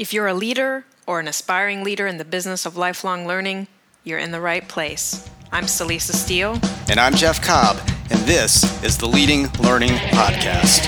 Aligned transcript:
If 0.00 0.14
you're 0.14 0.28
a 0.28 0.32
leader 0.32 0.86
or 1.06 1.20
an 1.20 1.28
aspiring 1.28 1.84
leader 1.84 2.06
in 2.06 2.16
the 2.16 2.24
business 2.24 2.64
of 2.64 2.74
lifelong 2.74 3.26
learning, 3.26 3.66
you're 4.02 4.18
in 4.18 4.30
the 4.30 4.40
right 4.40 4.66
place. 4.66 5.28
I'm 5.52 5.64
Celisa 5.64 6.14
Steele. 6.14 6.58
And 6.88 6.98
I'm 6.98 7.12
Jeff 7.14 7.42
Cobb, 7.42 7.76
and 8.08 8.18
this 8.20 8.82
is 8.82 8.96
the 8.96 9.06
Leading 9.06 9.48
Learning 9.58 9.90
Podcast. 9.90 10.86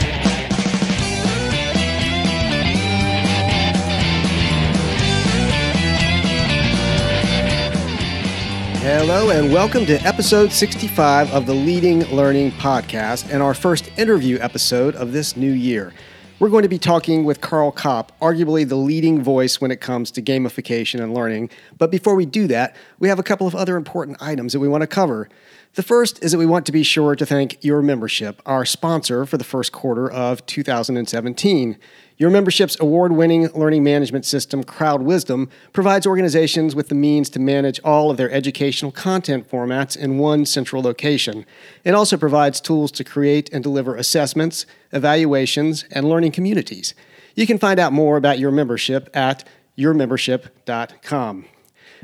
Hello, 8.78 9.28
and 9.28 9.52
welcome 9.52 9.84
to 9.84 10.00
episode 10.06 10.50
65 10.50 11.30
of 11.34 11.44
the 11.44 11.52
Leading 11.52 12.00
Learning 12.04 12.50
Podcast 12.52 13.30
and 13.30 13.42
our 13.42 13.52
first 13.52 13.90
interview 13.98 14.38
episode 14.38 14.94
of 14.94 15.12
this 15.12 15.36
new 15.36 15.52
year. 15.52 15.92
We're 16.38 16.48
going 16.48 16.62
to 16.62 16.68
be 16.68 16.78
talking 16.78 17.24
with 17.24 17.40
Karl 17.40 17.70
Kapp, 17.70 18.18
arguably 18.20 18.68
the 18.68 18.76
leading 18.76 19.22
voice 19.22 19.60
when 19.60 19.70
it 19.70 19.80
comes 19.80 20.10
to 20.12 20.22
gamification 20.22 21.00
and 21.00 21.14
learning. 21.14 21.50
But 21.78 21.90
before 21.90 22.16
we 22.16 22.26
do 22.26 22.48
that, 22.48 22.74
we 22.98 23.08
have 23.08 23.18
a 23.18 23.22
couple 23.22 23.46
of 23.46 23.54
other 23.54 23.76
important 23.76 24.20
items 24.20 24.52
that 24.52 24.60
we 24.60 24.66
want 24.66 24.80
to 24.80 24.88
cover. 24.88 25.28
The 25.74 25.82
first 25.82 26.22
is 26.22 26.32
that 26.32 26.38
we 26.38 26.46
want 26.46 26.66
to 26.66 26.72
be 26.72 26.82
sure 26.82 27.14
to 27.14 27.24
thank 27.24 27.62
your 27.64 27.80
membership, 27.80 28.42
our 28.44 28.64
sponsor 28.64 29.24
for 29.24 29.36
the 29.36 29.44
first 29.44 29.72
quarter 29.72 30.10
of 30.10 30.44
2017. 30.46 31.78
Your 32.22 32.30
membership's 32.30 32.78
award 32.78 33.10
winning 33.10 33.48
learning 33.48 33.82
management 33.82 34.24
system, 34.24 34.62
Crowd 34.62 35.02
Wisdom, 35.02 35.50
provides 35.72 36.06
organizations 36.06 36.72
with 36.72 36.88
the 36.88 36.94
means 36.94 37.28
to 37.30 37.40
manage 37.40 37.80
all 37.80 38.12
of 38.12 38.16
their 38.16 38.30
educational 38.30 38.92
content 38.92 39.50
formats 39.50 39.96
in 39.96 40.18
one 40.18 40.46
central 40.46 40.82
location. 40.82 41.44
It 41.82 41.94
also 41.94 42.16
provides 42.16 42.60
tools 42.60 42.92
to 42.92 43.02
create 43.02 43.52
and 43.52 43.60
deliver 43.60 43.96
assessments, 43.96 44.66
evaluations, 44.92 45.82
and 45.90 46.08
learning 46.08 46.30
communities. 46.30 46.94
You 47.34 47.44
can 47.44 47.58
find 47.58 47.80
out 47.80 47.92
more 47.92 48.16
about 48.16 48.38
your 48.38 48.52
membership 48.52 49.10
at 49.16 49.42
yourmembership.com. 49.76 51.46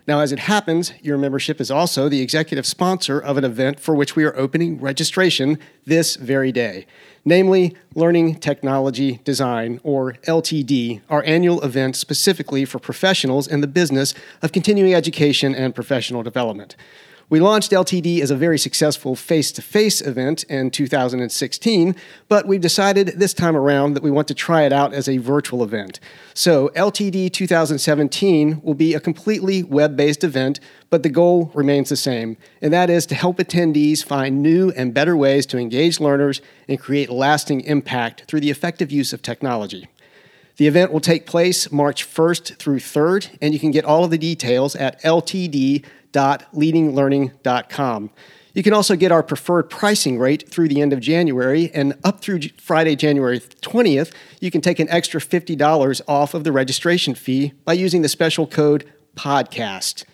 Now, 0.09 0.21
as 0.21 0.33
it 0.33 0.39
happens, 0.39 0.95
your 1.01 1.19
membership 1.19 1.61
is 1.61 1.71
also 1.71 2.09
the 2.09 2.23
executive 2.23 2.67
sponsor 2.67 3.21
of 3.21 3.37
an 3.37 3.45
event 3.45 3.79
for 3.79 3.95
which 3.95 4.17
we 4.17 4.25
are 4.25 4.37
opening 4.37 4.81
registration 4.81 5.59
this 5.85 6.17
very 6.17 6.51
day, 6.51 6.87
namely 7.29 7.77
Learning 7.95 8.35
Technology 8.35 9.21
Design, 9.23 9.81
or 9.85 10.15
LTD, 10.25 11.03
our 11.11 11.23
annual 11.25 11.61
event 11.63 11.95
specifically 11.95 12.65
for 12.65 12.79
professionals 12.79 13.47
in 13.47 13.61
the 13.61 13.67
business 13.67 14.15
of 14.43 14.53
continuing 14.53 14.95
education 14.95 15.55
and 15.55 15.75
professional 15.75 16.23
development. 16.23 16.75
We 17.31 17.41
launched 17.41 17.73
LTD 17.73 18.23
as 18.23 18.31
a 18.31 18.37
very 18.37 18.59
successful 18.59 19.15
face 19.15 19.53
to 19.53 19.61
face 19.61 20.01
event 20.01 20.45
in 20.45 20.71
2016, 20.71 21.95
but 22.27 22.47
we've 22.47 22.61
decided 22.63 23.09
this 23.09 23.35
time 23.35 23.55
around 23.55 23.93
that 23.93 24.03
we 24.03 24.11
want 24.11 24.29
to 24.29 24.35
try 24.35 24.63
it 24.63 24.73
out 24.73 24.95
as 24.95 25.11
a 25.11 25.19
virtual 25.19 25.63
event. 25.63 26.01
So, 26.33 26.71
LTD 26.71 27.31
2017 27.31 28.63
will 28.63 28.73
be 28.73 28.95
a 28.95 29.01
completely 29.01 29.63
web 29.63 29.95
based 29.95 30.25
event, 30.25 30.59
but 30.89 31.03
the 31.03 31.11
goal 31.11 31.51
remains 31.53 31.91
the 31.91 31.97
same, 31.97 32.39
and 32.63 32.73
that 32.73 32.89
is 32.89 33.05
to 33.07 33.15
help 33.15 33.37
attendees 33.37 34.03
find 34.03 34.43
new 34.43 34.71
and 34.71 34.95
better 34.95 35.15
ways 35.15 35.45
to 35.47 35.59
engage 35.59 36.01
learners 36.01 36.41
and 36.67 36.81
create 36.81 37.11
lasting 37.11 37.61
impact 37.63 38.25
through 38.27 38.41
the 38.41 38.51
effective 38.51 38.91
use 38.91 39.13
of 39.13 39.21
technology. 39.21 39.87
The 40.59 40.67
event 40.67 40.93
will 40.93 41.01
take 41.01 41.25
place 41.25 41.71
March 41.71 42.05
1st 42.05 42.57
through 42.57 42.81
3rd, 42.81 43.37
and 43.41 43.55
you 43.55 43.61
can 43.61 43.71
get 43.71 43.85
all 43.85 44.03
of 44.03 44.11
the 44.11 44.19
details 44.19 44.75
at 44.75 45.01
ltd.leadinglearning.com. 46.13 48.11
You 48.55 48.63
can 48.63 48.73
also 48.73 48.97
get 48.97 49.13
our 49.13 49.23
preferred 49.23 49.71
pricing 49.71 50.19
rate 50.19 50.49
through 50.49 50.69
the 50.69 50.81
end 50.81 50.93
of 50.93 51.01
January, 51.01 51.71
and 51.73 51.95
up 52.03 52.21
through 52.21 52.41
Friday, 52.59 52.97
January 52.97 53.39
20th, 53.39 54.13
you 54.41 54.51
can 54.51 54.61
take 54.61 54.81
an 54.81 54.89
extra 54.89 55.21
$50 55.21 56.01
off 56.09 56.35
of 56.35 56.45
the 56.45 56.51
registration 56.51 57.15
fee 57.15 57.53
by 57.65 57.75
using 57.75 58.03
the 58.03 58.09
special 58.09 58.47
code 58.47 58.91
PODCAST. 59.15 60.05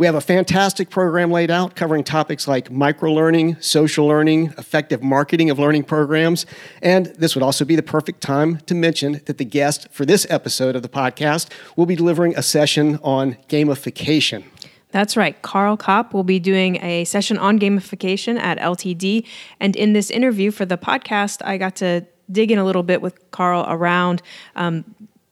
We 0.00 0.06
have 0.06 0.14
a 0.14 0.22
fantastic 0.22 0.88
program 0.88 1.30
laid 1.30 1.50
out 1.50 1.76
covering 1.76 2.04
topics 2.04 2.48
like 2.48 2.70
microlearning, 2.70 3.62
social 3.62 4.06
learning, 4.06 4.54
effective 4.56 5.02
marketing 5.02 5.50
of 5.50 5.58
learning 5.58 5.84
programs. 5.84 6.46
And 6.80 7.06
this 7.06 7.34
would 7.34 7.42
also 7.42 7.66
be 7.66 7.76
the 7.76 7.82
perfect 7.82 8.22
time 8.22 8.58
to 8.66 8.74
mention 8.74 9.20
that 9.26 9.36
the 9.36 9.44
guest 9.44 9.88
for 9.90 10.06
this 10.06 10.26
episode 10.30 10.74
of 10.74 10.80
the 10.80 10.88
podcast 10.88 11.50
will 11.76 11.84
be 11.84 11.96
delivering 11.96 12.34
a 12.34 12.42
session 12.42 12.98
on 13.02 13.34
gamification. 13.50 14.44
That's 14.92 15.16
right. 15.16 15.40
Karl 15.42 15.76
Kapp 15.76 16.12
will 16.12 16.24
be 16.24 16.40
doing 16.40 16.82
a 16.82 17.04
session 17.04 17.38
on 17.38 17.58
gamification 17.58 18.38
at 18.38 18.58
LTD. 18.58 19.26
And 19.60 19.76
in 19.76 19.92
this 19.92 20.10
interview 20.10 20.50
for 20.50 20.64
the 20.64 20.76
podcast, 20.76 21.42
I 21.44 21.58
got 21.58 21.76
to 21.76 22.06
dig 22.30 22.50
in 22.50 22.58
a 22.58 22.64
little 22.64 22.82
bit 22.82 23.02
with 23.02 23.30
Karl 23.30 23.64
around 23.68 24.22
um, 24.56 24.84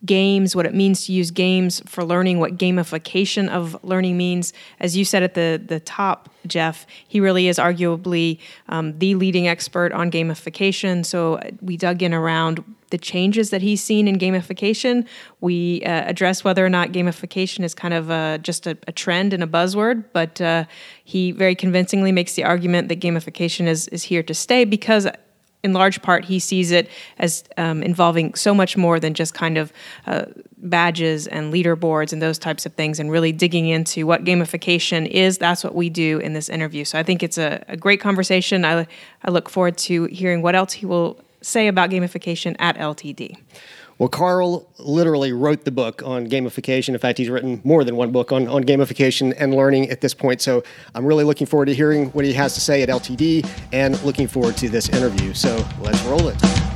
games, 0.04 0.54
what 0.54 0.64
it 0.64 0.74
means 0.74 1.06
to 1.06 1.12
use 1.12 1.30
games 1.30 1.82
for 1.86 2.04
learning, 2.04 2.38
what 2.38 2.56
gamification 2.56 3.48
of 3.48 3.82
learning 3.82 4.16
means. 4.16 4.52
As 4.78 4.96
you 4.96 5.04
said 5.04 5.22
at 5.22 5.34
the, 5.34 5.60
the 5.64 5.80
top, 5.80 6.28
Jeff, 6.46 6.86
he 7.06 7.18
really 7.18 7.48
is 7.48 7.58
arguably 7.58 8.38
um, 8.68 8.98
the 8.98 9.16
leading 9.16 9.48
expert 9.48 9.92
on 9.92 10.10
gamification. 10.10 11.04
So 11.04 11.34
uh, 11.34 11.50
we 11.60 11.76
dug 11.76 12.02
in 12.02 12.14
around 12.14 12.62
the 12.90 12.98
changes 12.98 13.50
that 13.50 13.60
he's 13.60 13.82
seen 13.82 14.08
in 14.08 14.18
gamification. 14.18 15.06
We 15.40 15.82
uh, 15.82 15.90
address 15.90 16.42
whether 16.42 16.64
or 16.64 16.70
not 16.70 16.92
gamification 16.92 17.64
is 17.64 17.74
kind 17.74 17.92
of 17.92 18.42
just 18.42 18.66
a, 18.66 18.78
a, 18.86 18.92
trend 18.92 19.34
and 19.34 19.42
a 19.42 19.46
buzzword, 19.46 20.04
but 20.14 20.40
uh, 20.40 20.64
he 21.04 21.32
very 21.32 21.54
convincingly 21.54 22.12
makes 22.12 22.32
the 22.32 22.44
argument 22.44 22.88
that 22.88 23.00
gamification 23.00 23.66
is, 23.66 23.88
is 23.88 24.04
here 24.04 24.22
to 24.22 24.32
stay 24.32 24.64
because 24.64 25.06
in 25.64 25.72
large 25.72 26.02
part, 26.02 26.24
he 26.24 26.38
sees 26.38 26.70
it 26.70 26.88
as 27.18 27.44
um, 27.56 27.82
involving 27.82 28.34
so 28.34 28.54
much 28.54 28.76
more 28.76 29.00
than 29.00 29.14
just 29.14 29.34
kind 29.34 29.58
of 29.58 29.72
uh, 30.06 30.26
badges 30.58 31.26
and 31.26 31.52
leaderboards 31.52 32.12
and 32.12 32.22
those 32.22 32.38
types 32.38 32.64
of 32.64 32.72
things, 32.74 33.00
and 33.00 33.10
really 33.10 33.32
digging 33.32 33.66
into 33.66 34.06
what 34.06 34.24
gamification 34.24 35.06
is. 35.06 35.38
That's 35.38 35.64
what 35.64 35.74
we 35.74 35.90
do 35.90 36.18
in 36.18 36.32
this 36.32 36.48
interview. 36.48 36.84
So 36.84 36.98
I 36.98 37.02
think 37.02 37.22
it's 37.22 37.38
a, 37.38 37.64
a 37.68 37.76
great 37.76 38.00
conversation. 38.00 38.64
I, 38.64 38.86
I 39.24 39.30
look 39.30 39.48
forward 39.48 39.76
to 39.78 40.04
hearing 40.04 40.42
what 40.42 40.54
else 40.54 40.72
he 40.72 40.86
will 40.86 41.20
say 41.42 41.68
about 41.68 41.90
gamification 41.90 42.54
at 42.58 42.76
LTD. 42.76 43.36
Well, 43.98 44.08
Karl 44.08 44.68
literally 44.78 45.32
wrote 45.32 45.64
the 45.64 45.72
book 45.72 46.02
on 46.04 46.28
gamification. 46.28 46.90
In 46.90 46.98
fact, 46.98 47.18
he's 47.18 47.28
written 47.28 47.60
more 47.64 47.82
than 47.82 47.96
one 47.96 48.12
book 48.12 48.30
on, 48.30 48.46
on 48.46 48.62
gamification 48.62 49.34
and 49.36 49.54
learning 49.54 49.90
at 49.90 50.00
this 50.00 50.14
point. 50.14 50.40
So 50.40 50.62
I'm 50.94 51.04
really 51.04 51.24
looking 51.24 51.48
forward 51.48 51.66
to 51.66 51.74
hearing 51.74 52.10
what 52.10 52.24
he 52.24 52.32
has 52.34 52.54
to 52.54 52.60
say 52.60 52.82
at 52.82 52.88
LTD 52.88 53.48
and 53.72 54.00
looking 54.04 54.28
forward 54.28 54.56
to 54.58 54.68
this 54.68 54.88
interview. 54.88 55.34
So 55.34 55.66
let's 55.80 56.00
roll 56.02 56.28
it. 56.28 56.67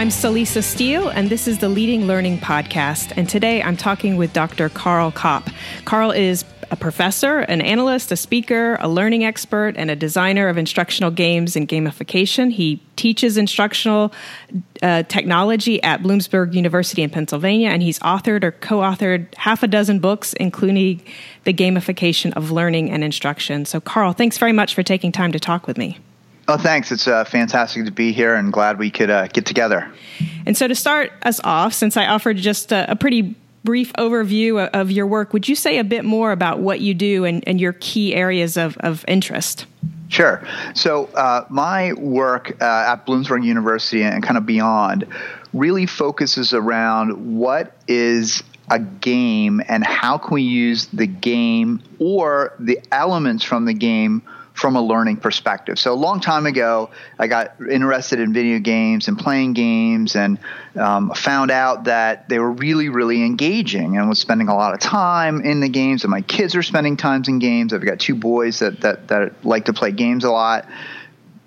I'm 0.00 0.08
Celisa 0.08 0.64
Steele, 0.64 1.10
and 1.10 1.28
this 1.28 1.46
is 1.46 1.58
the 1.58 1.68
Leading 1.68 2.06
Learning 2.06 2.38
Podcast. 2.38 3.12
And 3.18 3.28
today 3.28 3.62
I'm 3.62 3.76
talking 3.76 4.16
with 4.16 4.32
Dr. 4.32 4.70
Karl 4.70 5.10
Kapp. 5.10 5.50
Karl 5.84 6.10
is 6.10 6.42
a 6.70 6.76
professor, 6.76 7.40
an 7.40 7.60
analyst, 7.60 8.10
a 8.10 8.16
speaker, 8.16 8.78
a 8.80 8.88
learning 8.88 9.26
expert, 9.26 9.74
and 9.76 9.90
a 9.90 9.94
designer 9.94 10.48
of 10.48 10.56
instructional 10.56 11.10
games 11.10 11.54
and 11.54 11.68
gamification. 11.68 12.50
He 12.50 12.82
teaches 12.96 13.36
instructional 13.36 14.10
uh, 14.82 15.02
technology 15.02 15.82
at 15.82 16.02
Bloomsburg 16.02 16.54
University 16.54 17.02
in 17.02 17.10
Pennsylvania, 17.10 17.68
and 17.68 17.82
he's 17.82 17.98
authored 17.98 18.42
or 18.42 18.52
co 18.52 18.78
authored 18.78 19.34
half 19.34 19.62
a 19.62 19.68
dozen 19.68 19.98
books, 19.98 20.32
including 20.32 21.02
The 21.44 21.52
Gamification 21.52 22.32
of 22.32 22.50
Learning 22.50 22.90
and 22.90 23.04
Instruction. 23.04 23.66
So, 23.66 23.82
Carl, 23.82 24.14
thanks 24.14 24.38
very 24.38 24.52
much 24.54 24.74
for 24.74 24.82
taking 24.82 25.12
time 25.12 25.32
to 25.32 25.38
talk 25.38 25.66
with 25.66 25.76
me. 25.76 25.98
Oh, 26.52 26.56
thanks. 26.56 26.90
It's 26.90 27.06
uh, 27.06 27.22
fantastic 27.22 27.84
to 27.84 27.92
be 27.92 28.10
here 28.10 28.34
and 28.34 28.52
glad 28.52 28.76
we 28.76 28.90
could 28.90 29.08
uh, 29.08 29.28
get 29.28 29.46
together. 29.46 29.88
And 30.44 30.56
so, 30.56 30.66
to 30.66 30.74
start 30.74 31.12
us 31.22 31.38
off, 31.44 31.72
since 31.72 31.96
I 31.96 32.06
offered 32.06 32.38
just 32.38 32.72
a, 32.72 32.90
a 32.90 32.96
pretty 32.96 33.36
brief 33.62 33.92
overview 33.92 34.68
of 34.70 34.90
your 34.90 35.06
work, 35.06 35.32
would 35.32 35.46
you 35.48 35.54
say 35.54 35.78
a 35.78 35.84
bit 35.84 36.04
more 36.04 36.32
about 36.32 36.58
what 36.58 36.80
you 36.80 36.92
do 36.92 37.24
and, 37.24 37.46
and 37.46 37.60
your 37.60 37.74
key 37.74 38.16
areas 38.16 38.56
of, 38.56 38.76
of 38.78 39.04
interest? 39.06 39.66
Sure. 40.08 40.42
So, 40.74 41.04
uh, 41.14 41.44
my 41.50 41.92
work 41.92 42.60
uh, 42.60 42.94
at 42.94 43.06
Bloomsburg 43.06 43.44
University 43.44 44.02
and 44.02 44.20
kind 44.20 44.36
of 44.36 44.44
beyond 44.44 45.06
really 45.52 45.86
focuses 45.86 46.52
around 46.52 47.38
what 47.38 47.76
is 47.86 48.42
a 48.68 48.80
game 48.80 49.62
and 49.68 49.84
how 49.84 50.18
can 50.18 50.34
we 50.34 50.42
use 50.42 50.86
the 50.86 51.06
game 51.06 51.80
or 52.00 52.54
the 52.58 52.80
elements 52.90 53.44
from 53.44 53.66
the 53.66 53.74
game 53.74 54.22
from 54.60 54.76
a 54.76 54.82
learning 54.82 55.16
perspective. 55.16 55.78
So 55.78 55.94
a 55.94 55.96
long 55.96 56.20
time 56.20 56.44
ago, 56.44 56.90
I 57.18 57.28
got 57.28 57.54
interested 57.70 58.20
in 58.20 58.34
video 58.34 58.58
games 58.58 59.08
and 59.08 59.18
playing 59.18 59.54
games, 59.54 60.14
and 60.14 60.38
um, 60.76 61.12
found 61.14 61.50
out 61.50 61.84
that 61.84 62.28
they 62.28 62.38
were 62.38 62.50
really, 62.50 62.90
really 62.90 63.24
engaging, 63.24 63.96
and 63.96 64.06
was 64.06 64.18
spending 64.18 64.48
a 64.48 64.54
lot 64.54 64.74
of 64.74 64.80
time 64.80 65.40
in 65.40 65.60
the 65.60 65.68
games. 65.70 66.04
And 66.04 66.10
my 66.10 66.20
kids 66.20 66.54
are 66.56 66.62
spending 66.62 66.98
times 66.98 67.26
in 67.26 67.38
games. 67.38 67.72
I've 67.72 67.84
got 67.84 68.00
two 68.00 68.14
boys 68.14 68.58
that 68.58 68.82
that 68.82 69.08
that 69.08 69.46
like 69.46 69.64
to 69.64 69.72
play 69.72 69.92
games 69.92 70.24
a 70.24 70.30
lot. 70.30 70.68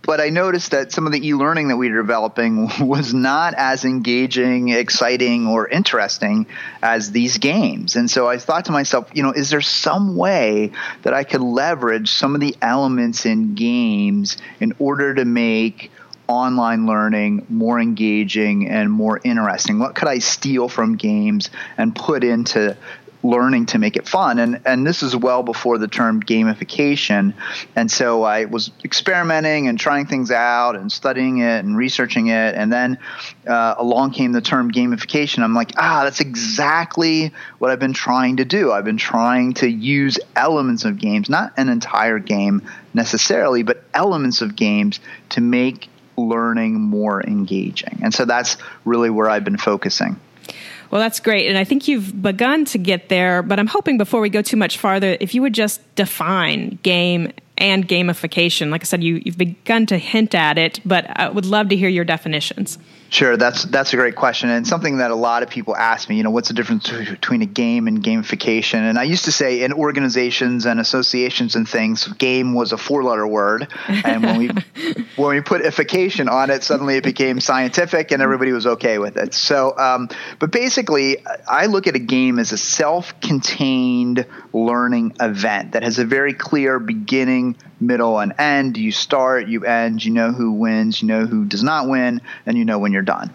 But 0.03 0.19
I 0.19 0.29
noticed 0.29 0.71
that 0.71 0.91
some 0.91 1.07
of 1.07 1.13
the 1.13 1.27
e-learning 1.27 1.69
that 1.69 1.77
we 1.77 1.89
were 1.89 2.01
developing 2.01 2.69
was 2.88 3.13
not 3.13 3.53
as 3.55 3.85
engaging, 3.85 4.69
exciting, 4.69 5.47
or 5.47 5.67
interesting 5.67 6.45
as 6.81 7.11
these 7.11 7.38
games. 7.38 7.95
And 7.95 8.11
so 8.11 8.27
I 8.27 8.38
thought 8.38 8.65
to 8.65 8.71
myself, 8.71 9.09
you 9.13 9.23
know, 9.23 9.31
is 9.31 9.50
there 9.50 9.61
some 9.61 10.17
way 10.17 10.71
that 11.03 11.13
I 11.13 11.23
could 11.23 11.41
leverage 11.41 12.11
some 12.11 12.35
of 12.35 12.41
the 12.41 12.55
elements 12.61 13.25
in 13.25 13.55
games 13.55 14.38
in 14.59 14.73
order 14.77 15.15
to 15.15 15.25
make 15.25 15.89
online 16.27 16.85
learning 16.85 17.45
more 17.50 17.79
engaging 17.79 18.67
and 18.69 18.91
more 18.91 19.19
interesting? 19.23 19.79
What 19.79 19.95
could 19.95 20.07
I 20.07 20.19
steal 20.19 20.67
from 20.67 20.97
games 20.97 21.50
and 21.77 21.95
put 21.95 22.23
into 22.23 22.77
learning 23.23 23.65
to 23.67 23.79
make 23.79 23.95
it 23.95 24.07
fun. 24.07 24.37
And 24.37 24.61
and 24.65 24.85
this 24.85 25.01
is 25.01 25.15
well 25.15 25.43
before 25.43 25.77
the 25.77 25.87
term 25.87 26.21
gamification. 26.21 27.33
And 27.75 27.89
so 27.89 28.23
I 28.23 28.45
was 28.45 28.71
experimenting 28.83 29.67
and 29.67 29.79
trying 29.79 30.05
things 30.05 30.29
out 30.29 30.75
and 30.75 30.91
studying 30.91 31.39
it 31.39 31.63
and 31.63 31.77
researching 31.77 32.27
it. 32.27 32.55
And 32.55 32.71
then 32.71 32.99
uh, 33.47 33.75
along 33.77 34.11
came 34.11 34.33
the 34.33 34.41
term 34.41 34.71
gamification. 34.71 35.43
I'm 35.43 35.55
like, 35.55 35.71
ah, 35.77 36.03
that's 36.03 36.19
exactly 36.19 37.31
what 37.59 37.71
I've 37.71 37.79
been 37.79 37.93
trying 37.93 38.37
to 38.37 38.45
do. 38.45 38.71
I've 38.71 38.85
been 38.85 38.97
trying 38.97 39.53
to 39.55 39.69
use 39.69 40.19
elements 40.35 40.85
of 40.85 40.99
games, 40.99 41.29
not 41.29 41.53
an 41.57 41.69
entire 41.69 42.19
game 42.19 42.61
necessarily, 42.93 43.63
but 43.63 43.83
elements 43.93 44.41
of 44.41 44.55
games 44.55 44.99
to 45.29 45.41
make 45.41 45.89
learning 46.17 46.79
more 46.79 47.23
engaging. 47.23 47.99
And 48.03 48.13
so 48.13 48.25
that's 48.25 48.57
really 48.85 49.09
where 49.09 49.29
I've 49.29 49.43
been 49.43 49.57
focusing. 49.57 50.19
Well, 50.93 51.01
that's 51.01 51.19
great. 51.19 51.47
And 51.47 51.57
I 51.57 51.63
think 51.63 51.87
you've 51.87 52.21
begun 52.21 52.65
to 52.65 52.77
get 52.77 53.09
there, 53.09 53.41
but 53.41 53.57
I'm 53.57 53.65
hoping 53.65 53.97
before 53.97 54.21
we 54.21 54.29
go 54.29 54.43
too 54.43 54.57
much 54.57 54.77
farther, 54.77 55.17
if 55.19 55.33
you 55.33 55.41
would 55.41 55.55
just 55.55 55.81
define 55.95 56.77
game 56.83 57.33
and 57.57 57.89
gamification. 57.89 58.69
Like 58.69 58.81
I 58.81 58.83
said, 58.83 59.03
you, 59.03 59.19
you've 59.25 59.39
begun 59.39 59.87
to 59.87 59.97
hint 59.97 60.35
at 60.35 60.59
it, 60.59 60.81
but 60.85 61.07
I 61.09 61.29
would 61.29 61.47
love 61.47 61.69
to 61.69 61.75
hear 61.75 61.89
your 61.89 62.05
definitions. 62.05 62.77
Sure, 63.13 63.38
that's 63.38 63.62
that's 63.65 63.94
a 63.94 63.95
great 63.95 64.15
question 64.15 64.50
and 64.50 64.65
something 64.65 64.98
that 64.98 65.12
a 65.12 65.15
lot 65.15 65.44
of 65.44 65.50
people 65.51 65.75
ask 65.75 66.10
me. 66.10 66.18
You 66.18 66.24
know, 66.24 66.31
what's 66.31 66.48
the 66.48 66.56
difference 66.56 66.89
between 66.89 67.44
a 67.44 67.45
game 67.45 67.88
and 67.88 68.01
gamification? 68.01 68.80
And 68.80 68.98
I 68.98 69.04
used 69.04 69.25
to 69.25 69.31
say 69.31 69.62
in 69.62 69.71
organizations 69.71 70.65
and 70.65 70.80
associations 70.80 71.56
and 71.56 71.69
things, 71.69 72.07
game 72.07 72.56
was 72.56 72.71
a 72.71 72.77
four-letter 72.77 73.27
word, 73.27 73.68
and 73.88 74.24
when 74.24 74.39
we 74.39 74.48
when 75.15 75.36
we 75.36 75.42
put 75.42 75.62
ification 75.62 76.27
on 76.27 76.50
it, 76.50 76.63
suddenly 76.63 76.98
it 76.98 77.04
became 77.04 77.39
scientific 77.39 78.12
and 78.12 78.19
everybody 78.24 78.51
was 78.51 78.65
okay 78.65 78.98
with 78.98 79.15
it. 79.15 79.36
So, 79.36 79.77
um, 79.77 80.10
but 80.39 80.51
basically, 80.51 81.18
I 81.48 81.68
look 81.68 81.86
at 81.86 81.95
a 81.95 82.00
game 82.00 82.39
as 82.39 82.51
a 82.51 82.57
self-contained 82.57 84.25
learning 84.54 85.18
event 85.19 85.74
that 85.74 85.83
has 85.83 86.00
a 86.00 86.06
very 86.06 86.33
clear 86.33 86.80
beginning, 86.80 87.57
middle, 87.85 88.19
and 88.19 88.33
end. 88.39 88.77
You 88.77 88.91
start, 88.91 89.47
you 89.47 89.65
end, 89.65 90.03
you 90.03 90.12
know 90.12 90.31
who 90.31 90.51
wins, 90.51 91.01
you 91.01 91.07
know 91.07 91.25
who 91.25 91.45
does 91.45 91.63
not 91.63 91.88
win, 91.88 92.21
and 92.45 92.57
you 92.57 92.65
know 92.65 92.80
when 92.80 92.91
you're 92.91 93.01
done. 93.01 93.33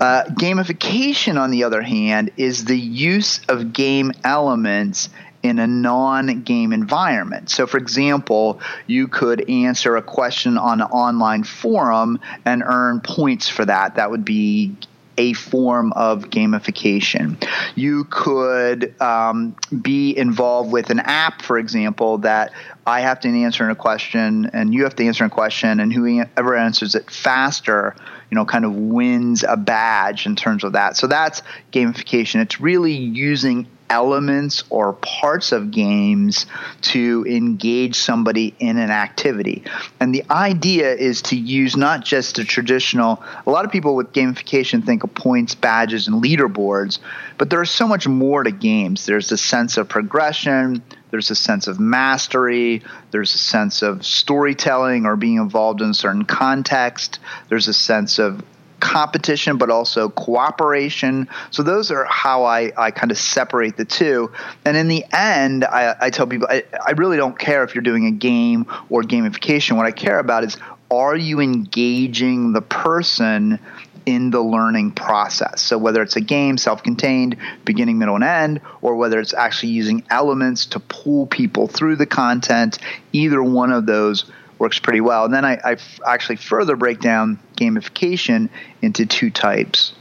Uh, 0.00 0.24
gamification, 0.24 1.40
on 1.40 1.50
the 1.50 1.64
other 1.64 1.82
hand, 1.82 2.30
is 2.36 2.64
the 2.64 2.78
use 2.78 3.40
of 3.48 3.72
game 3.72 4.12
elements 4.24 5.08
in 5.42 5.58
a 5.58 5.66
non 5.66 6.42
game 6.42 6.72
environment. 6.72 7.50
So, 7.50 7.66
for 7.66 7.78
example, 7.78 8.60
you 8.86 9.08
could 9.08 9.48
answer 9.48 9.96
a 9.96 10.02
question 10.02 10.58
on 10.58 10.80
an 10.80 10.88
online 10.88 11.44
forum 11.44 12.20
and 12.44 12.62
earn 12.64 13.00
points 13.00 13.48
for 13.48 13.64
that. 13.64 13.96
That 13.96 14.10
would 14.10 14.24
be 14.24 14.74
a 15.18 15.32
form 15.32 15.92
of 15.94 16.24
gamification. 16.30 17.42
You 17.74 18.04
could 18.04 19.00
um, 19.00 19.56
be 19.80 20.16
involved 20.16 20.72
with 20.72 20.90
an 20.90 21.00
app, 21.00 21.42
for 21.42 21.58
example, 21.58 22.18
that 22.18 22.52
I 22.86 23.00
have 23.00 23.20
to 23.20 23.28
answer 23.28 23.68
a 23.68 23.74
question 23.74 24.50
and 24.52 24.72
you 24.72 24.84
have 24.84 24.96
to 24.96 25.06
answer 25.06 25.24
a 25.24 25.30
question, 25.30 25.80
and 25.80 25.92
whoever 25.92 26.54
answers 26.54 26.94
it 26.94 27.10
faster, 27.10 27.96
you 28.30 28.34
know, 28.34 28.44
kind 28.44 28.64
of 28.64 28.74
wins 28.74 29.44
a 29.46 29.56
badge 29.56 30.26
in 30.26 30.36
terms 30.36 30.64
of 30.64 30.72
that. 30.72 30.96
So 30.96 31.06
that's 31.06 31.42
gamification. 31.72 32.42
It's 32.42 32.60
really 32.60 32.94
using 32.94 33.66
elements 33.90 34.64
or 34.70 34.94
parts 34.94 35.52
of 35.52 35.70
games 35.70 36.46
to 36.82 37.24
engage 37.28 37.96
somebody 37.96 38.54
in 38.58 38.78
an 38.78 38.90
activity. 38.90 39.64
And 40.00 40.14
the 40.14 40.24
idea 40.30 40.94
is 40.94 41.22
to 41.22 41.36
use 41.36 41.76
not 41.76 42.04
just 42.04 42.36
the 42.36 42.44
traditional, 42.44 43.22
a 43.46 43.50
lot 43.50 43.64
of 43.64 43.70
people 43.70 43.94
with 43.94 44.12
gamification 44.12 44.84
think 44.84 45.04
of 45.04 45.14
points, 45.14 45.54
badges, 45.54 46.08
and 46.08 46.22
leaderboards, 46.22 46.98
but 47.38 47.50
there's 47.50 47.70
so 47.70 47.86
much 47.86 48.08
more 48.08 48.42
to 48.42 48.50
games. 48.50 49.06
There's 49.06 49.30
a 49.32 49.38
sense 49.38 49.76
of 49.76 49.88
progression, 49.88 50.82
there's 51.10 51.30
a 51.30 51.34
sense 51.34 51.66
of 51.66 51.78
mastery, 51.78 52.82
there's 53.10 53.34
a 53.34 53.38
sense 53.38 53.82
of 53.82 54.04
storytelling 54.04 55.06
or 55.06 55.16
being 55.16 55.36
involved 55.36 55.80
in 55.80 55.90
a 55.90 55.94
certain 55.94 56.24
context, 56.24 57.20
there's 57.48 57.68
a 57.68 57.74
sense 57.74 58.18
of 58.18 58.42
competition 58.86 59.58
but 59.58 59.68
also 59.68 60.08
cooperation. 60.10 61.28
So 61.50 61.64
those 61.64 61.90
are 61.90 62.04
how 62.04 62.44
I, 62.44 62.72
I 62.76 62.92
kind 62.92 63.10
of 63.10 63.18
separate 63.18 63.76
the 63.76 63.84
two. 63.84 64.30
And 64.64 64.76
in 64.76 64.86
the 64.86 65.04
end, 65.12 65.64
I, 65.64 65.96
I 66.00 66.10
tell 66.10 66.26
people 66.28 66.46
I, 66.48 66.62
I 66.86 66.92
really 66.92 67.16
don't 67.16 67.36
care 67.36 67.64
if 67.64 67.74
you're 67.74 67.82
doing 67.82 68.06
a 68.06 68.12
game 68.12 68.64
or 68.88 69.02
gamification. 69.02 69.76
What 69.76 69.86
I 69.86 69.90
care 69.90 70.20
about 70.20 70.44
is 70.44 70.56
are 70.88 71.16
you 71.16 71.40
engaging 71.40 72.52
the 72.52 72.62
person 72.62 73.58
in 74.06 74.30
the 74.30 74.40
learning 74.40 74.92
process. 74.92 75.60
So 75.60 75.76
whether 75.76 76.00
it's 76.00 76.14
a 76.14 76.20
game, 76.20 76.58
self-contained, 76.58 77.36
beginning, 77.64 77.98
middle, 77.98 78.14
and 78.14 78.22
end, 78.22 78.60
or 78.80 78.94
whether 78.94 79.18
it's 79.18 79.34
actually 79.34 79.70
using 79.70 80.04
elements 80.10 80.64
to 80.66 80.78
pull 80.78 81.26
people 81.26 81.66
through 81.66 81.96
the 81.96 82.06
content, 82.06 82.78
either 83.12 83.42
one 83.42 83.72
of 83.72 83.86
those 83.86 84.24
works 84.60 84.78
pretty 84.78 85.00
well. 85.00 85.24
And 85.24 85.34
then 85.34 85.44
I, 85.44 85.58
I 85.64 85.72
f- 85.72 86.00
actually 86.06 86.36
further 86.36 86.76
break 86.76 87.00
down 87.00 87.40
gamification 87.56 88.48
into 88.82 89.06
two 89.06 89.30
types. 89.30 89.92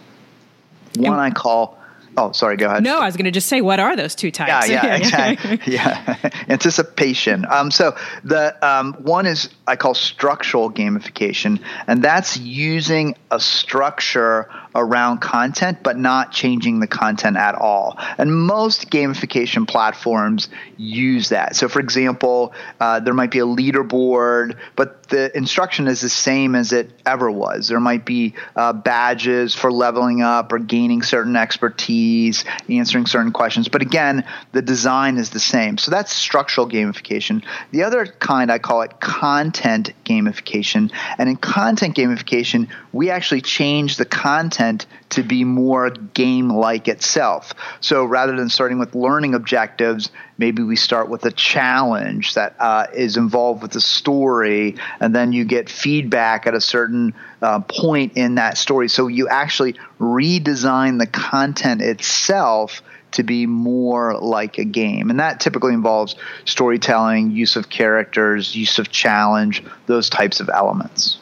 One 0.98 1.19
I 1.19 1.31
call 1.31 1.78
Oh, 2.18 2.31
sorry. 2.31 2.56
Go 2.57 2.68
ahead. 2.68 2.84
No, 2.84 3.00
I 3.00 3.06
was 3.06 3.18
going 3.18 3.25
to 3.25 3.31
just 3.31 3.48
say, 3.48 3.62
what 3.62 3.80
are 3.80 3.96
those 3.96 4.16
two 4.16 4.31
types? 4.31 4.69
Yeah, 4.69 4.86
yeah, 4.86 4.96
exactly. 5.42 5.60
yeah, 5.74 6.31
anticipation. 6.50 7.46
Um, 7.50 7.72
so 7.72 7.96
the 8.24 8.56
um, 8.66 8.94
one 8.94 9.25
is 9.25 9.50
I 9.68 9.75
call 9.75 9.94
structural 9.94 10.72
gamification, 10.72 11.62
and 11.88 12.04
that's 12.04 12.38
using 12.38 13.16
a 13.31 13.40
structure 13.40 14.50
around 14.75 15.19
content, 15.19 15.80
but 15.81 15.98
not 15.98 16.31
changing 16.31 16.80
the 16.80 16.88
content 16.88 17.38
at 17.38 17.56
all. 17.56 17.98
And 18.18 18.36
most 18.36 18.92
gamification 18.92 19.68
platforms 19.68 20.50
use 20.77 21.30
that. 21.30 21.56
So, 21.56 21.69
for 21.69 21.80
example, 21.80 22.54
uh, 22.80 23.00
there 23.00 23.13
might 23.13 23.31
be 23.31 23.39
a 23.39 23.45
leaderboard, 23.45 24.57
but 24.75 25.07
the 25.07 25.36
instruction 25.36 25.88
is 25.88 26.01
the 26.01 26.10
same 26.10 26.56
as 26.56 26.74
it 26.74 26.89
ever 27.06 27.31
was. 27.31 27.69
There 27.69 27.80
might 27.80 28.06
be 28.06 28.33
uh, 28.56 28.74
badges 28.74 29.56
for 29.56 29.72
leveling 29.72 30.22
up 30.22 30.51
or 30.51 30.60
gaining 30.60 31.04
certain 31.04 31.36
expertise, 31.36 32.44
answering 32.69 33.06
certain 33.06 33.31
questions. 33.31 33.69
But 33.69 33.81
again, 33.81 34.25
the 34.51 34.62
design 34.62 35.18
is 35.18 35.30
the 35.30 35.39
same. 35.39 35.78
So 35.78 35.92
that's 35.92 36.13
structural 36.13 36.68
gamification. 36.68 37.44
The 37.71 37.83
other 37.83 38.06
kind, 38.06 38.51
I 38.51 38.60
call 38.60 38.81
it 38.81 39.00
content 39.00 39.94
gamification. 40.04 40.92
And 41.18 41.30
in 41.30 41.38
content 41.38 41.95
gamification, 41.95 42.68
we 42.92 43.09
actually 43.09 43.42
change 43.42 43.97
the 43.97 44.06
content 44.06 44.65
to 45.10 45.24
be 45.24 45.44
more 45.44 45.90
game 45.90 46.50
like 46.50 46.88
itself. 46.88 47.54
So 47.80 48.04
rather 48.04 48.36
than 48.36 48.50
starting 48.50 48.80
with 48.80 48.95
learning 48.95 49.34
objectives, 49.34 50.10
maybe 50.38 50.64
we 50.64 50.76
start 50.76 51.10
with 51.10 51.26
a 51.26 51.31
challenge 51.31 52.34
that 52.34 52.56
uh, 52.60 52.88
is 52.94 53.18
involved 53.18 53.62
with 53.62 53.72
the 53.72 53.81
story, 53.81 54.76
and 55.00 55.16
then 55.16 55.31
you 55.31 55.45
get 55.45 55.69
feedback 55.69 56.48
at 56.48 56.54
a 56.54 56.62
certain 56.62 57.14
uh, 57.42 57.60
point 57.60 58.14
in 58.16 58.36
that 58.36 58.57
story. 58.57 58.90
So 58.90 59.07
you 59.07 59.28
actually 59.28 59.76
redesign 60.00 61.00
the 61.00 61.07
content 61.07 61.81
itself 61.81 62.81
to 63.16 63.24
be 63.24 63.45
more 63.45 64.18
like 64.19 64.57
a 64.57 64.66
game. 64.66 65.10
And 65.10 65.19
that 65.19 65.40
typically 65.40 65.74
involves 65.74 66.16
storytelling, 66.44 67.31
use 67.31 67.56
of 67.56 67.69
characters, 67.69 68.56
use 68.56 68.78
of 68.78 68.92
challenge, 68.92 69.64
those 69.86 70.10
types 70.10 70.40
of 70.40 70.50
elements. 70.50 71.18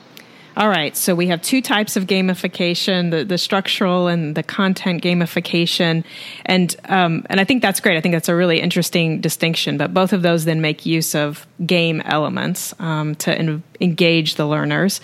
All 0.56 0.70
right, 0.70 0.96
so 0.96 1.16
we 1.16 1.28
have 1.28 1.42
two 1.42 1.62
types 1.62 1.96
of 1.96 2.06
gamification: 2.06 3.12
the, 3.12 3.26
the 3.26 3.38
structural 3.38 4.08
and 4.08 4.36
the 4.36 4.44
content 4.44 5.04
gamification, 5.04 6.04
and 6.46 6.76
um, 6.86 7.26
and 7.30 7.40
I 7.40 7.44
think 7.44 7.62
that's 7.62 7.80
great. 7.80 7.98
I 7.98 8.02
think 8.02 8.14
that's 8.14 8.30
a 8.30 8.36
really 8.36 8.60
interesting 8.60 9.20
distinction. 9.20 9.78
But 9.78 9.94
both 9.94 10.14
of 10.14 10.22
those 10.22 10.46
then 10.46 10.62
make 10.62 10.86
use 10.86 11.16
of 11.16 11.48
game 11.66 12.02
elements 12.02 12.74
um, 12.80 13.16
to 13.16 13.34
en- 13.34 13.64
engage 13.82 14.36
the 14.36 14.46
learners. 14.46 15.02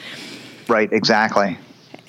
Right. 0.68 0.91
Exactly 0.94 1.58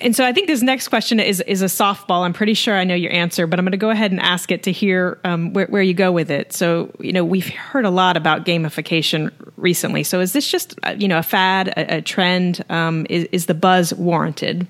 and 0.01 0.15
so 0.15 0.25
I 0.25 0.33
think 0.33 0.47
this 0.47 0.61
next 0.61 0.87
question 0.87 1.19
is 1.19 1.41
is 1.41 1.61
a 1.61 1.65
softball. 1.65 2.25
I'm 2.25 2.33
pretty 2.33 2.53
sure 2.53 2.75
I 2.75 2.83
know 2.83 2.95
your 2.95 3.11
answer, 3.11 3.47
but 3.47 3.59
I'm 3.59 3.65
going 3.65 3.71
to 3.71 3.77
go 3.77 3.89
ahead 3.89 4.11
and 4.11 4.19
ask 4.19 4.51
it 4.51 4.63
to 4.63 4.71
hear 4.71 5.19
um, 5.23 5.53
where, 5.53 5.67
where, 5.67 5.81
you 5.81 5.93
go 5.93 6.11
with 6.11 6.29
it. 6.31 6.53
So 6.53 6.91
you 6.99 7.13
know 7.13 7.23
we've 7.23 7.47
heard 7.49 7.85
a 7.85 7.89
lot 7.89 8.17
about 8.17 8.45
gamification 8.45 9.31
recently. 9.57 10.03
So 10.03 10.19
is 10.19 10.33
this 10.33 10.49
just 10.49 10.79
uh, 10.83 10.95
you 10.97 11.07
know 11.07 11.19
a 11.19 11.23
fad, 11.23 11.69
a, 11.69 11.97
a 11.97 12.01
trend? 12.01 12.63
Um, 12.69 13.05
is, 13.09 13.25
is 13.31 13.45
the 13.45 13.53
buzz 13.53 13.93
warranted? 13.93 14.67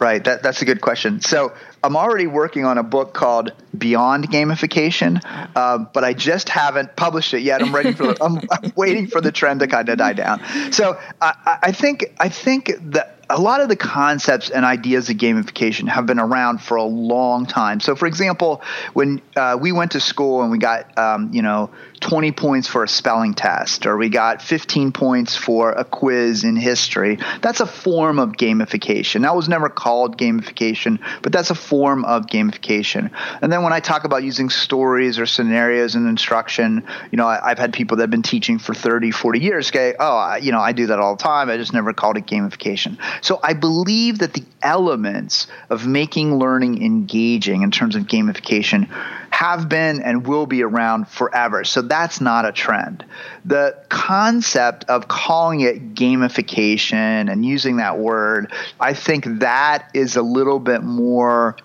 Right. 0.00 0.22
That, 0.24 0.42
that's 0.42 0.60
a 0.60 0.64
good 0.64 0.80
question. 0.80 1.20
So 1.20 1.52
I'm 1.82 1.96
already 1.96 2.26
working 2.26 2.64
on 2.64 2.78
a 2.78 2.82
book 2.82 3.14
called 3.14 3.52
Beyond 3.78 4.28
Gamification, 4.28 5.20
uh, 5.54 5.78
but 5.78 6.02
I 6.02 6.12
just 6.12 6.48
haven't 6.48 6.96
published 6.96 7.32
it 7.32 7.40
yet. 7.40 7.62
I'm 7.62 7.74
ready 7.74 7.92
for. 7.92 8.14
I'm, 8.22 8.40
I'm, 8.50 8.72
waiting 8.76 9.06
for 9.06 9.20
the 9.20 9.30
trend 9.30 9.60
to 9.60 9.66
kind 9.68 9.88
of 9.88 9.98
die 9.98 10.12
down. 10.12 10.42
So 10.72 10.98
I, 11.20 11.58
I 11.62 11.72
think 11.72 12.12
I 12.18 12.28
think 12.28 12.72
that 12.92 13.13
a 13.34 13.40
lot 13.40 13.60
of 13.60 13.68
the 13.68 13.74
concepts 13.74 14.48
and 14.48 14.64
ideas 14.64 15.10
of 15.10 15.16
gamification 15.16 15.88
have 15.88 16.06
been 16.06 16.20
around 16.20 16.58
for 16.62 16.76
a 16.76 16.84
long 16.84 17.46
time. 17.46 17.80
So, 17.80 17.96
for 17.96 18.06
example, 18.06 18.62
when 18.92 19.20
uh, 19.34 19.58
we 19.60 19.72
went 19.72 19.90
to 19.92 20.00
school 20.00 20.42
and 20.42 20.52
we 20.52 20.58
got, 20.58 20.96
um, 20.96 21.30
you 21.32 21.42
know, 21.42 21.70
20 22.04 22.32
points 22.32 22.68
for 22.68 22.84
a 22.84 22.88
spelling 22.88 23.32
test 23.32 23.86
or 23.86 23.96
we 23.96 24.10
got 24.10 24.42
15 24.42 24.92
points 24.92 25.36
for 25.36 25.72
a 25.72 25.84
quiz 25.84 26.44
in 26.44 26.54
history, 26.54 27.18
that's 27.40 27.60
a 27.60 27.66
form 27.66 28.18
of 28.18 28.32
gamification. 28.32 29.22
That 29.22 29.34
was 29.34 29.48
never 29.48 29.70
called 29.70 30.18
gamification, 30.18 30.98
but 31.22 31.32
that's 31.32 31.48
a 31.48 31.54
form 31.54 32.04
of 32.04 32.26
gamification. 32.26 33.10
And 33.40 33.50
then 33.50 33.62
when 33.62 33.72
I 33.72 33.80
talk 33.80 34.04
about 34.04 34.22
using 34.22 34.50
stories 34.50 35.18
or 35.18 35.24
scenarios 35.24 35.94
in 35.94 36.06
instruction, 36.06 36.86
you 37.10 37.16
know, 37.16 37.26
I, 37.26 37.48
have 37.48 37.58
had 37.58 37.72
people 37.72 37.96
that 37.96 38.02
have 38.02 38.10
been 38.10 38.22
teaching 38.22 38.58
for 38.58 38.74
30, 38.74 39.10
40 39.10 39.40
years 39.40 39.68
say, 39.68 39.94
oh, 39.98 40.16
I, 40.16 40.36
you 40.38 40.52
know, 40.52 40.60
I 40.60 40.72
do 40.72 40.88
that 40.88 40.98
all 40.98 41.16
the 41.16 41.22
time. 41.22 41.48
I 41.48 41.56
just 41.56 41.72
never 41.72 41.94
called 41.94 42.18
it 42.18 42.26
gamification. 42.26 42.98
So 43.22 43.40
I 43.42 43.54
believe 43.54 44.18
that 44.18 44.34
the 44.34 44.44
elements 44.60 45.46
of 45.70 45.86
making 45.86 46.36
learning 46.38 46.82
engaging 46.82 47.62
in 47.62 47.70
terms 47.70 47.96
of 47.96 48.04
gamification 48.04 48.90
have 49.34 49.68
been 49.68 50.00
and 50.00 50.24
will 50.28 50.46
be 50.46 50.62
around 50.62 51.08
forever. 51.08 51.64
So 51.64 51.82
that's 51.82 52.20
not 52.20 52.46
a 52.46 52.52
trend. 52.52 53.04
The 53.44 53.76
concept 53.88 54.84
of 54.84 55.08
calling 55.08 55.60
it 55.60 55.94
gamification 55.94 57.30
and 57.30 57.44
using 57.44 57.78
that 57.78 57.98
word, 57.98 58.52
I 58.78 58.94
think 58.94 59.24
that 59.40 59.90
is 59.92 60.14
a 60.14 60.22
little 60.22 60.60
bit 60.60 60.84
more 60.84 61.56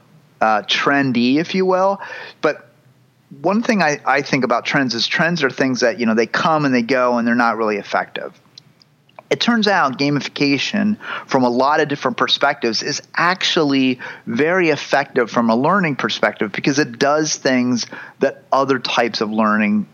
uh, 0.41 0.63
trendy, 0.63 1.35
if 1.35 1.53
you 1.53 1.63
will. 1.63 2.01
But 2.41 2.71
one 3.41 3.61
thing 3.61 3.83
I, 3.83 4.01
I 4.03 4.23
think 4.23 4.43
about 4.43 4.65
trends 4.65 4.95
is 4.95 5.05
trends 5.05 5.43
are 5.43 5.51
things 5.51 5.81
that, 5.81 5.99
you 5.99 6.07
know, 6.07 6.15
they 6.15 6.25
come 6.25 6.65
and 6.65 6.73
they 6.73 6.81
go 6.81 7.19
and 7.19 7.27
they're 7.27 7.35
not 7.35 7.55
really 7.57 7.77
effective 7.77 8.33
it 9.29 9.39
turns 9.39 9.67
out 9.67 10.00
gamification 10.00 10.98
from 11.27 11.43
a 11.43 11.50
lot 11.50 11.79
of 11.79 11.88
different 11.88 12.17
perspectives 12.17 12.81
is 12.81 13.01
actually 13.15 14.00
very 14.25 14.69
effective 14.69 15.29
from 15.29 15.50
a 15.50 15.55
learning 15.55 15.95
perspective 15.95 16.51
because 16.51 16.79
it 16.79 16.98
does 16.98 17.36
things 17.36 17.86
that 18.19 18.43
other 18.51 18.79
types 18.79 19.21
of 19.21 19.31
learning 19.31 19.88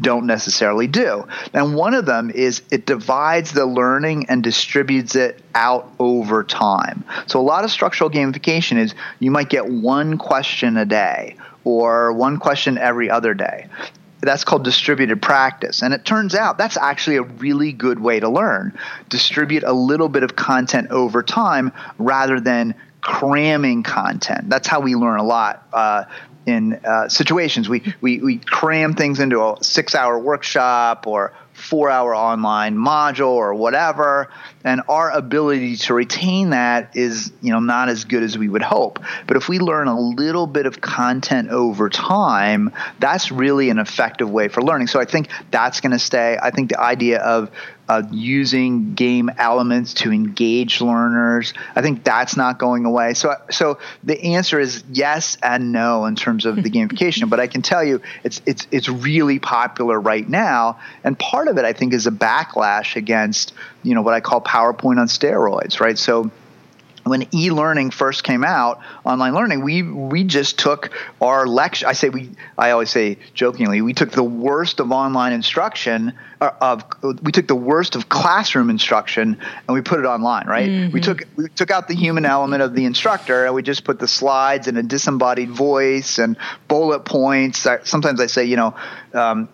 don't 0.00 0.26
necessarily 0.26 0.88
do. 0.88 1.26
And 1.54 1.76
one 1.76 1.94
of 1.94 2.06
them 2.06 2.30
is 2.30 2.62
it 2.72 2.86
divides 2.86 3.52
the 3.52 3.66
learning 3.66 4.26
and 4.28 4.42
distributes 4.42 5.14
it 5.14 5.40
out 5.54 5.92
over 6.00 6.42
time. 6.42 7.04
So 7.26 7.40
a 7.40 7.42
lot 7.42 7.64
of 7.64 7.70
structural 7.70 8.10
gamification 8.10 8.78
is 8.78 8.94
you 9.20 9.30
might 9.30 9.48
get 9.48 9.68
one 9.68 10.18
question 10.18 10.76
a 10.76 10.84
day 10.84 11.36
or 11.64 12.12
one 12.12 12.38
question 12.38 12.78
every 12.78 13.10
other 13.10 13.34
day 13.34 13.68
that's 14.22 14.44
called 14.44 14.64
distributed 14.64 15.20
practice. 15.20 15.82
And 15.82 15.92
it 15.92 16.04
turns 16.04 16.34
out 16.34 16.56
that's 16.56 16.76
actually 16.76 17.16
a 17.16 17.22
really 17.22 17.72
good 17.72 17.98
way 17.98 18.20
to 18.20 18.28
learn. 18.28 18.78
Distribute 19.08 19.64
a 19.64 19.72
little 19.72 20.08
bit 20.08 20.22
of 20.22 20.36
content 20.36 20.90
over 20.90 21.22
time 21.22 21.72
rather 21.98 22.40
than 22.40 22.74
cramming 23.00 23.82
content. 23.82 24.48
That's 24.48 24.68
how 24.68 24.80
we 24.80 24.94
learn 24.94 25.18
a 25.18 25.24
lot. 25.24 25.66
Uh, 25.72 26.04
in 26.46 26.74
uh, 26.84 27.08
situations, 27.08 27.68
we, 27.68 27.94
we 28.00 28.18
we 28.18 28.38
cram 28.38 28.94
things 28.94 29.20
into 29.20 29.40
a 29.40 29.62
six-hour 29.62 30.18
workshop 30.18 31.06
or 31.06 31.32
four 31.62 31.88
hour 31.88 32.14
online 32.14 32.76
module 32.76 33.28
or 33.28 33.54
whatever 33.54 34.28
and 34.64 34.82
our 34.88 35.10
ability 35.12 35.76
to 35.76 35.94
retain 35.94 36.50
that 36.50 36.96
is 36.96 37.32
you 37.40 37.52
know 37.52 37.60
not 37.60 37.88
as 37.88 38.04
good 38.04 38.24
as 38.24 38.36
we 38.36 38.48
would 38.48 38.62
hope. 38.62 38.98
But 39.28 39.36
if 39.36 39.48
we 39.48 39.60
learn 39.60 39.86
a 39.86 39.98
little 39.98 40.48
bit 40.48 40.66
of 40.66 40.80
content 40.80 41.50
over 41.50 41.88
time 41.88 42.72
that's 42.98 43.30
really 43.30 43.70
an 43.70 43.78
effective 43.78 44.28
way 44.28 44.48
for 44.48 44.60
learning. 44.60 44.88
So 44.88 44.98
i 45.00 45.04
think 45.04 45.28
that's 45.52 45.80
going 45.80 45.92
to 45.92 46.00
stay. 46.00 46.36
I 46.42 46.50
think 46.50 46.70
the 46.70 46.80
idea 46.80 47.20
of 47.20 47.50
uh, 47.92 48.02
using 48.10 48.94
game 48.94 49.30
elements 49.36 49.92
to 49.92 50.10
engage 50.10 50.80
learners. 50.80 51.52
I 51.76 51.82
think 51.82 52.04
that's 52.04 52.38
not 52.38 52.58
going 52.58 52.86
away. 52.86 53.12
So, 53.12 53.34
so 53.50 53.78
the 54.02 54.18
answer 54.22 54.58
is 54.58 54.82
yes 54.90 55.36
and 55.42 55.72
no 55.72 56.06
in 56.06 56.16
terms 56.16 56.46
of 56.46 56.56
the 56.56 56.70
gamification. 56.76 57.28
but 57.28 57.38
I 57.38 57.48
can 57.48 57.60
tell 57.60 57.84
you, 57.84 58.00
it's 58.24 58.40
it's 58.46 58.66
it's 58.70 58.88
really 58.88 59.38
popular 59.38 60.00
right 60.00 60.26
now, 60.26 60.80
and 61.04 61.18
part 61.18 61.48
of 61.48 61.58
it 61.58 61.66
I 61.66 61.74
think 61.74 61.92
is 61.92 62.06
a 62.06 62.10
backlash 62.10 62.96
against 62.96 63.52
you 63.82 63.94
know 63.94 64.00
what 64.00 64.14
I 64.14 64.20
call 64.20 64.40
PowerPoint 64.40 64.98
on 64.98 65.06
steroids, 65.06 65.78
right? 65.78 65.98
So 65.98 66.30
when 67.04 67.26
e-learning 67.34 67.90
first 67.90 68.24
came 68.24 68.44
out, 68.44 68.80
online 69.04 69.34
learning, 69.34 69.64
we 69.64 69.82
we 69.82 70.24
just 70.24 70.58
took 70.58 70.90
our 71.20 71.46
lecture. 71.46 71.86
I 71.86 71.92
say 71.92 72.08
we. 72.08 72.30
I 72.56 72.70
always 72.70 72.90
say 72.90 73.18
jokingly, 73.34 73.82
we 73.82 73.94
took 73.94 74.10
the 74.10 74.22
worst 74.22 74.80
of 74.80 74.92
online 74.92 75.32
instruction. 75.32 76.12
Uh, 76.40 76.50
of 76.60 76.84
we 77.22 77.32
took 77.32 77.46
the 77.46 77.56
worst 77.56 77.96
of 77.96 78.08
classroom 78.08 78.70
instruction 78.70 79.38
and 79.68 79.74
we 79.74 79.80
put 79.80 80.00
it 80.00 80.06
online. 80.06 80.46
Right. 80.46 80.68
Mm-hmm. 80.68 80.92
We 80.92 81.00
took 81.00 81.22
we 81.36 81.48
took 81.48 81.70
out 81.70 81.88
the 81.88 81.94
human 81.94 82.24
element 82.24 82.62
of 82.62 82.74
the 82.74 82.84
instructor 82.84 83.46
and 83.46 83.54
we 83.54 83.62
just 83.62 83.84
put 83.84 83.98
the 83.98 84.08
slides 84.08 84.68
and 84.68 84.78
a 84.78 84.82
disembodied 84.82 85.50
voice 85.50 86.18
and 86.18 86.36
bullet 86.68 87.00
points. 87.00 87.66
Sometimes 87.84 88.20
I 88.20 88.26
say, 88.26 88.44
you 88.44 88.56
know. 88.56 88.74
Um, 89.12 89.48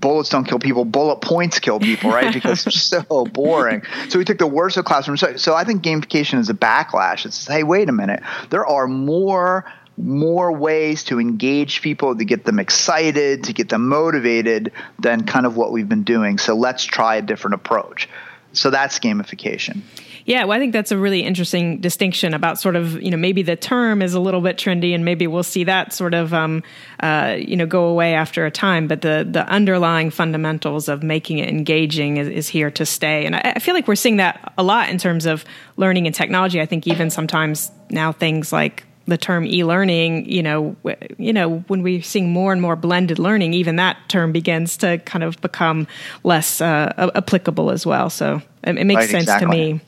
bullets 0.00 0.28
don't 0.28 0.44
kill 0.44 0.58
people, 0.58 0.84
bullet 0.84 1.20
points 1.20 1.58
kill 1.58 1.80
people, 1.80 2.10
right? 2.10 2.32
Because 2.32 2.66
it's 2.66 2.82
so 2.82 3.02
boring. 3.32 3.82
So 4.08 4.18
we 4.18 4.24
took 4.24 4.38
the 4.38 4.46
worst 4.46 4.76
of 4.76 4.84
classrooms. 4.84 5.20
So, 5.20 5.36
so 5.36 5.54
I 5.54 5.64
think 5.64 5.82
gamification 5.82 6.38
is 6.38 6.50
a 6.50 6.54
backlash. 6.54 7.26
It's 7.26 7.46
hey, 7.46 7.62
wait 7.62 7.88
a 7.88 7.92
minute, 7.92 8.22
there 8.50 8.66
are 8.66 8.86
more 8.86 9.64
more 9.98 10.52
ways 10.52 11.04
to 11.04 11.18
engage 11.18 11.80
people 11.80 12.14
to 12.14 12.24
get 12.24 12.44
them 12.44 12.58
excited 12.58 13.44
to 13.44 13.52
get 13.54 13.70
them 13.70 13.88
motivated 13.88 14.70
than 14.98 15.24
kind 15.24 15.46
of 15.46 15.56
what 15.56 15.72
we've 15.72 15.88
been 15.88 16.02
doing 16.02 16.36
so 16.36 16.54
let's 16.54 16.84
try 16.84 17.16
a 17.16 17.22
different 17.22 17.54
approach 17.54 18.06
so 18.52 18.68
that's 18.68 18.98
gamification 18.98 19.80
yeah, 20.26 20.44
well, 20.44 20.56
I 20.56 20.60
think 20.60 20.72
that's 20.72 20.90
a 20.90 20.98
really 20.98 21.20
interesting 21.22 21.78
distinction 21.78 22.34
about 22.34 22.58
sort 22.58 22.74
of 22.74 23.00
you 23.00 23.12
know 23.12 23.16
maybe 23.16 23.42
the 23.42 23.54
term 23.54 24.02
is 24.02 24.12
a 24.12 24.20
little 24.20 24.40
bit 24.40 24.56
trendy, 24.56 24.92
and 24.92 25.04
maybe 25.04 25.28
we'll 25.28 25.44
see 25.44 25.62
that 25.64 25.92
sort 25.92 26.14
of 26.14 26.34
um, 26.34 26.64
uh, 27.00 27.36
you 27.38 27.56
know 27.56 27.64
go 27.64 27.84
away 27.84 28.14
after 28.14 28.44
a 28.44 28.50
time. 28.50 28.88
But 28.88 29.02
the 29.02 29.24
the 29.28 29.46
underlying 29.46 30.10
fundamentals 30.10 30.88
of 30.88 31.04
making 31.04 31.38
it 31.38 31.48
engaging 31.48 32.16
is, 32.16 32.26
is 32.26 32.48
here 32.48 32.72
to 32.72 32.84
stay, 32.84 33.24
and 33.24 33.36
I, 33.36 33.52
I 33.56 33.58
feel 33.60 33.74
like 33.74 33.86
we're 33.86 33.94
seeing 33.94 34.16
that 34.16 34.52
a 34.58 34.64
lot 34.64 34.88
in 34.88 34.98
terms 34.98 35.26
of 35.26 35.44
learning 35.76 36.06
and 36.06 36.14
technology. 36.14 36.60
I 36.60 36.66
think 36.66 36.88
even 36.88 37.08
sometimes 37.08 37.70
now 37.88 38.10
things 38.10 38.52
like 38.52 38.82
the 39.06 39.16
term 39.16 39.46
e-learning, 39.46 40.28
you 40.28 40.42
know, 40.42 40.74
you 41.16 41.32
know, 41.32 41.58
when 41.68 41.82
we're 41.82 42.02
seeing 42.02 42.32
more 42.32 42.52
and 42.52 42.60
more 42.60 42.74
blended 42.74 43.20
learning, 43.20 43.54
even 43.54 43.76
that 43.76 43.96
term 44.08 44.32
begins 44.32 44.76
to 44.78 44.98
kind 44.98 45.22
of 45.22 45.40
become 45.40 45.86
less 46.24 46.60
uh, 46.60 47.10
applicable 47.14 47.70
as 47.70 47.86
well. 47.86 48.10
So 48.10 48.42
it, 48.64 48.76
it 48.76 48.84
makes 48.84 49.02
right, 49.02 49.10
sense 49.10 49.22
exactly. 49.22 49.46
to 49.46 49.74
me. 49.74 49.80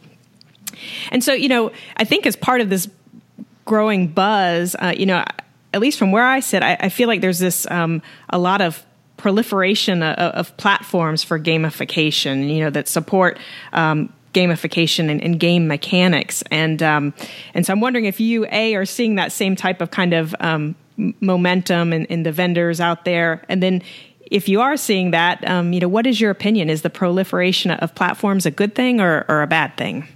And 1.11 1.23
so, 1.23 1.33
you 1.33 1.49
know, 1.49 1.73
I 1.97 2.05
think 2.05 2.27
as 2.27 2.37
part 2.37 2.61
of 2.61 2.71
this 2.71 2.89
growing 3.65 4.09
buzz, 4.09 4.75
uh, 4.79 4.95
you 4.97 5.07
know, 5.07 5.25
at 5.75 5.81
least 5.81 5.99
from 5.99 6.13
where 6.13 6.27
I 6.27 6.41
sit, 6.41 6.63
I, 6.63 6.77
I 6.81 6.89
feel 6.89 7.09
like 7.09 7.21
there's 7.21 7.39
this 7.39 7.71
um, 7.71 8.03
a 8.31 8.39
lot 8.39 8.61
of 8.61 8.85
proliferation 9.17 10.03
of, 10.03 10.17
of, 10.17 10.57
platforms 10.57 11.25
for 11.25 11.39
gamification, 11.39 12.53
you 12.53 12.61
know, 12.61 12.71
that 12.71 12.89
support 12.89 13.39
um, 13.73 14.13
gamification 14.33 15.11
and, 15.11 15.21
and, 15.23 15.41
game 15.41 15.67
mechanics. 15.67 16.43
And 16.51 16.83
um, 16.83 17.13
and 17.53 17.67
so 17.67 17.73
I'm 17.73 17.81
wondering 17.81 18.05
if 18.05 18.21
you 18.21 18.47
a 18.51 18.77
are 18.77 18.87
seeing 18.87 19.17
that 19.17 19.33
same 19.33 19.57
type 19.57 19.81
of 19.81 19.91
kind 19.91 20.15
of 20.15 20.35
um, 20.41 20.77
momentum 20.97 21.93
in, 21.93 22.05
in, 22.07 22.23
the 22.23 22.33
vendors 22.33 22.81
out 22.81 23.05
there, 23.05 23.43
and 23.49 23.63
then 23.63 23.83
if 24.31 24.49
you 24.49 24.61
are 24.61 24.77
seeing 24.77 25.11
that, 25.13 25.47
um, 25.49 25.73
you 25.73 25.81
know, 25.81 25.89
what 25.89 26.07
is 26.07 26.21
your 26.21 26.31
opinion? 26.31 26.71
Is 26.71 26.83
the 26.83 26.91
proliferation 26.91 27.71
of 27.71 27.95
platforms 27.95 28.47
a 28.47 28.51
good 28.51 28.75
thing 28.75 29.01
or, 29.01 29.25
or 29.29 29.43
a 29.43 29.47
bad 29.47 29.77
thing? 29.77 30.07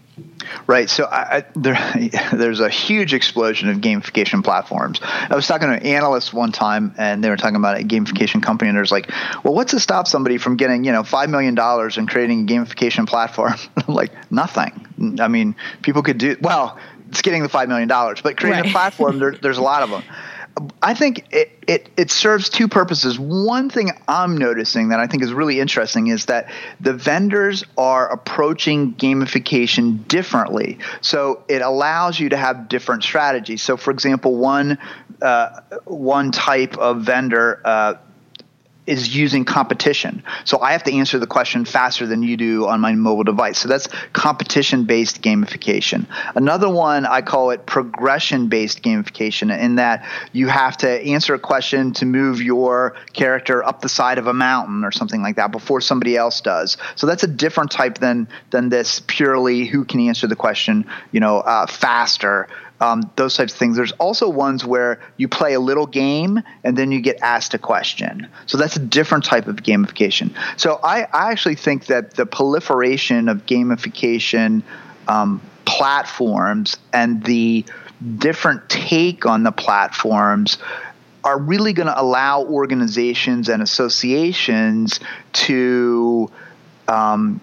Right. 0.67 0.89
So 0.89 1.05
I, 1.05 1.39
I, 1.39 1.45
there, 1.55 2.11
there's 2.33 2.61
a 2.61 2.69
huge 2.69 3.15
explosion 3.15 3.69
of 3.69 3.79
gamification 3.79 4.45
platforms. 4.45 5.01
I 5.03 5.35
was 5.35 5.47
talking 5.47 5.69
to 5.69 5.75
an 5.75 5.87
analyst 5.87 6.33
one 6.33 6.53
time, 6.53 6.95
and 6.99 7.23
they 7.23 7.31
were 7.31 7.37
talking 7.37 7.57
about 7.57 7.81
a 7.81 7.85
gamification 7.85 8.43
company, 8.43 8.69
and 8.69 8.77
there's 8.77 8.93
like, 8.93 9.11
well, 9.45 9.55
what's 9.55 9.73
to 9.73 9.81
stop 9.81 10.07
somebody 10.07 10.39
from 10.39 10.57
getting 10.57 10.85
you 10.85 10.93
know 10.93 11.03
five 11.03 11.31
million 11.31 11.55
dollars 11.55 11.99
and 11.99 12.09
creating 12.09 12.43
a 12.43 12.53
gamification 12.53 13.07
platform? 13.07 13.55
I'm 13.77 13.95
like, 13.95 14.13
nothing. 14.31 15.19
I 15.21 15.29
mean, 15.29 15.57
people 15.83 16.03
could 16.03 16.19
do 16.19 16.37
well. 16.41 16.79
It's 17.09 17.23
getting 17.23 17.43
the 17.43 17.49
five 17.49 17.69
million 17.69 17.89
dollars, 17.89 18.23
but 18.23 18.37
creating 18.37 18.63
right. 18.63 18.71
a 18.71 18.73
platform, 18.73 19.19
there, 19.19 19.33
there's 19.43 19.59
a 19.59 19.63
lot 19.63 19.83
of 19.83 19.91
them. 19.91 20.03
I 20.83 20.95
think 20.95 21.27
it, 21.31 21.51
it, 21.67 21.89
it 21.97 22.11
serves 22.11 22.51
two 22.51 22.69
purposes. 22.69 23.19
One 23.19 23.71
thing 23.71 23.91
I'm 24.07 24.37
noticing 24.37 24.91
that 24.91 25.01
I 25.01 25.07
think 25.07 25.23
is 25.23 25.33
really 25.33 25.61
interesting 25.61 26.09
is 26.09 26.27
that 26.27 26.51
the 26.81 26.93
vendors 26.93 27.65
are 27.79 28.11
approaching 28.11 28.95
gamification 28.95 30.07
differently. 30.09 30.79
So 31.01 31.45
it 31.49 31.63
allows 31.63 32.21
you 32.21 32.29
to 32.31 32.37
have 32.37 32.69
different 32.69 33.03
strategies. 33.03 33.63
So, 33.63 33.77
for 33.77 33.91
example, 33.91 34.37
one 34.37 34.79
uh, 35.23 35.61
one 35.85 36.33
type 36.33 36.77
of 36.79 37.03
vendor. 37.03 37.61
Uh, 37.65 37.95
is 38.87 39.15
using 39.15 39.45
competition. 39.45 40.25
So 40.45 40.59
I 40.59 40.73
have 40.73 40.83
to 40.85 40.93
answer 40.93 41.19
the 41.19 41.27
question 41.27 41.65
faster 41.65 42.07
than 42.07 42.23
you 42.23 42.37
do 42.37 42.67
on 42.67 42.81
my 42.81 42.93
mobile 42.93 43.23
device. 43.23 43.59
So 43.59 43.69
that's 43.69 43.87
competition 44.13 44.85
based 44.85 45.23
gamification. 45.23 46.07
Another 46.35 46.69
one, 46.69 47.07
I 47.07 47.23
call 47.23 47.51
it 47.51 47.65
progression 47.65 48.49
based 48.49 48.83
gamification, 48.83 49.57
in 49.57 49.77
that 49.77 50.05
you 50.33 50.49
have 50.49 50.77
to 50.79 50.89
answer 50.89 51.35
a 51.35 51.39
question 51.39 51.93
to 51.95 52.07
move 52.07 52.43
your 52.43 52.97
character 53.13 53.65
up 53.65 53.83
the 53.83 53.89
side 53.89 54.19
of 54.19 54.27
a 54.27 54.35
mountain 54.35 54.85
or 54.85 54.91
something 54.91 55.23
like 55.23 55.37
that 55.37 55.53
before 55.53 55.81
somebody 55.81 56.17
else 56.17 56.41
does. 56.41 56.77
So 56.97 57.07
that's 57.07 57.23
a 57.23 57.29
different 57.29 57.71
type 57.71 57.99
than 57.99 58.27
than 58.51 58.69
this 58.69 59.01
purely 59.07 59.65
who 59.65 59.85
can 59.85 60.01
answer 60.01 60.27
the 60.27 60.37
question, 60.37 60.87
you 61.13 61.21
know, 61.21 61.39
uh, 61.39 61.67
faster 61.67 62.49
um, 62.83 63.09
those 63.15 63.37
types 63.37 63.53
of 63.53 63.59
things. 63.59 63.77
There's 63.77 63.93
also 63.93 64.29
ones 64.29 64.65
where 64.65 65.01
you 65.17 65.29
play 65.29 65.55
a 65.55 65.61
little 65.61 65.87
game 65.87 66.43
and 66.65 66.77
then 66.77 66.91
you 66.91 67.01
get 67.01 67.21
asked 67.23 67.55
a 67.55 67.59
question. 67.59 68.27
So 68.47 68.59
that's 68.59 68.75
a 68.75 68.81
different 68.81 69.25
type 69.25 69.47
of 69.47 69.57
gamification. 69.57 70.35
So 70.57 70.81
I, 70.83 71.03
I 71.05 71.31
actually 71.31 71.55
think 71.55 71.87
that 71.87 72.15
the 72.15 72.27
proliferation 72.27 73.29
of 73.29 73.47
gamification 73.47 74.65
um, 75.07 75.41
platforms 75.65 76.77
and 76.93 77.23
the 77.23 77.65
different 78.19 78.69
take 78.69 79.27
on 79.27 79.45
the 79.45 79.53
platforms 79.53 80.59
are 81.23 81.39
really 81.39 81.73
going 81.73 81.87
to 81.87 82.01
allow 82.01 82.43
organizations 82.43 83.49
and 83.49 83.63
associations 83.63 84.99
to 85.35 86.29
um, 86.89 87.41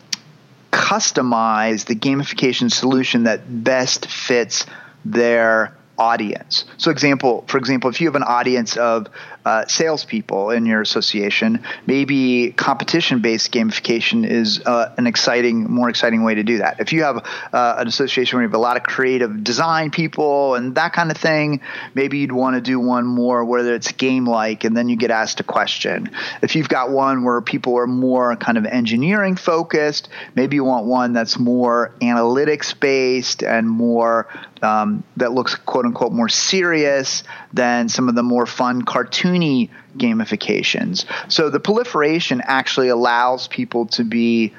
customize 0.73 1.85
the 1.85 1.95
gamification 1.95 2.69
solution 2.69 3.23
that 3.23 3.63
best 3.63 4.07
fits 4.07 4.65
their 5.05 5.75
audience. 5.97 6.65
So, 6.77 6.91
example, 6.91 7.43
for 7.47 7.57
example, 7.57 7.89
if 7.89 7.99
you 7.99 8.07
have 8.07 8.15
an 8.15 8.23
audience 8.23 8.77
of 8.77 9.07
uh, 9.45 9.65
salespeople 9.67 10.51
in 10.51 10.65
your 10.65 10.81
association, 10.81 11.63
maybe 11.85 12.51
competition-based 12.51 13.51
gamification 13.51 14.25
is 14.27 14.61
uh, 14.65 14.93
an 14.97 15.07
exciting, 15.07 15.69
more 15.69 15.89
exciting 15.89 16.23
way 16.23 16.35
to 16.35 16.43
do 16.43 16.57
that. 16.59 16.79
If 16.79 16.93
you 16.93 17.03
have 17.03 17.25
uh, 17.53 17.75
an 17.77 17.87
association 17.87 18.37
where 18.37 18.43
you 18.43 18.49
have 18.49 18.55
a 18.55 18.59
lot 18.59 18.77
of 18.77 18.83
creative 18.83 19.43
design 19.43 19.91
people 19.91 20.55
and 20.55 20.75
that 20.75 20.93
kind 20.93 21.11
of 21.11 21.17
thing, 21.17 21.61
maybe 21.95 22.19
you'd 22.19 22.31
want 22.31 22.55
to 22.55 22.61
do 22.61 22.79
one 22.79 23.05
more 23.05 23.45
where 23.45 23.73
it's 23.73 23.91
game-like, 23.91 24.63
and 24.63 24.75
then 24.75 24.89
you 24.89 24.95
get 24.97 25.11
asked 25.11 25.39
a 25.39 25.43
question. 25.43 26.09
If 26.41 26.55
you've 26.55 26.69
got 26.69 26.91
one 26.91 27.23
where 27.23 27.41
people 27.41 27.77
are 27.77 27.87
more 27.87 28.35
kind 28.35 28.57
of 28.57 28.65
engineering 28.65 29.35
focused, 29.35 30.09
maybe 30.35 30.55
you 30.55 30.63
want 30.63 30.85
one 30.85 31.13
that's 31.13 31.39
more 31.39 31.93
analytics-based 32.01 33.43
and 33.43 33.69
more 33.69 34.27
um, 34.61 35.03
that 35.17 35.31
looks 35.31 35.55
quote 35.55 35.85
unquote 35.85 36.11
more 36.11 36.29
serious 36.29 37.23
than 37.53 37.89
some 37.89 38.09
of 38.09 38.15
the 38.15 38.23
more 38.23 38.45
fun 38.45 38.81
cartoony 39.29 39.69
gamifications. 39.97 41.05
So 41.31 41.49
the 41.49 41.59
proliferation 41.59 42.41
actually 42.43 42.89
allows 42.89 43.47
people 43.47 43.87
to 43.87 44.03
be 44.03 44.53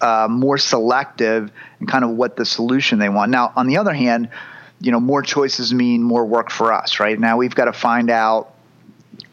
uh, 0.00 0.28
more 0.30 0.58
selective 0.58 1.50
and 1.80 1.88
kind 1.88 2.04
of 2.04 2.10
what 2.10 2.36
the 2.36 2.44
solution 2.44 2.98
they 2.98 3.08
want. 3.08 3.30
Now, 3.30 3.52
on 3.56 3.66
the 3.66 3.78
other 3.78 3.94
hand, 3.94 4.30
you 4.80 4.92
know, 4.92 5.00
more 5.00 5.22
choices 5.22 5.72
mean 5.72 6.02
more 6.02 6.24
work 6.24 6.50
for 6.50 6.72
us, 6.72 7.00
right? 7.00 7.18
Now 7.18 7.36
we've 7.36 7.54
got 7.54 7.66
to 7.66 7.72
find 7.72 8.10
out 8.10 8.54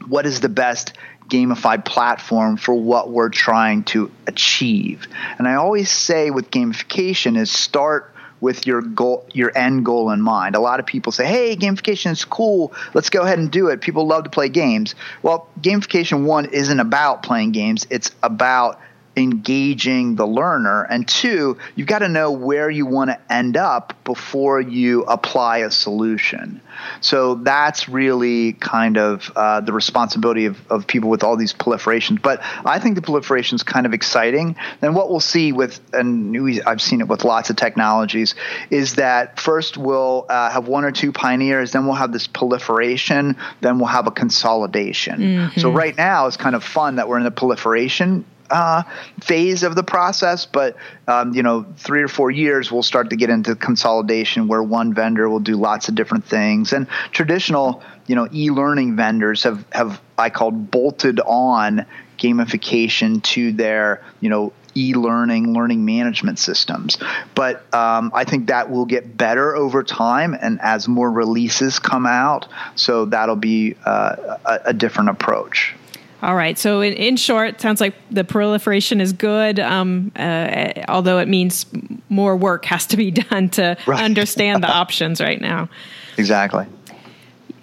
what 0.07 0.25
is 0.25 0.39
the 0.39 0.49
best 0.49 0.93
gamified 1.27 1.85
platform 1.85 2.57
for 2.57 2.73
what 2.75 3.09
we're 3.09 3.29
trying 3.29 3.83
to 3.83 4.11
achieve. 4.27 5.07
And 5.37 5.47
I 5.47 5.55
always 5.55 5.89
say 5.89 6.29
with 6.29 6.51
gamification 6.51 7.37
is 7.37 7.49
start 7.49 8.10
with 8.41 8.67
your 8.67 8.81
goal, 8.81 9.25
your 9.31 9.55
end 9.57 9.85
goal 9.85 10.11
in 10.11 10.21
mind. 10.21 10.55
A 10.55 10.59
lot 10.59 10.79
of 10.79 10.85
people 10.85 11.11
say, 11.11 11.25
"Hey, 11.25 11.55
gamification 11.55 12.11
is 12.11 12.25
cool. 12.25 12.73
Let's 12.93 13.09
go 13.09 13.21
ahead 13.21 13.39
and 13.39 13.49
do 13.49 13.67
it. 13.67 13.79
People 13.79 14.05
love 14.07 14.25
to 14.25 14.29
play 14.29 14.49
games." 14.49 14.95
Well, 15.21 15.47
gamification 15.61 16.23
one 16.23 16.45
isn't 16.45 16.79
about 16.79 17.23
playing 17.23 17.51
games. 17.51 17.87
It's 17.89 18.11
about 18.23 18.79
engaging 19.15 20.15
the 20.15 20.25
learner. 20.25 20.83
And 20.83 21.07
two, 21.07 21.57
you've 21.75 21.87
got 21.87 21.99
to 21.99 22.07
know 22.07 22.31
where 22.31 22.69
you 22.69 22.85
want 22.85 23.09
to 23.09 23.19
end 23.33 23.57
up 23.57 23.93
before 24.03 24.61
you 24.61 25.03
apply 25.03 25.59
a 25.59 25.71
solution. 25.71 26.61
So 27.01 27.35
that's 27.35 27.89
really 27.89 28.53
kind 28.53 28.97
of 28.97 29.31
uh, 29.35 29.61
the 29.61 29.73
responsibility 29.73 30.45
of, 30.45 30.59
of 30.71 30.87
people 30.87 31.09
with 31.09 31.23
all 31.23 31.35
these 31.35 31.53
proliferations. 31.53 32.21
But 32.21 32.41
I 32.65 32.79
think 32.79 32.95
the 32.95 33.01
proliferation 33.01 33.55
is 33.55 33.63
kind 33.63 33.85
of 33.85 33.93
exciting. 33.93 34.55
And 34.81 34.95
what 34.95 35.09
we'll 35.09 35.19
see 35.19 35.51
with, 35.51 35.81
and 35.93 36.31
we, 36.43 36.61
I've 36.61 36.81
seen 36.81 37.01
it 37.01 37.07
with 37.07 37.23
lots 37.23 37.49
of 37.49 37.57
technologies, 37.57 38.35
is 38.69 38.95
that 38.95 39.39
first 39.39 39.77
we'll 39.77 40.25
uh, 40.29 40.49
have 40.49 40.67
one 40.67 40.85
or 40.85 40.91
two 40.91 41.11
pioneers, 41.11 41.73
then 41.73 41.85
we'll 41.85 41.95
have 41.95 42.13
this 42.13 42.27
proliferation, 42.27 43.35
then 43.59 43.77
we'll 43.77 43.87
have 43.87 44.07
a 44.07 44.11
consolidation. 44.11 45.19
Mm-hmm. 45.19 45.59
So 45.59 45.71
right 45.71 45.95
now 45.95 46.27
it's 46.27 46.37
kind 46.37 46.55
of 46.55 46.63
fun 46.63 46.95
that 46.95 47.07
we're 47.07 47.17
in 47.17 47.23
the 47.23 47.31
proliferation 47.31 48.25
uh, 48.51 48.83
phase 49.21 49.63
of 49.63 49.75
the 49.75 49.83
process, 49.83 50.45
but 50.45 50.75
um, 51.07 51.33
you 51.33 51.41
know, 51.41 51.65
three 51.77 52.03
or 52.03 52.07
four 52.07 52.29
years, 52.29 52.71
we'll 52.71 52.83
start 52.83 53.09
to 53.09 53.15
get 53.15 53.29
into 53.29 53.55
consolidation 53.55 54.47
where 54.47 54.61
one 54.61 54.93
vendor 54.93 55.29
will 55.29 55.39
do 55.39 55.55
lots 55.55 55.89
of 55.89 55.95
different 55.95 56.25
things. 56.25 56.73
And 56.73 56.87
traditional, 57.11 57.81
you 58.07 58.15
know, 58.15 58.27
e-learning 58.31 58.95
vendors 58.95 59.43
have 59.43 59.65
have 59.71 60.01
I 60.17 60.29
called 60.29 60.69
bolted 60.69 61.19
on 61.21 61.85
gamification 62.21 63.23
to 63.23 63.51
their 63.51 64.03
you 64.19 64.29
know 64.29 64.53
e-learning 64.75 65.53
learning 65.53 65.83
management 65.83 66.37
systems 66.37 66.97
but 67.35 67.61
um, 67.73 68.11
i 68.13 68.23
think 68.23 68.47
that 68.47 68.69
will 68.69 68.85
get 68.85 69.17
better 69.17 69.55
over 69.55 69.83
time 69.83 70.37
and 70.39 70.61
as 70.61 70.87
more 70.87 71.11
releases 71.11 71.79
come 71.79 72.05
out 72.05 72.47
so 72.75 73.05
that'll 73.05 73.35
be 73.35 73.75
uh, 73.85 74.37
a, 74.45 74.59
a 74.65 74.73
different 74.73 75.09
approach 75.09 75.73
all 76.21 76.35
right. 76.35 76.57
So, 76.57 76.81
in, 76.81 76.93
in 76.93 77.17
short, 77.17 77.59
sounds 77.59 77.81
like 77.81 77.95
the 78.11 78.23
proliferation 78.23 79.01
is 79.01 79.11
good, 79.11 79.59
um, 79.59 80.11
uh, 80.15 80.73
although 80.87 81.17
it 81.17 81.27
means 81.27 81.65
more 82.09 82.35
work 82.35 82.65
has 82.65 82.85
to 82.87 82.97
be 82.97 83.11
done 83.29 83.49
to 83.49 83.75
right. 83.87 84.03
understand 84.03 84.63
the 84.63 84.71
options 84.71 85.19
right 85.19 85.41
now. 85.41 85.67
Exactly. 86.17 86.65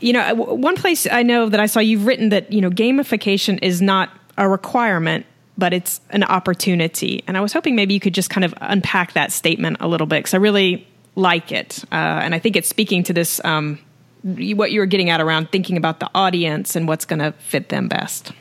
You 0.00 0.12
know, 0.12 0.34
one 0.34 0.76
place 0.76 1.06
I 1.10 1.22
know 1.22 1.48
that 1.48 1.60
I 1.60 1.66
saw 1.66 1.80
you've 1.80 2.06
written 2.06 2.30
that 2.30 2.52
you 2.52 2.60
know 2.60 2.70
gamification 2.70 3.58
is 3.62 3.80
not 3.80 4.10
a 4.36 4.48
requirement, 4.48 5.26
but 5.56 5.72
it's 5.72 6.00
an 6.10 6.24
opportunity. 6.24 7.22
And 7.26 7.36
I 7.36 7.40
was 7.40 7.52
hoping 7.52 7.76
maybe 7.76 7.94
you 7.94 8.00
could 8.00 8.14
just 8.14 8.30
kind 8.30 8.44
of 8.44 8.54
unpack 8.60 9.12
that 9.12 9.32
statement 9.32 9.78
a 9.80 9.88
little 9.88 10.06
bit 10.06 10.20
because 10.20 10.34
I 10.34 10.38
really 10.38 10.86
like 11.14 11.52
it, 11.52 11.84
uh, 11.92 11.94
and 11.94 12.34
I 12.34 12.38
think 12.40 12.56
it's 12.56 12.68
speaking 12.68 13.04
to 13.04 13.12
this. 13.12 13.40
Um, 13.44 13.78
what 14.24 14.72
you 14.72 14.80
were 14.80 14.86
getting 14.86 15.10
at 15.10 15.20
around 15.20 15.50
thinking 15.52 15.76
about 15.76 16.00
the 16.00 16.10
audience 16.12 16.74
and 16.74 16.88
what's 16.88 17.04
going 17.04 17.20
to 17.20 17.30
fit 17.38 17.68
them 17.68 17.86
best. 17.86 18.32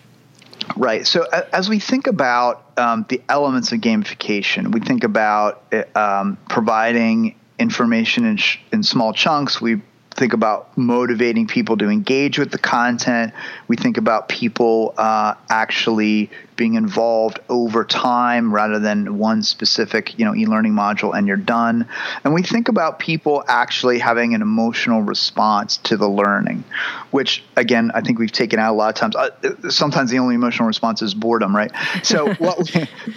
Right. 0.75 1.07
So 1.07 1.23
as 1.53 1.69
we 1.69 1.79
think 1.79 2.07
about 2.07 2.77
um, 2.77 3.05
the 3.09 3.21
elements 3.29 3.71
of 3.71 3.79
gamification, 3.79 4.73
we 4.73 4.79
think 4.79 5.03
about 5.03 5.63
um, 5.95 6.37
providing 6.49 7.35
information 7.57 8.25
in, 8.25 8.37
sh- 8.37 8.59
in 8.71 8.83
small 8.83 9.13
chunks. 9.13 9.61
We 9.61 9.81
think 10.17 10.33
about 10.33 10.75
motivating 10.75 11.45
people 11.45 11.77
to 11.77 11.89
engage 11.89 12.39
with 12.39 12.51
the 12.51 12.57
content. 12.57 13.33
We 13.67 13.77
think 13.77 13.97
about 13.97 14.27
people 14.27 14.95
uh, 14.97 15.35
actually 15.47 16.31
being 16.55 16.73
involved 16.73 17.39
over 17.49 17.85
time 17.85 18.51
rather 18.51 18.79
than 18.79 19.19
one 19.19 19.43
specific, 19.43 20.17
you 20.17 20.25
know, 20.25 20.35
e-learning 20.35 20.73
module 20.73 21.15
and 21.15 21.27
you're 21.27 21.37
done. 21.37 21.87
And 22.23 22.33
we 22.33 22.41
think 22.41 22.67
about 22.67 22.97
people 22.97 23.43
actually 23.47 23.99
having 23.99 24.33
an 24.33 24.41
emotional 24.41 25.03
response 25.03 25.77
to 25.77 25.97
the 25.97 26.09
learning, 26.09 26.63
which 27.11 27.43
again 27.55 27.91
I 27.93 28.01
think 28.01 28.17
we've 28.17 28.31
taken 28.31 28.59
out 28.59 28.73
a 28.73 28.75
lot 28.75 28.89
of 28.89 28.95
times. 28.95 29.15
Uh, 29.15 29.69
sometimes 29.69 30.09
the 30.09 30.17
only 30.17 30.33
emotional 30.33 30.67
response 30.67 31.03
is 31.03 31.13
boredom, 31.13 31.55
right? 31.55 31.71
So 32.01 32.33
what, 32.39 32.57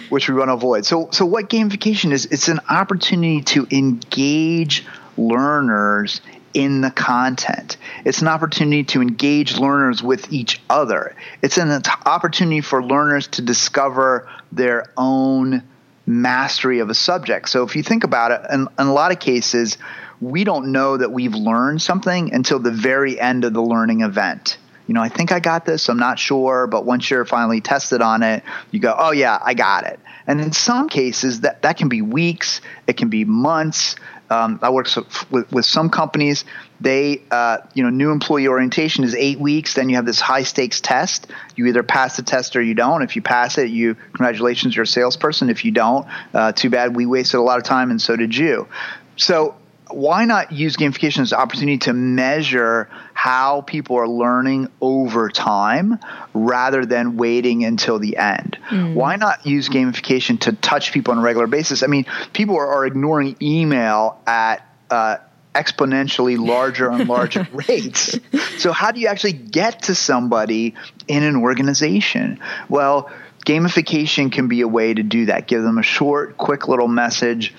which 0.09 0.29
we 0.29 0.35
want 0.35 0.49
to 0.49 0.53
avoid. 0.53 0.85
So 0.85 1.09
so 1.11 1.25
what 1.25 1.49
gamification 1.49 2.11
is? 2.11 2.27
It's 2.27 2.47
an 2.47 2.59
opportunity 2.69 3.41
to 3.41 3.67
engage 3.71 4.85
learners 5.17 6.21
in 6.53 6.81
the 6.81 6.91
content. 6.91 7.77
It's 8.05 8.21
an 8.21 8.27
opportunity 8.27 8.83
to 8.85 9.01
engage 9.01 9.57
learners 9.57 10.03
with 10.03 10.31
each 10.31 10.61
other. 10.69 11.15
It's 11.41 11.57
an 11.57 11.81
opportunity 12.05 12.61
for 12.61 12.83
learners 12.83 13.27
to 13.29 13.41
discover 13.41 14.29
their 14.51 14.91
own 14.97 15.63
mastery 16.05 16.79
of 16.79 16.89
a 16.89 16.95
subject. 16.95 17.49
So 17.49 17.63
if 17.63 17.75
you 17.75 17.83
think 17.83 18.03
about 18.03 18.31
it, 18.31 18.41
in, 18.51 18.67
in 18.79 18.87
a 18.87 18.93
lot 18.93 19.11
of 19.11 19.19
cases, 19.19 19.77
we 20.19 20.43
don't 20.43 20.71
know 20.71 20.97
that 20.97 21.11
we've 21.11 21.33
learned 21.33 21.81
something 21.81 22.33
until 22.33 22.59
the 22.59 22.71
very 22.71 23.19
end 23.19 23.43
of 23.43 23.53
the 23.53 23.61
learning 23.61 24.01
event. 24.01 24.57
You 24.87 24.93
know, 24.93 25.01
I 25.01 25.09
think 25.09 25.31
I 25.31 25.39
got 25.39 25.65
this, 25.65 25.87
I'm 25.89 25.99
not 25.99 26.19
sure, 26.19 26.67
but 26.67 26.85
once 26.85 27.09
you're 27.09 27.23
finally 27.23 27.61
tested 27.61 28.01
on 28.01 28.23
it, 28.23 28.43
you 28.71 28.79
go, 28.79 28.93
oh, 28.97 29.11
yeah, 29.11 29.39
I 29.41 29.53
got 29.53 29.85
it. 29.85 29.99
And 30.27 30.41
in 30.41 30.51
some 30.51 30.89
cases, 30.89 31.41
that, 31.41 31.61
that 31.61 31.77
can 31.77 31.87
be 31.87 32.01
weeks, 32.01 32.61
it 32.87 32.97
can 32.97 33.09
be 33.09 33.23
months, 33.23 33.95
um, 34.31 34.59
I 34.61 34.69
work 34.69 34.87
so, 34.87 35.05
with, 35.29 35.51
with 35.51 35.65
some 35.65 35.89
companies. 35.89 36.45
They, 36.79 37.21
uh, 37.29 37.57
you 37.73 37.83
know, 37.83 37.89
new 37.89 38.11
employee 38.11 38.47
orientation 38.47 39.03
is 39.03 39.13
eight 39.13 39.39
weeks. 39.39 39.73
Then 39.73 39.89
you 39.89 39.97
have 39.97 40.05
this 40.05 40.21
high 40.21 40.43
stakes 40.43 40.79
test. 40.79 41.27
You 41.57 41.65
either 41.67 41.83
pass 41.83 42.15
the 42.15 42.23
test 42.23 42.55
or 42.55 42.61
you 42.61 42.73
don't. 42.73 43.01
If 43.01 43.17
you 43.17 43.21
pass 43.21 43.57
it, 43.57 43.69
you 43.69 43.95
congratulations, 43.95 44.73
you're 44.73 44.83
a 44.83 44.87
salesperson. 44.87 45.49
If 45.49 45.65
you 45.65 45.71
don't, 45.71 46.07
uh, 46.33 46.53
too 46.53 46.69
bad. 46.69 46.95
We 46.95 47.05
wasted 47.05 47.41
a 47.41 47.43
lot 47.43 47.57
of 47.57 47.65
time, 47.65 47.91
and 47.91 48.01
so 48.01 48.15
did 48.15 48.35
you. 48.35 48.69
So 49.17 49.55
why 49.95 50.25
not 50.25 50.51
use 50.51 50.77
gamification 50.77 51.21
as 51.21 51.31
an 51.31 51.39
opportunity 51.39 51.77
to 51.79 51.93
measure 51.93 52.89
how 53.13 53.61
people 53.61 53.97
are 53.97 54.07
learning 54.07 54.67
over 54.81 55.29
time 55.29 55.99
rather 56.33 56.85
than 56.85 57.17
waiting 57.17 57.63
until 57.63 57.99
the 57.99 58.17
end? 58.17 58.57
Mm. 58.69 58.93
Why 58.93 59.15
not 59.15 59.45
use 59.45 59.69
gamification 59.69 60.39
to 60.41 60.53
touch 60.53 60.91
people 60.91 61.11
on 61.11 61.19
a 61.19 61.21
regular 61.21 61.47
basis? 61.47 61.83
I 61.83 61.87
mean, 61.87 62.05
people 62.33 62.57
are, 62.57 62.67
are 62.67 62.85
ignoring 62.85 63.35
email 63.41 64.19
at 64.25 64.67
uh, 64.89 65.17
exponentially 65.53 66.37
larger 66.37 66.89
and 66.89 67.07
larger 67.07 67.47
rates. 67.53 68.17
So, 68.57 68.71
how 68.71 68.91
do 68.91 68.99
you 68.99 69.07
actually 69.07 69.33
get 69.33 69.83
to 69.83 69.95
somebody 69.95 70.75
in 71.07 71.23
an 71.23 71.35
organization? 71.35 72.39
Well, 72.69 73.11
gamification 73.45 74.31
can 74.31 74.47
be 74.47 74.61
a 74.61 74.67
way 74.67 74.93
to 74.93 75.03
do 75.03 75.25
that. 75.25 75.47
Give 75.47 75.63
them 75.63 75.77
a 75.77 75.83
short, 75.83 76.37
quick 76.37 76.67
little 76.67 76.87
message 76.87 77.53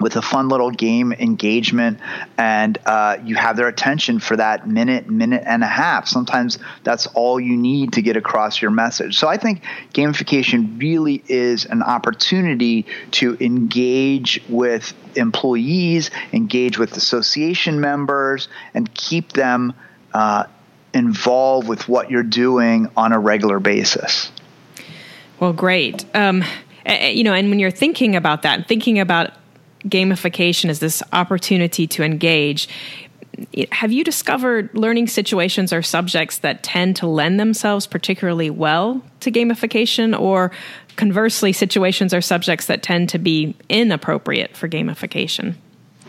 with 0.00 0.16
a 0.16 0.22
fun 0.22 0.48
little 0.48 0.70
game 0.70 1.12
engagement 1.12 1.98
and 2.36 2.78
uh, 2.86 3.16
you 3.24 3.34
have 3.34 3.56
their 3.56 3.68
attention 3.68 4.18
for 4.18 4.36
that 4.36 4.68
minute 4.68 5.08
minute 5.08 5.42
and 5.44 5.62
a 5.62 5.66
half. 5.66 6.06
Sometimes 6.06 6.58
that's 6.84 7.06
all 7.08 7.40
you 7.40 7.56
need 7.56 7.94
to 7.94 8.02
get 8.02 8.16
across 8.16 8.60
your 8.62 8.70
message. 8.70 9.18
So 9.18 9.28
i 9.28 9.36
think 9.36 9.62
gamification 9.92 10.80
really 10.80 11.22
is 11.28 11.64
an 11.64 11.82
opportunity 11.82 12.86
to 13.12 13.36
engage 13.40 14.42
with 14.48 14.94
employees 15.16 16.10
engage 16.32 16.78
with 16.78 16.96
association 16.96 17.80
members 17.80 18.48
and 18.74 18.92
keep 18.94 19.32
them 19.32 19.74
uh, 20.14 20.44
involved 20.94 21.68
with 21.68 21.88
what 21.88 22.10
you're 22.10 22.22
doing 22.22 22.88
on 22.96 23.12
a 23.12 23.18
regular 23.18 23.60
basis. 23.60 24.30
Well 25.40 25.52
great. 25.52 26.04
Um, 26.14 26.44
you 26.86 27.24
know 27.24 27.34
and 27.34 27.50
when 27.50 27.58
you're 27.58 27.70
thinking 27.70 28.16
about 28.16 28.42
that 28.42 28.66
thinking 28.66 28.98
about 28.98 29.32
gamification 29.84 30.70
as 30.70 30.80
this 30.80 31.02
opportunity 31.12 31.86
to 31.86 32.02
engage. 32.02 32.68
Have 33.70 33.92
you 33.92 34.02
discovered 34.02 34.70
learning 34.74 35.06
situations 35.06 35.72
or 35.72 35.82
subjects 35.82 36.38
that 36.38 36.62
tend 36.62 36.96
to 36.96 37.06
lend 37.06 37.38
themselves 37.38 37.86
particularly 37.86 38.50
well 38.50 39.00
to 39.20 39.30
gamification, 39.30 40.18
or 40.18 40.50
conversely, 40.96 41.52
situations 41.52 42.12
or 42.12 42.20
subjects 42.20 42.66
that 42.66 42.82
tend 42.82 43.10
to 43.10 43.18
be 43.18 43.54
inappropriate 43.68 44.56
for 44.56 44.68
gamification? 44.68 45.54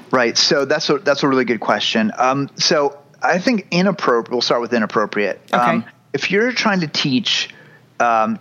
Right. 0.10 0.36
So 0.38 0.66
that's 0.66 0.90
a 0.90 0.98
that's 0.98 1.22
a 1.22 1.28
really 1.28 1.46
good 1.46 1.60
question. 1.60 2.12
Um, 2.18 2.50
so 2.56 2.98
I 3.22 3.38
think 3.38 3.68
inappropriate. 3.70 4.32
We'll 4.32 4.42
start 4.42 4.62
with 4.62 4.74
inappropriate. 4.74 5.40
Okay. 5.54 5.62
Um, 5.62 5.86
if 6.14 6.32
you're 6.32 6.52
trying 6.52 6.80
to 6.80 6.88
teach 6.88 7.54
um, 8.00 8.40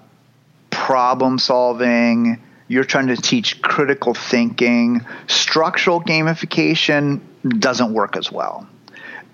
problem 0.70 1.38
solving, 1.38 2.40
you're 2.68 2.84
trying 2.84 3.08
to 3.08 3.16
teach 3.16 3.60
critical 3.62 4.14
thinking. 4.14 5.04
Structural 5.26 6.02
gamification 6.02 7.20
doesn't 7.58 7.92
work 7.92 8.16
as 8.16 8.30
well. 8.30 8.66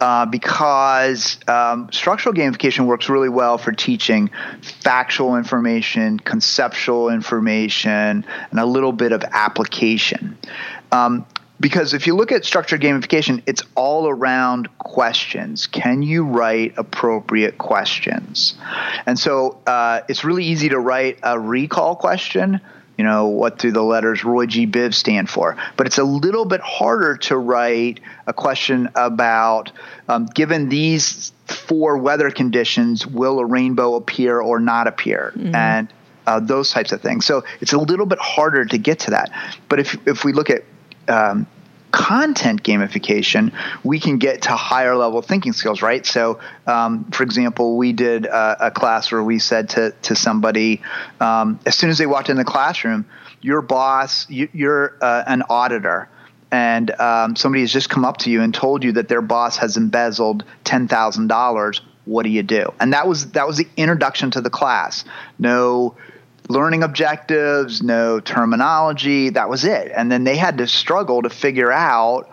Uh, 0.00 0.26
because 0.26 1.38
um, 1.48 1.90
structural 1.92 2.34
gamification 2.34 2.86
works 2.86 3.08
really 3.08 3.28
well 3.28 3.58
for 3.58 3.72
teaching 3.72 4.28
factual 4.60 5.36
information, 5.36 6.18
conceptual 6.18 7.08
information, 7.08 8.26
and 8.50 8.60
a 8.60 8.66
little 8.66 8.92
bit 8.92 9.12
of 9.12 9.22
application. 9.30 10.36
Um, 10.90 11.24
because 11.60 11.94
if 11.94 12.06
you 12.08 12.16
look 12.16 12.32
at 12.32 12.44
structured 12.44 12.80
gamification, 12.80 13.42
it's 13.46 13.62
all 13.76 14.08
around 14.08 14.68
questions. 14.78 15.68
Can 15.68 16.02
you 16.02 16.24
write 16.24 16.74
appropriate 16.76 17.56
questions? 17.56 18.54
And 19.06 19.18
so 19.18 19.62
uh, 19.66 20.00
it's 20.08 20.24
really 20.24 20.44
easy 20.44 20.68
to 20.70 20.78
write 20.78 21.18
a 21.22 21.38
recall 21.38 21.94
question 21.94 22.60
you 22.96 23.04
know, 23.04 23.26
what 23.26 23.58
do 23.58 23.72
the 23.72 23.82
letters 23.82 24.24
Roy 24.24 24.46
G. 24.46 24.66
Biv 24.66 24.94
stand 24.94 25.28
for? 25.28 25.56
But 25.76 25.86
it's 25.86 25.98
a 25.98 26.04
little 26.04 26.44
bit 26.44 26.60
harder 26.60 27.16
to 27.18 27.36
write 27.36 28.00
a 28.26 28.32
question 28.32 28.88
about, 28.94 29.72
um, 30.08 30.26
given 30.26 30.68
these 30.68 31.32
four 31.46 31.98
weather 31.98 32.30
conditions, 32.30 33.06
will 33.06 33.38
a 33.40 33.44
rainbow 33.44 33.96
appear 33.96 34.40
or 34.40 34.60
not 34.60 34.86
appear? 34.86 35.32
Mm-hmm. 35.36 35.54
And 35.54 35.92
uh, 36.26 36.40
those 36.40 36.70
types 36.70 36.92
of 36.92 37.00
things. 37.00 37.26
So 37.26 37.44
it's 37.60 37.72
a 37.72 37.78
little 37.78 38.06
bit 38.06 38.18
harder 38.18 38.64
to 38.64 38.78
get 38.78 39.00
to 39.00 39.10
that. 39.10 39.30
But 39.68 39.80
if, 39.80 39.96
if 40.06 40.24
we 40.24 40.32
look 40.32 40.48
at 40.50 40.64
um, 41.08 41.46
content 41.94 42.64
gamification, 42.64 43.52
we 43.84 44.00
can 44.00 44.18
get 44.18 44.42
to 44.42 44.50
higher 44.50 44.96
level 44.96 45.22
thinking 45.22 45.52
skills, 45.52 45.80
right? 45.80 46.04
So, 46.04 46.40
um, 46.66 47.04
for 47.12 47.22
example, 47.22 47.76
we 47.76 47.92
did 47.92 48.26
a, 48.26 48.66
a, 48.66 48.70
class 48.72 49.12
where 49.12 49.22
we 49.22 49.38
said 49.38 49.68
to, 49.70 49.92
to 50.02 50.16
somebody, 50.16 50.82
um, 51.20 51.60
as 51.64 51.76
soon 51.76 51.90
as 51.90 51.98
they 51.98 52.06
walked 52.06 52.30
in 52.30 52.36
the 52.36 52.44
classroom, 52.44 53.06
your 53.42 53.62
boss, 53.62 54.28
you, 54.28 54.48
are 54.68 54.98
uh, 55.00 55.22
an 55.28 55.44
auditor, 55.48 56.08
and 56.50 56.90
um, 57.00 57.36
somebody 57.36 57.60
has 57.62 57.72
just 57.72 57.88
come 57.88 58.04
up 58.04 58.16
to 58.18 58.30
you 58.30 58.42
and 58.42 58.52
told 58.52 58.82
you 58.82 58.92
that 58.92 59.06
their 59.06 59.22
boss 59.22 59.58
has 59.58 59.76
embezzled 59.76 60.44
ten 60.64 60.88
thousand 60.88 61.28
dollars. 61.28 61.80
What 62.06 62.24
do 62.24 62.30
you 62.30 62.42
do? 62.42 62.72
And 62.80 62.92
that 62.92 63.06
was 63.06 63.30
that 63.32 63.46
was 63.46 63.56
the 63.56 63.68
introduction 63.76 64.32
to 64.32 64.40
the 64.40 64.50
class. 64.50 65.04
No 65.38 65.96
learning 66.48 66.82
objectives, 66.82 67.82
no 67.82 68.20
terminology. 68.20 69.30
That 69.30 69.48
was 69.48 69.64
it. 69.64 69.92
And 69.94 70.10
then 70.10 70.24
they 70.24 70.36
had 70.36 70.58
to 70.58 70.66
struggle 70.66 71.22
to 71.22 71.30
figure 71.30 71.72
out 71.72 72.30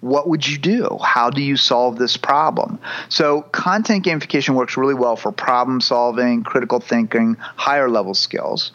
what 0.00 0.28
would 0.28 0.46
you 0.48 0.58
do? 0.58 0.98
How 1.02 1.30
do 1.30 1.42
you 1.42 1.56
solve 1.56 1.98
this 1.98 2.16
problem? 2.16 2.78
So, 3.10 3.42
content 3.42 4.04
gamification 4.04 4.54
works 4.54 4.76
really 4.76 4.94
well 4.94 5.14
for 5.14 5.30
problem 5.30 5.80
solving, 5.80 6.42
critical 6.42 6.80
thinking, 6.80 7.36
higher 7.38 7.88
level 7.88 8.14
skills. 8.14 8.72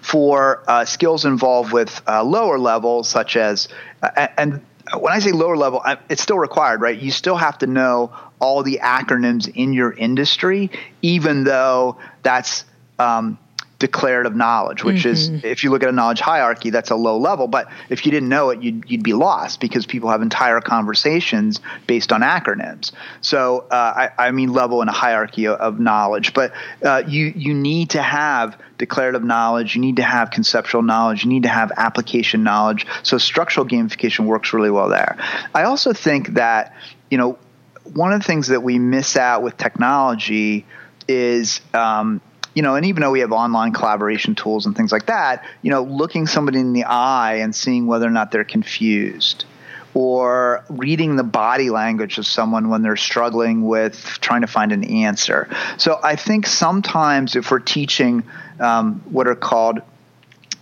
For 0.00 0.62
uh, 0.68 0.84
skills 0.84 1.24
involved 1.24 1.72
with 1.72 2.02
uh, 2.06 2.22
lower 2.22 2.58
levels, 2.58 3.08
such 3.08 3.36
as, 3.36 3.68
uh, 4.00 4.28
and 4.38 4.64
when 4.96 5.12
I 5.12 5.18
say 5.18 5.32
lower 5.32 5.56
level, 5.56 5.82
it's 6.08 6.22
still 6.22 6.38
required, 6.38 6.80
right? 6.80 6.96
You 6.96 7.10
still 7.10 7.36
have 7.36 7.58
to 7.58 7.66
know 7.66 8.12
all 8.38 8.62
the 8.62 8.78
acronyms 8.82 9.50
in 9.52 9.72
your 9.72 9.92
industry, 9.92 10.70
even 11.02 11.44
though 11.44 11.96
that's 12.22 12.64
um, 12.98 13.38
declarative 13.82 14.36
knowledge, 14.36 14.84
which 14.84 15.04
mm-hmm. 15.04 15.34
is 15.34 15.44
if 15.44 15.64
you 15.64 15.70
look 15.70 15.82
at 15.82 15.88
a 15.88 15.92
knowledge 15.92 16.20
hierarchy, 16.20 16.70
that's 16.70 16.90
a 16.90 16.94
low 16.94 17.18
level. 17.18 17.48
But 17.48 17.66
if 17.90 18.06
you 18.06 18.12
didn't 18.12 18.28
know 18.28 18.50
it, 18.50 18.62
you'd, 18.62 18.88
you'd 18.88 19.02
be 19.02 19.12
lost 19.12 19.58
because 19.58 19.86
people 19.86 20.08
have 20.08 20.22
entire 20.22 20.60
conversations 20.60 21.60
based 21.88 22.12
on 22.12 22.20
acronyms. 22.20 22.92
So 23.22 23.66
uh, 23.72 24.08
I, 24.18 24.26
I, 24.28 24.30
mean 24.30 24.52
level 24.52 24.82
in 24.82 24.88
a 24.88 24.92
hierarchy 24.92 25.48
of, 25.48 25.58
of 25.58 25.80
knowledge. 25.80 26.32
But 26.32 26.52
uh, 26.84 27.02
you 27.08 27.32
you 27.34 27.54
need 27.54 27.90
to 27.90 28.02
have 28.02 28.56
declarative 28.78 29.24
knowledge. 29.24 29.74
You 29.74 29.80
need 29.80 29.96
to 29.96 30.04
have 30.04 30.30
conceptual 30.30 30.82
knowledge. 30.82 31.24
You 31.24 31.30
need 31.30 31.42
to 31.42 31.48
have 31.48 31.72
application 31.76 32.44
knowledge. 32.44 32.86
So 33.02 33.18
structural 33.18 33.66
gamification 33.66 34.26
works 34.26 34.52
really 34.52 34.70
well 34.70 34.88
there. 34.88 35.18
I 35.52 35.64
also 35.64 35.92
think 35.92 36.34
that 36.34 36.72
you 37.10 37.18
know 37.18 37.36
one 37.82 38.12
of 38.12 38.20
the 38.20 38.26
things 38.26 38.46
that 38.46 38.62
we 38.62 38.78
miss 38.78 39.16
out 39.16 39.42
with 39.42 39.56
technology 39.56 40.66
is 41.08 41.60
um, 41.74 42.20
you 42.54 42.62
know, 42.62 42.74
and 42.74 42.86
even 42.86 43.02
though 43.02 43.10
we 43.10 43.20
have 43.20 43.32
online 43.32 43.72
collaboration 43.72 44.34
tools 44.34 44.66
and 44.66 44.76
things 44.76 44.92
like 44.92 45.06
that, 45.06 45.44
you 45.62 45.70
know, 45.70 45.82
looking 45.82 46.26
somebody 46.26 46.58
in 46.58 46.72
the 46.72 46.84
eye 46.84 47.36
and 47.36 47.54
seeing 47.54 47.86
whether 47.86 48.06
or 48.06 48.10
not 48.10 48.30
they're 48.30 48.44
confused 48.44 49.44
or 49.94 50.64
reading 50.70 51.16
the 51.16 51.22
body 51.22 51.70
language 51.70 52.18
of 52.18 52.26
someone 52.26 52.70
when 52.70 52.82
they're 52.82 52.96
struggling 52.96 53.66
with 53.66 53.94
trying 54.20 54.40
to 54.40 54.46
find 54.46 54.72
an 54.72 54.84
answer. 54.84 55.48
So 55.76 56.00
I 56.02 56.16
think 56.16 56.46
sometimes 56.46 57.36
if 57.36 57.50
we're 57.50 57.58
teaching 57.58 58.24
um, 58.58 59.02
what 59.10 59.26
are 59.26 59.34
called 59.34 59.80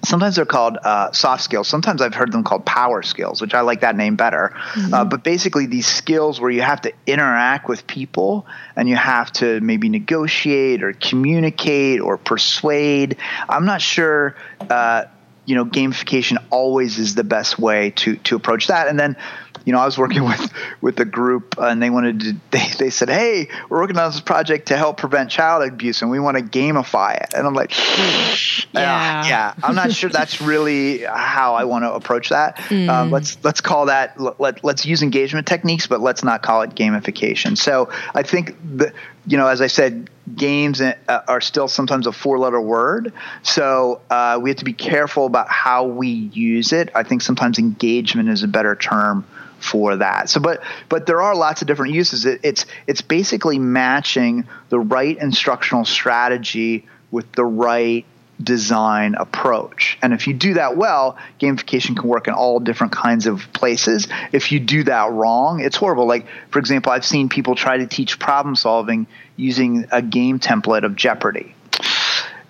sometimes 0.02 0.36
they're 0.36 0.46
called 0.46 0.78
uh, 0.82 1.12
soft 1.12 1.42
skills. 1.42 1.68
Sometimes 1.68 2.02
I've 2.02 2.14
heard 2.14 2.32
them 2.32 2.44
called 2.44 2.64
power 2.64 3.02
skills, 3.02 3.40
which 3.40 3.54
I 3.54 3.60
like 3.60 3.80
that 3.80 3.96
name 3.96 4.16
better. 4.16 4.52
Mm-hmm. 4.54 4.94
Uh, 4.94 5.04
but 5.04 5.22
basically, 5.22 5.66
these 5.66 5.86
skills 5.86 6.40
where 6.40 6.50
you 6.50 6.62
have 6.62 6.82
to 6.82 6.92
interact 7.06 7.68
with 7.68 7.86
people 7.86 8.46
and 8.76 8.88
you 8.88 8.96
have 8.96 9.32
to 9.32 9.60
maybe 9.60 9.88
negotiate 9.88 10.82
or 10.82 10.92
communicate 10.92 12.00
or 12.00 12.16
persuade. 12.16 13.16
I'm 13.48 13.66
not 13.66 13.82
sure. 13.82 14.36
Uh, 14.68 15.04
you 15.46 15.56
know, 15.56 15.64
gamification 15.64 16.36
always 16.50 16.98
is 16.98 17.14
the 17.14 17.24
best 17.24 17.58
way 17.58 17.90
to 17.96 18.16
to 18.16 18.36
approach 18.36 18.68
that. 18.68 18.88
And 18.88 18.98
then 18.98 19.16
you 19.64 19.72
know, 19.72 19.78
I 19.78 19.84
was 19.84 19.98
working 19.98 20.24
with 20.28 20.52
with 20.80 20.98
a 21.00 21.04
group, 21.04 21.56
uh, 21.58 21.66
and 21.66 21.82
they 21.82 21.90
wanted 21.90 22.20
to. 22.20 22.36
They, 22.50 22.66
they 22.78 22.90
said, 22.90 23.08
"Hey, 23.08 23.48
we're 23.68 23.80
working 23.80 23.98
on 23.98 24.10
this 24.10 24.20
project 24.20 24.68
to 24.68 24.76
help 24.76 24.96
prevent 24.96 25.30
child 25.30 25.62
abuse, 25.62 26.02
and 26.02 26.10
we 26.10 26.20
want 26.20 26.36
to 26.36 26.42
gamify 26.42 27.20
it." 27.22 27.34
And 27.34 27.46
I'm 27.46 27.54
like, 27.54 27.70
"Yeah, 28.72 29.22
uh, 29.24 29.28
yeah." 29.28 29.54
I'm 29.62 29.74
not 29.74 29.92
sure 29.92 30.10
that's 30.10 30.40
really 30.40 30.98
how 30.98 31.54
I 31.54 31.64
want 31.64 31.84
to 31.84 31.92
approach 31.92 32.30
that. 32.30 32.56
Mm. 32.56 32.88
Um, 32.88 33.10
let's 33.10 33.38
let's 33.44 33.60
call 33.60 33.86
that 33.86 34.18
let 34.20 34.64
let's 34.64 34.86
use 34.86 35.02
engagement 35.02 35.46
techniques, 35.46 35.86
but 35.86 36.00
let's 36.00 36.24
not 36.24 36.42
call 36.42 36.62
it 36.62 36.74
gamification. 36.74 37.56
So 37.56 37.90
I 38.14 38.22
think 38.22 38.56
the 38.76 38.92
you 39.26 39.36
know, 39.36 39.46
as 39.46 39.60
I 39.60 39.66
said, 39.66 40.08
games 40.34 40.80
uh, 40.80 40.94
are 41.06 41.40
still 41.40 41.68
sometimes 41.68 42.06
a 42.06 42.12
four 42.12 42.38
letter 42.38 42.60
word. 42.60 43.12
So 43.42 44.00
uh, 44.10 44.38
we 44.40 44.50
have 44.50 44.58
to 44.58 44.64
be 44.64 44.72
careful 44.72 45.26
about 45.26 45.48
how 45.48 45.84
we 45.84 46.08
use 46.08 46.72
it. 46.72 46.90
I 46.94 47.02
think 47.02 47.22
sometimes 47.22 47.58
engagement 47.58 48.28
is 48.28 48.42
a 48.42 48.48
better 48.48 48.74
term 48.74 49.26
for 49.60 49.96
that. 49.96 50.28
So, 50.28 50.40
but 50.40 50.62
but 50.88 51.06
there 51.06 51.22
are 51.22 51.34
lots 51.34 51.62
of 51.62 51.68
different 51.68 51.94
uses. 51.94 52.26
It, 52.26 52.40
it's 52.42 52.66
it's 52.86 53.02
basically 53.02 53.58
matching 53.58 54.46
the 54.68 54.80
right 54.80 55.16
instructional 55.16 55.84
strategy 55.84 56.86
with 57.10 57.30
the 57.32 57.44
right 57.44 58.04
design 58.42 59.14
approach. 59.16 59.98
And 60.02 60.14
if 60.14 60.26
you 60.26 60.32
do 60.32 60.54
that 60.54 60.76
well, 60.76 61.18
gamification 61.38 61.96
can 61.96 62.08
work 62.08 62.26
in 62.26 62.32
all 62.32 62.58
different 62.58 62.92
kinds 62.92 63.26
of 63.26 63.52
places. 63.52 64.08
If 64.32 64.50
you 64.50 64.60
do 64.60 64.84
that 64.84 65.12
wrong, 65.12 65.60
it's 65.60 65.76
horrible. 65.76 66.06
Like, 66.06 66.26
for 66.50 66.58
example, 66.58 66.90
I've 66.90 67.04
seen 67.04 67.28
people 67.28 67.54
try 67.54 67.76
to 67.78 67.86
teach 67.86 68.18
problem 68.18 68.56
solving 68.56 69.06
using 69.36 69.86
a 69.92 70.00
game 70.00 70.38
template 70.38 70.84
of 70.84 70.96
Jeopardy 70.96 71.54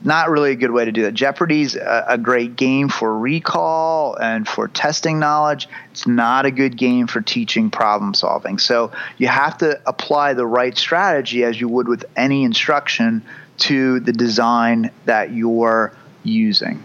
not 0.02 0.30
really 0.30 0.52
a 0.52 0.56
good 0.56 0.70
way 0.70 0.84
to 0.84 0.92
do 0.92 1.02
that. 1.02 1.14
Jeopardy's 1.14 1.76
a, 1.76 2.04
a 2.08 2.18
great 2.18 2.56
game 2.56 2.88
for 2.88 3.18
recall 3.18 4.16
and 4.16 4.48
for 4.48 4.68
testing 4.68 5.18
knowledge. 5.18 5.68
It's 5.90 6.06
not 6.06 6.46
a 6.46 6.50
good 6.50 6.76
game 6.76 7.06
for 7.06 7.20
teaching 7.20 7.70
problem 7.70 8.14
solving. 8.14 8.58
So 8.58 8.92
you 9.18 9.28
have 9.28 9.58
to 9.58 9.80
apply 9.86 10.34
the 10.34 10.46
right 10.46 10.76
strategy 10.76 11.44
as 11.44 11.60
you 11.60 11.68
would 11.68 11.88
with 11.88 12.04
any 12.16 12.44
instruction 12.44 13.22
to 13.58 14.00
the 14.00 14.12
design 14.12 14.90
that 15.04 15.32
you're 15.32 15.92
using. 16.22 16.82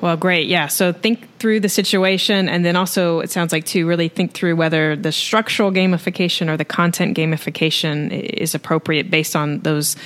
Well, 0.00 0.16
great. 0.16 0.46
Yeah. 0.46 0.68
So 0.68 0.92
think 0.92 1.26
through 1.40 1.58
the 1.58 1.68
situation. 1.68 2.48
And 2.48 2.64
then 2.64 2.76
also, 2.76 3.18
it 3.18 3.32
sounds 3.32 3.52
like, 3.52 3.64
to 3.66 3.84
really 3.84 4.06
think 4.08 4.32
through 4.32 4.54
whether 4.54 4.94
the 4.94 5.10
structural 5.10 5.72
gamification 5.72 6.48
or 6.48 6.56
the 6.56 6.64
content 6.64 7.16
gamification 7.16 8.12
is 8.12 8.54
appropriate 8.54 9.10
based 9.10 9.34
on 9.34 9.58
those 9.60 9.96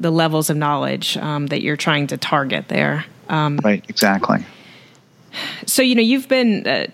the 0.00 0.10
levels 0.10 0.50
of 0.50 0.56
knowledge 0.56 1.16
um, 1.18 1.46
that 1.48 1.62
you're 1.62 1.76
trying 1.76 2.06
to 2.08 2.16
target 2.16 2.68
there. 2.68 3.04
Um, 3.28 3.60
right, 3.62 3.84
exactly. 3.88 4.44
So, 5.66 5.82
you 5.82 5.94
know, 5.94 6.02
you've 6.02 6.28
been 6.28 6.66
uh, 6.66 6.86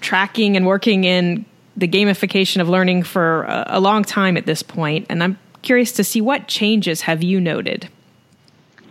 tracking 0.00 0.56
and 0.56 0.66
working 0.66 1.04
in 1.04 1.44
the 1.76 1.88
gamification 1.88 2.60
of 2.60 2.68
learning 2.68 3.02
for 3.02 3.44
a, 3.44 3.64
a 3.68 3.80
long 3.80 4.04
time 4.04 4.36
at 4.36 4.46
this 4.46 4.62
point, 4.62 5.06
and 5.08 5.22
I'm 5.22 5.38
curious 5.62 5.92
to 5.92 6.04
see 6.04 6.20
what 6.20 6.46
changes 6.46 7.02
have 7.02 7.22
you 7.22 7.40
noted? 7.40 7.88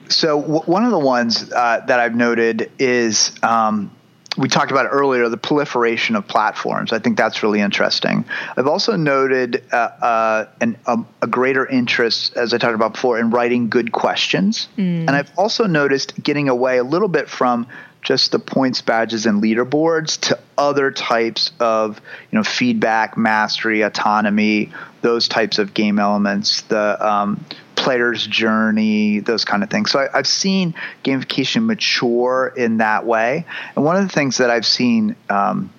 So, 0.09 0.41
w- 0.41 0.61
one 0.61 0.83
of 0.83 0.91
the 0.91 0.99
ones 0.99 1.51
uh, 1.53 1.81
that 1.85 1.99
I've 1.99 2.15
noted 2.15 2.71
is 2.79 3.31
um, 3.43 3.91
we 4.37 4.47
talked 4.47 4.71
about 4.71 4.87
earlier 4.89 5.27
the 5.27 5.37
proliferation 5.37 6.15
of 6.15 6.25
platforms. 6.27 6.93
I 6.93 6.99
think 6.99 7.17
that's 7.17 7.43
really 7.43 7.59
interesting. 7.59 8.23
I've 8.55 8.67
also 8.67 8.95
noted 8.95 9.63
uh, 9.71 9.75
uh, 9.75 10.45
an, 10.61 10.77
a, 10.85 10.99
a, 11.21 11.27
greater 11.27 11.65
interest, 11.65 12.37
as 12.37 12.53
I 12.53 12.57
talked 12.57 12.75
about 12.75 12.93
before, 12.93 13.19
in 13.19 13.29
writing 13.29 13.69
good 13.69 13.91
questions. 13.91 14.69
Mm. 14.77 15.01
And 15.01 15.11
I've 15.11 15.31
also 15.37 15.65
noticed 15.65 16.21
getting 16.23 16.47
away 16.47 16.77
a 16.77 16.83
little 16.83 17.09
bit 17.09 17.29
from 17.29 17.67
just 18.01 18.31
the 18.31 18.39
points 18.39 18.81
badges 18.81 19.25
and 19.25 19.41
leaderboards 19.41 20.19
to 20.19 20.39
other 20.57 20.91
types 20.91 21.51
of 21.59 22.01
you 22.31 22.37
know 22.37 22.43
feedback 22.43 23.17
mastery 23.17 23.81
autonomy 23.81 24.71
those 25.01 25.27
types 25.27 25.59
of 25.59 25.73
game 25.73 25.99
elements 25.99 26.61
the 26.63 27.07
um, 27.07 27.43
player's 27.75 28.25
journey 28.25 29.19
those 29.19 29.45
kind 29.45 29.63
of 29.63 29.69
things. 29.69 29.91
So 29.91 29.99
I, 29.99 30.17
have 30.17 30.27
seen 30.27 30.75
gamification 31.03 31.65
mature 31.65 32.53
in 32.55 32.77
that 32.77 33.05
way. 33.05 33.45
And 33.75 33.85
one 33.85 33.95
of 33.95 34.03
the 34.03 34.09
things 34.09 34.37
that 34.37 34.49
i've 34.49 34.65
seen 34.65 35.15
um, 35.29 35.71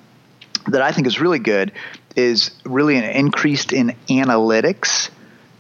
that 0.69 0.83
i 0.83 0.93
think 0.93 1.07
is 1.07 1.21
really 1.21 1.39
good 1.39 1.73
is 2.15 2.51
really 2.65 2.97
an 2.97 3.05
increased 3.05 3.73
in 3.73 3.97
analytics 4.09 5.11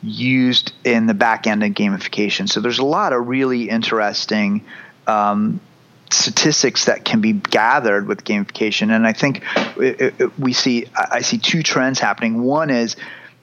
used 0.03 0.73
in 0.85 1.07
the 1.07 1.15
back 1.15 1.47
end 1.47 1.63
of 1.63 1.71
gamification. 1.71 2.49
So 2.49 2.61
there's 2.61 2.81
a 2.81 2.85
lot 2.85 3.13
of 3.13 3.29
really 3.29 3.69
interesting 3.69 4.65
um, 5.07 5.61
statistics 6.13 6.87
that 6.87 7.05
can 7.05 7.21
be 7.21 7.33
gathered 7.33 8.07
with 8.07 8.25
gamification. 8.25 8.91
And 8.95 9.07
I 9.07 9.13
think 9.13 9.43
we 10.39 10.53
see 10.53 10.87
I 10.95 11.21
see 11.21 11.39
two 11.39 11.63
trends 11.63 11.99
happening. 11.99 12.43
One 12.43 12.71
is 12.71 12.97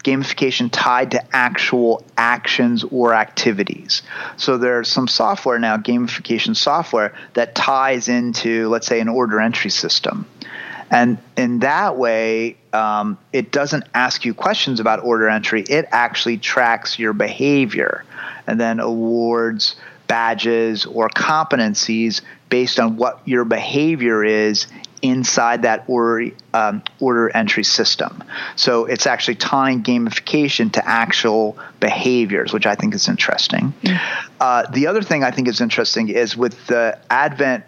gamification 0.03 0.69
tied 0.71 1.11
to 1.11 1.35
actual 1.35 2.03
actions 2.17 2.85
or 2.85 3.13
activities. 3.13 4.01
So 4.37 4.57
there's 4.57 4.87
some 4.87 5.07
software 5.07 5.59
now, 5.59 5.77
gamification 5.77 6.55
software, 6.55 7.13
that 7.33 7.53
ties 7.53 8.07
into, 8.07 8.69
let's 8.69 8.87
say, 8.87 8.99
an 9.01 9.09
order 9.09 9.39
entry 9.39 9.69
system. 9.69 10.25
And 10.91 11.19
in 11.37 11.59
that 11.59 11.97
way, 11.97 12.55
um, 12.73 13.17
it 13.31 13.51
doesn't 13.51 13.83
ask 13.93 14.25
you 14.25 14.33
questions 14.33 14.79
about 14.79 15.03
order 15.03 15.29
entry. 15.29 15.61
It 15.61 15.85
actually 15.91 16.37
tracks 16.37 16.97
your 16.97 17.13
behavior 17.13 18.05
and 18.47 18.59
then 18.59 18.79
awards 18.79 19.75
badges 20.09 20.85
or 20.85 21.07
competencies 21.07 22.21
based 22.49 22.79
on 22.79 22.97
what 22.97 23.21
your 23.25 23.45
behavior 23.45 24.25
is 24.25 24.67
inside 25.01 25.61
that 25.61 25.85
order, 25.87 26.31
um, 26.53 26.83
order 26.99 27.29
entry 27.29 27.63
system. 27.63 28.21
So 28.57 28.85
it's 28.85 29.07
actually 29.07 29.35
tying 29.35 29.83
gamification 29.83 30.73
to 30.73 30.85
actual 30.85 31.57
behaviors, 31.79 32.51
which 32.51 32.65
I 32.65 32.75
think 32.75 32.93
is 32.95 33.07
interesting. 33.07 33.73
Mm. 33.83 34.01
Uh, 34.41 34.69
the 34.71 34.87
other 34.87 35.01
thing 35.01 35.23
I 35.23 35.31
think 35.31 35.47
is 35.47 35.61
interesting 35.61 36.09
is 36.09 36.35
with 36.35 36.67
the 36.67 36.99
advent 37.09 37.63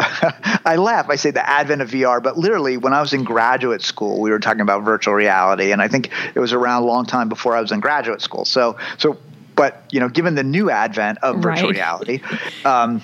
I 0.64 0.76
laugh. 0.76 1.10
I 1.10 1.16
say 1.16 1.32
the 1.32 1.48
advent 1.48 1.82
of 1.82 1.90
VR, 1.90 2.22
but 2.22 2.38
literally, 2.38 2.76
when 2.76 2.92
I 2.92 3.00
was 3.00 3.12
in 3.12 3.24
graduate 3.24 3.82
school, 3.82 4.20
we 4.20 4.30
were 4.30 4.38
talking 4.38 4.60
about 4.60 4.84
virtual 4.84 5.12
reality, 5.12 5.72
and 5.72 5.82
I 5.82 5.88
think 5.88 6.10
it 6.36 6.38
was 6.38 6.52
around 6.52 6.84
a 6.84 6.86
long 6.86 7.04
time 7.04 7.28
before 7.28 7.56
I 7.56 7.60
was 7.60 7.72
in 7.72 7.80
graduate 7.80 8.22
school. 8.22 8.44
So, 8.44 8.76
so 8.98 9.18
but 9.58 9.82
you 9.90 9.98
know, 9.98 10.08
given 10.08 10.36
the 10.36 10.44
new 10.44 10.70
advent 10.70 11.18
of 11.20 11.42
virtual 11.42 11.70
right. 11.70 11.76
reality, 11.76 12.20
um, 12.64 13.02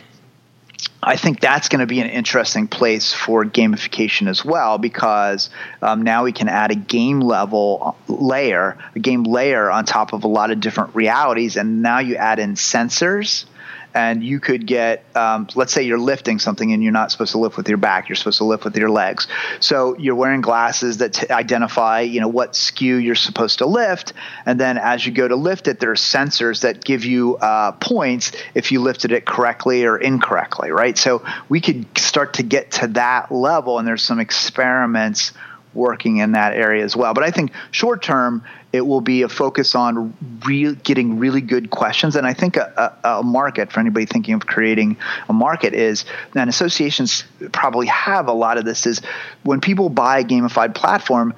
I 1.03 1.17
think 1.17 1.41
that's 1.41 1.69
going 1.69 1.81
to 1.81 1.87
be 1.87 2.01
an 2.01 2.09
interesting 2.09 2.69
place 2.69 3.13
for 3.13 3.45
gamification 3.45 4.29
as 4.29 4.45
well 4.45 4.79
because 4.79 5.51
um, 5.83 6.03
now 6.03 6.23
we 6.23 6.31
can 6.33 6.49
add 6.49 6.71
a 6.71 6.77
game 6.77 7.21
level 7.21 7.97
layer, 8.07 8.79
a 8.95 9.01
game 9.01 9.25
layer 9.25 9.69
on 9.69 9.85
top 9.85 10.13
of 10.13 10.23
a 10.23 10.29
lot 10.29 10.53
of 10.53 10.61
different 10.61 10.95
realities, 10.95 11.57
and 11.57 11.83
now 11.83 11.99
you 11.99 12.15
add 12.15 12.39
in 12.39 12.55
sensors 12.55 13.47
and 13.95 14.25
you 14.25 14.41
could 14.41 14.67
get 14.67 15.05
um, 15.17 15.49
let's 15.55 15.73
say 15.73 15.83
you're 15.83 15.99
lifting 15.99 16.39
something 16.39 16.73
and 16.73 16.83
you're 16.83 16.93
not 16.93 17.13
supposed 17.13 17.33
to 17.33 17.39
lift 17.39 17.57
with 17.57 17.69
your 17.69 17.79
back 17.79 18.09
you're 18.09 18.17
supposed 18.17 18.39
to 18.39 18.45
lift 18.45 18.65
with 18.65 18.77
your 18.77 18.91
legs. 18.91 19.27
So 19.61 19.97
you're 19.99 20.15
wearing 20.15 20.41
glasses 20.41 20.99
that 20.99 21.15
t- 21.15 21.31
identify 21.31 22.01
you 22.01 22.21
know 22.21 22.29
what 22.29 22.57
skew 22.57 22.97
you're 22.97 23.15
supposed 23.15 23.59
to 23.59 23.67
lift. 23.67 24.13
And 24.47 24.59
then 24.59 24.79
as 24.79 25.07
you 25.07 25.13
go 25.13 25.27
to 25.27 25.37
lift 25.37 25.69
it 25.69 25.81
there 25.81 25.93
are 25.93 25.97
sensors 25.97 26.63
that 26.63 26.85
give 26.85 27.05
you 27.05 27.37
uh, 27.37 27.73
points 27.73 28.33
if 28.55 28.73
you 28.73 28.81
lifted 28.81 29.13
it 29.13 29.25
correctly 29.25 29.85
or 29.85 29.97
incorrectly 29.97 30.71
right? 30.71 30.99
So 30.99 31.25
we 31.49 31.61
could 31.61 31.87
start 31.97 32.35
to 32.35 32.43
get 32.43 32.73
to 32.73 32.89
that 32.89 33.31
level 33.31 33.79
and 33.79 33.87
there's 33.87 34.03
some 34.03 34.21
experiments 34.21 35.33
working 35.75 36.19
in 36.19 36.33
that 36.33 36.55
area 36.55 36.85
as 36.85 36.97
well. 36.97 37.15
But 37.15 37.25
I 37.25 37.31
think 37.31 37.53
short 37.71 38.03
term, 38.03 38.45
it 38.73 38.87
will 38.87 39.01
be 39.01 39.23
a 39.23 39.29
focus 39.29 39.75
on 39.75 40.17
real, 40.47 40.75
getting 40.75 41.19
really 41.19 41.41
good 41.41 41.71
questions. 41.71 42.17
And 42.17 42.27
I 42.27 42.35
think 42.35 42.57
a, 42.57 42.97
a, 43.05 43.09
a, 43.19 43.23
market 43.23 43.73
for 43.73 43.81
anybody 43.81 44.07
thinking 44.07 44.35
of 44.35 44.47
creating 44.47 44.97
a 45.29 45.33
market 45.33 45.75
is, 45.75 46.05
and 46.35 46.51
associations 46.51 47.25
probably 47.53 47.87
have 47.87 48.29
a 48.29 48.33
lot 48.33 48.59
of 48.59 48.65
this, 48.65 48.87
is 48.87 49.01
when 49.43 49.61
people 49.61 49.89
buy 49.89 50.21
a 50.21 50.25
gamified 50.25 50.75
platform, 50.75 51.35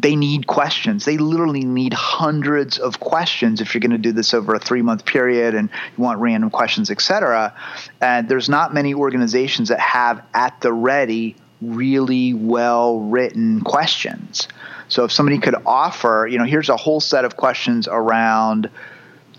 they 0.00 0.16
need 0.16 0.46
questions. 0.46 1.04
They 1.04 1.18
literally 1.18 1.64
need 1.64 1.92
hundreds 1.92 2.78
of 2.78 3.00
questions 3.00 3.60
if 3.60 3.74
you're 3.74 3.80
going 3.80 3.90
to 3.90 3.98
do 3.98 4.12
this 4.12 4.32
over 4.32 4.54
a 4.54 4.58
three 4.58 4.82
month 4.82 5.04
period 5.04 5.54
and 5.54 5.68
you 5.96 6.02
want 6.02 6.20
random 6.20 6.50
questions, 6.50 6.90
et 6.90 7.00
cetera. 7.00 7.54
And 8.00 8.28
there's 8.28 8.48
not 8.48 8.72
many 8.72 8.94
organizations 8.94 9.68
that 9.68 9.80
have 9.80 10.24
at 10.32 10.58
the 10.62 10.72
ready 10.72 11.36
really 11.60 12.34
well 12.34 13.00
written 13.00 13.60
questions. 13.62 14.48
So 14.88 15.04
if 15.04 15.12
somebody 15.12 15.38
could 15.38 15.54
offer, 15.66 16.26
you 16.30 16.38
know, 16.38 16.44
here's 16.44 16.68
a 16.68 16.76
whole 16.76 17.00
set 17.00 17.24
of 17.24 17.36
questions 17.36 17.86
around 17.86 18.70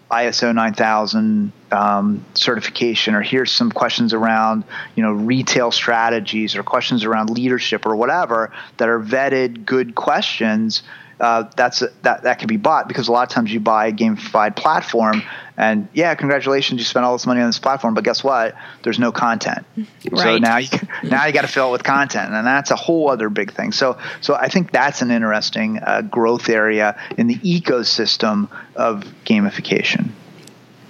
ISO 0.09 0.53
9000 0.53 1.51
um, 1.71 2.25
certification, 2.33 3.15
or 3.15 3.21
here's 3.21 3.51
some 3.51 3.71
questions 3.71 4.13
around, 4.13 4.63
you 4.95 5.03
know, 5.03 5.13
retail 5.13 5.71
strategies, 5.71 6.55
or 6.55 6.63
questions 6.63 7.05
around 7.05 7.29
leadership, 7.29 7.85
or 7.85 7.95
whatever 7.95 8.53
that 8.77 8.89
are 8.89 8.99
vetted 8.99 9.65
good 9.65 9.95
questions 9.95 10.83
uh, 11.21 11.43
that's 11.55 11.83
that 12.01 12.23
that 12.23 12.39
can 12.39 12.47
be 12.47 12.57
bought 12.57 12.87
because 12.87 13.07
a 13.07 13.11
lot 13.11 13.21
of 13.21 13.29
times 13.29 13.53
you 13.53 13.59
buy 13.59 13.87
a 13.87 13.91
gamified 13.91 14.55
platform 14.55 15.21
and 15.61 15.87
yeah, 15.93 16.15
congratulations, 16.15 16.81
you 16.81 16.85
spent 16.85 17.05
all 17.05 17.13
this 17.13 17.27
money 17.27 17.39
on 17.39 17.47
this 17.47 17.59
platform, 17.59 17.93
but 17.93 18.03
guess 18.03 18.23
what? 18.23 18.55
There's 18.81 18.97
no 18.97 19.11
content. 19.11 19.63
Right. 19.77 20.19
So 20.19 20.37
now 20.39 20.57
you 20.57 20.69
now 21.03 21.27
you 21.27 21.33
got 21.33 21.43
to 21.43 21.47
fill 21.47 21.69
it 21.69 21.71
with 21.71 21.83
content, 21.83 22.33
and 22.33 22.47
that's 22.47 22.71
a 22.71 22.75
whole 22.75 23.11
other 23.11 23.29
big 23.29 23.53
thing. 23.53 23.71
So 23.71 23.99
so 24.21 24.33
I 24.33 24.47
think 24.47 24.71
that's 24.71 25.03
an 25.03 25.11
interesting 25.11 25.77
uh, 25.77 26.01
growth 26.01 26.49
area 26.49 26.99
in 27.15 27.27
the 27.27 27.35
ecosystem 27.35 28.49
of 28.75 29.03
gamification. 29.23 30.05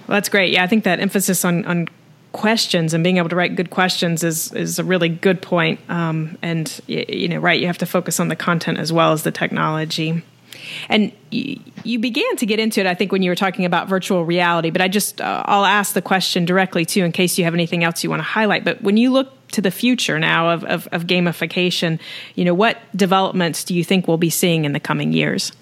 Well, 0.08 0.16
that's 0.16 0.30
great. 0.30 0.54
Yeah, 0.54 0.64
I 0.64 0.68
think 0.68 0.84
that 0.84 1.00
emphasis 1.00 1.44
on 1.44 1.66
on 1.66 1.88
questions 2.32 2.94
and 2.94 3.04
being 3.04 3.18
able 3.18 3.28
to 3.28 3.36
write 3.36 3.54
good 3.56 3.68
questions 3.68 4.24
is 4.24 4.54
is 4.54 4.78
a 4.78 4.84
really 4.84 5.10
good 5.10 5.42
point. 5.42 5.80
Um, 5.90 6.38
and 6.40 6.80
you 6.86 7.28
know, 7.28 7.40
right, 7.40 7.60
you 7.60 7.66
have 7.66 7.78
to 7.78 7.86
focus 7.86 8.18
on 8.18 8.28
the 8.28 8.36
content 8.36 8.78
as 8.78 8.90
well 8.90 9.12
as 9.12 9.22
the 9.22 9.32
technology. 9.32 10.22
And 10.88 11.12
you, 11.30 11.60
you 11.84 11.98
began 11.98 12.36
to 12.36 12.46
get 12.46 12.58
into 12.58 12.80
it, 12.80 12.86
I 12.86 12.94
think, 12.94 13.12
when 13.12 13.22
you 13.22 13.30
were 13.30 13.36
talking 13.36 13.64
about 13.64 13.88
virtual 13.88 14.24
reality. 14.24 14.70
But 14.70 14.82
I 14.82 14.88
just 14.88 15.20
uh, 15.20 15.42
I'll 15.46 15.64
ask 15.64 15.94
the 15.94 16.02
question 16.02 16.44
directly 16.44 16.84
too, 16.84 17.04
in 17.04 17.12
case 17.12 17.38
you 17.38 17.44
have 17.44 17.54
anything 17.54 17.84
else 17.84 18.02
you 18.04 18.10
want 18.10 18.20
to 18.20 18.24
highlight. 18.24 18.64
But 18.64 18.82
when 18.82 18.96
you 18.96 19.12
look 19.12 19.32
to 19.52 19.60
the 19.60 19.70
future 19.70 20.18
now 20.18 20.50
of, 20.50 20.64
of, 20.64 20.88
of 20.92 21.06
gamification, 21.06 22.00
you 22.34 22.44
know, 22.44 22.54
what 22.54 22.78
developments 22.96 23.64
do 23.64 23.74
you 23.74 23.84
think 23.84 24.08
we'll 24.08 24.16
be 24.16 24.30
seeing 24.30 24.64
in 24.64 24.72
the 24.72 24.80
coming 24.80 25.12
years? 25.12 25.52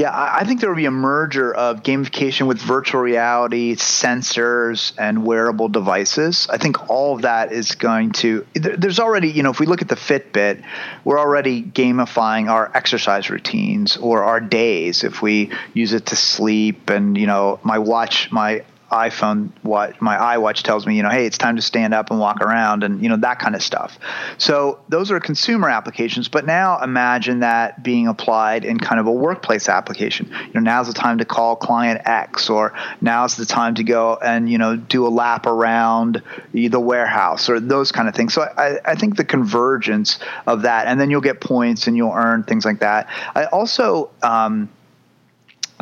Yeah, 0.00 0.12
I 0.14 0.44
think 0.46 0.62
there 0.62 0.70
will 0.70 0.78
be 0.78 0.86
a 0.86 0.90
merger 0.90 1.52
of 1.52 1.82
gamification 1.82 2.46
with 2.46 2.56
virtual 2.58 3.02
reality, 3.02 3.76
sensors, 3.76 4.94
and 4.96 5.26
wearable 5.26 5.68
devices. 5.68 6.46
I 6.48 6.56
think 6.56 6.88
all 6.88 7.16
of 7.16 7.20
that 7.22 7.52
is 7.52 7.74
going 7.74 8.12
to. 8.12 8.46
There's 8.54 8.98
already, 8.98 9.28
you 9.28 9.42
know, 9.42 9.50
if 9.50 9.60
we 9.60 9.66
look 9.66 9.82
at 9.82 9.90
the 9.90 9.96
Fitbit, 9.96 10.64
we're 11.04 11.20
already 11.20 11.62
gamifying 11.62 12.48
our 12.48 12.74
exercise 12.74 13.28
routines 13.28 13.98
or 13.98 14.24
our 14.24 14.40
days 14.40 15.04
if 15.04 15.20
we 15.20 15.50
use 15.74 15.92
it 15.92 16.06
to 16.06 16.16
sleep. 16.16 16.88
And, 16.88 17.18
you 17.18 17.26
know, 17.26 17.60
my 17.62 17.78
watch, 17.78 18.32
my 18.32 18.64
iPhone 18.90 19.50
what 19.62 20.00
my 20.02 20.16
iWatch 20.36 20.62
tells 20.62 20.86
me, 20.86 20.96
you 20.96 21.02
know, 21.02 21.10
hey, 21.10 21.26
it's 21.26 21.38
time 21.38 21.56
to 21.56 21.62
stand 21.62 21.94
up 21.94 22.10
and 22.10 22.18
walk 22.18 22.40
around 22.40 22.82
and 22.82 23.02
you 23.02 23.08
know 23.08 23.16
that 23.16 23.38
kind 23.38 23.54
of 23.54 23.62
stuff. 23.62 23.98
So 24.38 24.80
those 24.88 25.10
are 25.10 25.20
consumer 25.20 25.68
applications, 25.68 26.28
but 26.28 26.44
now 26.44 26.82
imagine 26.82 27.40
that 27.40 27.82
being 27.82 28.08
applied 28.08 28.64
in 28.64 28.78
kind 28.78 29.00
of 29.00 29.06
a 29.06 29.12
workplace 29.12 29.68
application. 29.68 30.28
You 30.28 30.54
know, 30.54 30.60
now's 30.60 30.88
the 30.88 30.92
time 30.92 31.18
to 31.18 31.24
call 31.24 31.56
client 31.56 32.02
X 32.04 32.50
or 32.50 32.74
now's 33.00 33.36
the 33.36 33.46
time 33.46 33.76
to 33.76 33.84
go 33.84 34.18
and, 34.20 34.50
you 34.50 34.58
know, 34.58 34.76
do 34.76 35.06
a 35.06 35.08
lap 35.08 35.46
around 35.46 36.22
the 36.52 36.80
warehouse 36.80 37.48
or 37.48 37.60
those 37.60 37.92
kind 37.92 38.08
of 38.08 38.14
things. 38.14 38.34
So 38.34 38.42
I, 38.42 38.78
I 38.84 38.94
think 38.96 39.16
the 39.16 39.24
convergence 39.24 40.18
of 40.46 40.62
that 40.62 40.86
and 40.86 41.00
then 41.00 41.10
you'll 41.10 41.20
get 41.20 41.40
points 41.40 41.86
and 41.86 41.96
you'll 41.96 42.12
earn 42.12 42.42
things 42.42 42.64
like 42.64 42.80
that. 42.80 43.08
I 43.34 43.44
also 43.46 44.10
um, 44.22 44.68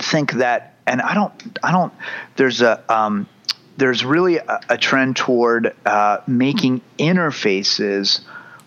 think 0.00 0.32
that 0.32 0.74
and 0.88 1.02
I 1.02 1.14
don't, 1.14 1.58
I 1.62 1.72
don't. 1.72 1.92
There's 2.36 2.62
a, 2.62 2.82
um, 2.92 3.28
there's 3.76 4.04
really 4.04 4.38
a, 4.38 4.60
a 4.68 4.78
trend 4.78 5.16
toward 5.16 5.74
uh, 5.86 6.18
making 6.26 6.80
interfaces 6.98 8.20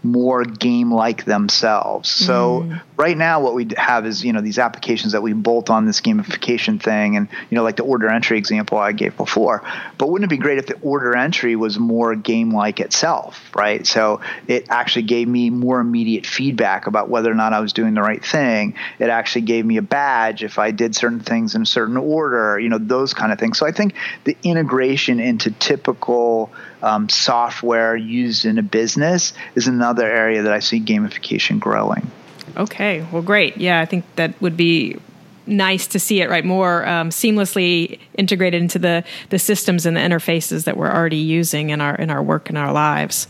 more 0.03 0.43
game 0.43 0.91
like 0.91 1.25
themselves. 1.25 2.09
So 2.09 2.61
mm. 2.61 2.81
right 2.97 3.15
now 3.15 3.41
what 3.41 3.53
we 3.53 3.67
have 3.77 4.07
is, 4.07 4.25
you 4.25 4.33
know, 4.33 4.41
these 4.41 4.57
applications 4.57 5.13
that 5.13 5.21
we 5.21 5.33
bolt 5.33 5.69
on 5.69 5.85
this 5.85 6.01
gamification 6.01 6.81
thing 6.81 7.17
and, 7.17 7.27
you 7.49 7.55
know, 7.55 7.63
like 7.63 7.75
the 7.75 7.83
order 7.83 8.09
entry 8.09 8.39
example 8.39 8.79
I 8.79 8.93
gave 8.93 9.15
before. 9.15 9.63
But 9.99 10.09
wouldn't 10.09 10.31
it 10.31 10.35
be 10.35 10.41
great 10.41 10.57
if 10.57 10.65
the 10.65 10.79
order 10.81 11.15
entry 11.15 11.55
was 11.55 11.77
more 11.77 12.15
game 12.15 12.51
like 12.51 12.79
itself, 12.79 13.55
right? 13.55 13.85
So 13.85 14.21
it 14.47 14.65
actually 14.69 15.03
gave 15.03 15.27
me 15.27 15.51
more 15.51 15.79
immediate 15.79 16.25
feedback 16.25 16.87
about 16.87 17.09
whether 17.09 17.31
or 17.31 17.35
not 17.35 17.53
I 17.53 17.59
was 17.59 17.71
doing 17.71 17.93
the 17.93 18.01
right 18.01 18.23
thing. 18.25 18.73
It 18.97 19.09
actually 19.09 19.43
gave 19.43 19.65
me 19.65 19.77
a 19.77 19.83
badge 19.83 20.43
if 20.43 20.57
I 20.57 20.71
did 20.71 20.95
certain 20.95 21.19
things 21.19 21.53
in 21.53 21.61
a 21.61 21.65
certain 21.65 21.97
order, 21.97 22.59
you 22.59 22.69
know, 22.69 22.79
those 22.79 23.13
kind 23.13 23.31
of 23.31 23.37
things. 23.37 23.59
So 23.59 23.67
I 23.67 23.71
think 23.71 23.93
the 24.23 24.35
integration 24.43 25.19
into 25.19 25.51
typical 25.51 26.51
um, 26.81 27.09
software 27.09 27.95
used 27.95 28.45
in 28.45 28.57
a 28.57 28.63
business 28.63 29.33
is 29.55 29.67
another 29.67 30.05
area 30.05 30.43
that 30.43 30.53
I 30.53 30.59
see 30.59 30.79
gamification 30.79 31.59
growing. 31.59 32.09
Okay, 32.57 33.05
well, 33.11 33.21
great. 33.21 33.57
Yeah, 33.57 33.79
I 33.79 33.85
think 33.85 34.05
that 34.15 34.39
would 34.41 34.57
be 34.57 34.97
nice 35.47 35.87
to 35.87 35.99
see 35.99 36.21
it 36.21 36.29
right 36.29 36.45
more 36.45 36.87
um, 36.87 37.09
seamlessly 37.09 37.99
integrated 38.15 38.61
into 38.61 38.79
the 38.79 39.03
the 39.29 39.39
systems 39.39 39.85
and 39.85 39.97
the 39.97 40.01
interfaces 40.01 40.65
that 40.65 40.77
we're 40.77 40.91
already 40.91 41.17
using 41.17 41.71
in 41.71 41.81
our 41.81 41.95
in 41.95 42.09
our 42.09 42.21
work 42.21 42.49
and 42.49 42.57
our 42.57 42.71
lives. 42.71 43.27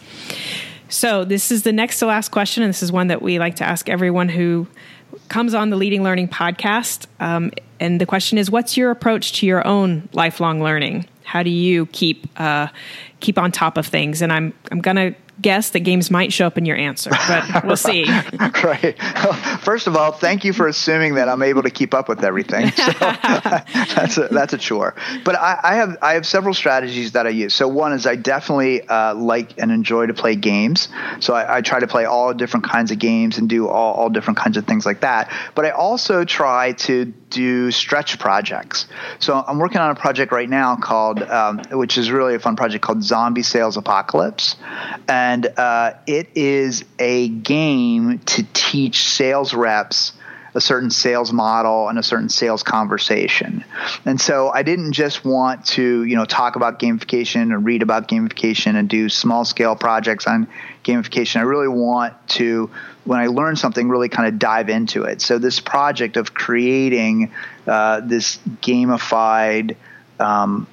So 0.90 1.24
this 1.24 1.52
is 1.52 1.64
the 1.64 1.72
next 1.72 2.00
to 2.00 2.06
last 2.06 2.30
question, 2.30 2.64
and 2.64 2.70
this 2.70 2.84
is 2.84 2.92
one 2.92 3.08
that 3.08 3.22
we 3.22 3.40
like 3.40 3.56
to 3.58 3.64
ask 3.64 3.88
everyone 3.88 4.28
who 4.28 4.68
comes 5.30 5.54
on 5.54 5.70
the 5.70 5.78
Leading 5.78 6.04
Learning 6.04 6.28
podcast. 6.28 7.08
Um, 7.20 7.52
and 7.80 8.00
the 8.00 8.06
question 8.06 8.38
is, 8.38 8.52
what's 8.52 8.76
your 8.76 8.92
approach 8.92 9.34
to 9.40 9.46
your 9.46 9.66
own 9.66 10.10
lifelong 10.14 10.62
learning? 10.62 11.06
How 11.24 11.44
do 11.44 11.50
you 11.50 11.86
keep 11.88 12.28
uh, 12.40 12.68
keep 13.22 13.38
on 13.38 13.52
top 13.52 13.78
of 13.78 13.88
things? 13.88 14.22
And 14.22 14.34
I'm 14.34 14.54
I'm 14.72 14.82
gonna 14.82 15.16
guess 15.42 15.72
that 15.72 15.80
games 15.80 16.12
might 16.12 16.32
show 16.32 16.46
up 16.46 16.58
in 16.58 16.66
your 16.66 16.78
answer, 16.78 17.10
but 17.10 17.64
we'll 17.66 17.76
see. 17.76 18.06
right. 18.64 18.96
Well, 19.00 19.34
first 19.62 19.88
of 19.88 19.96
all, 19.96 20.12
thank 20.12 20.44
you 20.44 20.54
for 20.54 20.68
assuming 20.68 21.16
that 21.16 21.30
I'm 21.30 21.42
able 21.42 21.64
to 21.64 21.70
keep 21.70 21.94
up 21.94 22.08
with 22.08 22.24
everything. 22.24 22.72
So 22.72 22.92
that's 22.92 24.18
a, 24.18 24.28
that's 24.30 24.54
a 24.54 24.58
chore. 24.58 24.96
But 25.24 25.36
I, 25.36 25.60
I, 25.64 25.76
have 25.76 25.98
I 26.02 26.14
have 26.14 26.26
several 26.26 26.54
strategies 26.54 27.14
that 27.14 27.26
I 27.26 27.30
use. 27.30 27.54
So 27.54 27.68
one 27.68 27.94
is 27.94 28.06
I 28.06 28.16
definitely 28.16 28.88
uh, 28.88 29.16
like 29.16 29.58
and 29.58 29.72
enjoy 29.72 30.08
to 30.08 30.14
play 30.14 30.36
games. 30.36 30.90
So 31.20 31.34
I, 31.34 31.58
I, 31.58 31.62
try 31.62 31.80
to 31.80 31.88
play 31.88 32.06
all 32.06 32.34
different 32.34 32.66
kinds 32.66 32.92
of 32.92 33.00
games 33.00 33.38
and 33.38 33.50
do 33.50 33.68
all, 33.68 33.94
all 33.94 34.10
different 34.10 34.38
kinds 34.38 34.58
of 34.58 34.66
things 34.66 34.86
like 34.86 35.02
that. 35.02 35.32
But 35.56 35.66
I 35.66 35.72
also 35.72 36.26
try 36.26 36.74
to 36.74 37.14
do 37.32 37.72
stretch 37.72 38.20
projects. 38.20 38.86
So 39.20 39.44
I'm 39.48 39.58
working 39.58 39.80
on 39.80 39.90
a 39.90 39.96
project 39.96 40.32
right 40.32 40.50
now 40.50 40.76
called, 40.76 41.24
um, 41.24 41.62
which 41.72 41.98
is 41.98 42.12
really 42.12 42.36
a 42.36 42.40
fun 42.40 42.56
project 42.56 42.84
called 42.84 43.04
Zombie 43.04 43.44
Sales 43.44 43.78
Apocalypse, 43.78 44.56
and 45.08 45.48
uh, 45.58 45.94
it 46.06 46.30
is 46.36 46.86
a 47.00 47.30
game 47.30 48.20
to 48.20 48.46
teach 48.54 49.04
sales 49.06 49.54
reps 49.54 50.14
a 50.54 50.62
certain 50.62 50.90
sales 50.90 51.32
model 51.32 51.88
and 51.88 51.98
a 51.98 52.04
certain 52.04 52.30
sales 52.30 52.64
conversation. 52.64 53.64
And 54.06 54.20
so 54.20 54.50
I 54.50 54.64
didn't 54.64 54.92
just 54.92 55.24
want 55.24 55.66
to, 55.68 56.04
you 56.04 56.16
know, 56.16 56.26
talk 56.26 56.56
about 56.56 56.80
gamification 56.80 57.44
and 57.54 57.66
read 57.66 57.82
about 57.82 58.08
gamification 58.10 58.76
and 58.76 58.90
do 58.90 59.08
small 59.08 59.46
scale 59.46 59.76
projects 59.76 60.28
on 60.28 60.48
gamification. 60.84 61.38
I 61.38 61.44
really 61.44 61.70
want 61.70 62.14
to 62.30 62.70
when 63.04 63.20
I 63.20 63.28
learn 63.28 63.56
something, 63.56 63.90
really 63.90 64.10
kind 64.10 64.28
of 64.28 64.40
dive 64.40 64.70
into 64.70 65.04
it. 65.04 65.22
So 65.22 65.40
this 65.40 65.60
project 65.60 66.18
of 66.18 66.34
creating 66.34 67.32
uh, 67.68 68.02
this 68.02 68.38
gamified 68.62 69.76
um, 70.20 70.68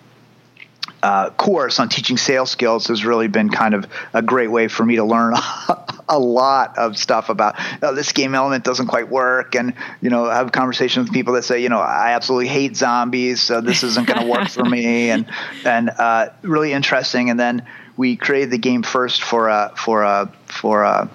uh, 1.03 1.31
course 1.31 1.79
on 1.79 1.89
teaching 1.89 2.17
sales 2.17 2.51
skills 2.51 2.89
has 2.89 3.05
really 3.05 3.29
been 3.29 3.51
kind 3.51 3.75
of 3.75 3.87
a 4.13 4.23
great 4.23 4.51
way 4.51 4.69
for 4.69 4.85
me 4.85 4.97
to 4.97 5.05
learn 5.05 5.35
a 6.09 6.19
lot 6.19 6.77
of 6.77 6.97
stuff 6.97 7.29
about 7.29 7.55
oh, 7.83 7.95
this 7.95 8.13
game 8.13 8.35
element 8.35 8.65
doesn't 8.65 8.89
quite 8.89 9.09
work, 9.09 9.55
and 9.55 9.75
you 10.01 10.11
know 10.11 10.25
have 10.25 10.51
conversations 10.53 11.07
with 11.07 11.15
people 11.15 11.35
that 11.35 11.45
say 11.45 11.63
you 11.63 11.69
know 11.69 11.79
I 11.79 12.13
absolutely 12.13 12.49
hate 12.49 12.77
zombies, 12.77 13.41
so 13.41 13.61
this 13.61 13.83
isn't 13.83 14.07
going 14.07 14.21
to 14.21 14.27
work 14.27 14.49
for 14.49 14.65
me, 14.65 15.11
and 15.11 15.27
and 15.65 15.91
uh, 15.91 16.31
really 16.43 16.73
interesting. 16.73 17.31
And 17.31 17.39
then 17.39 17.67
we 17.97 18.17
created 18.17 18.51
the 18.51 18.59
game 18.59 18.83
first 18.83 19.23
for 19.23 19.49
a 19.49 19.73
for 19.77 20.03
a 20.03 20.33
for 20.47 20.83
a 20.83 21.09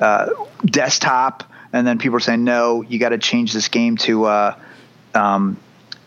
uh, 0.00 0.30
desktop, 0.64 1.44
and 1.72 1.86
then 1.86 1.98
people 1.98 2.16
are 2.16 2.20
saying, 2.20 2.44
no, 2.44 2.82
you 2.82 2.98
got 2.98 3.10
to 3.10 3.18
change 3.18 3.52
this 3.52 3.68
game 3.68 3.96
to 3.98 4.24
uh, 4.24 4.58
um, 5.14 5.56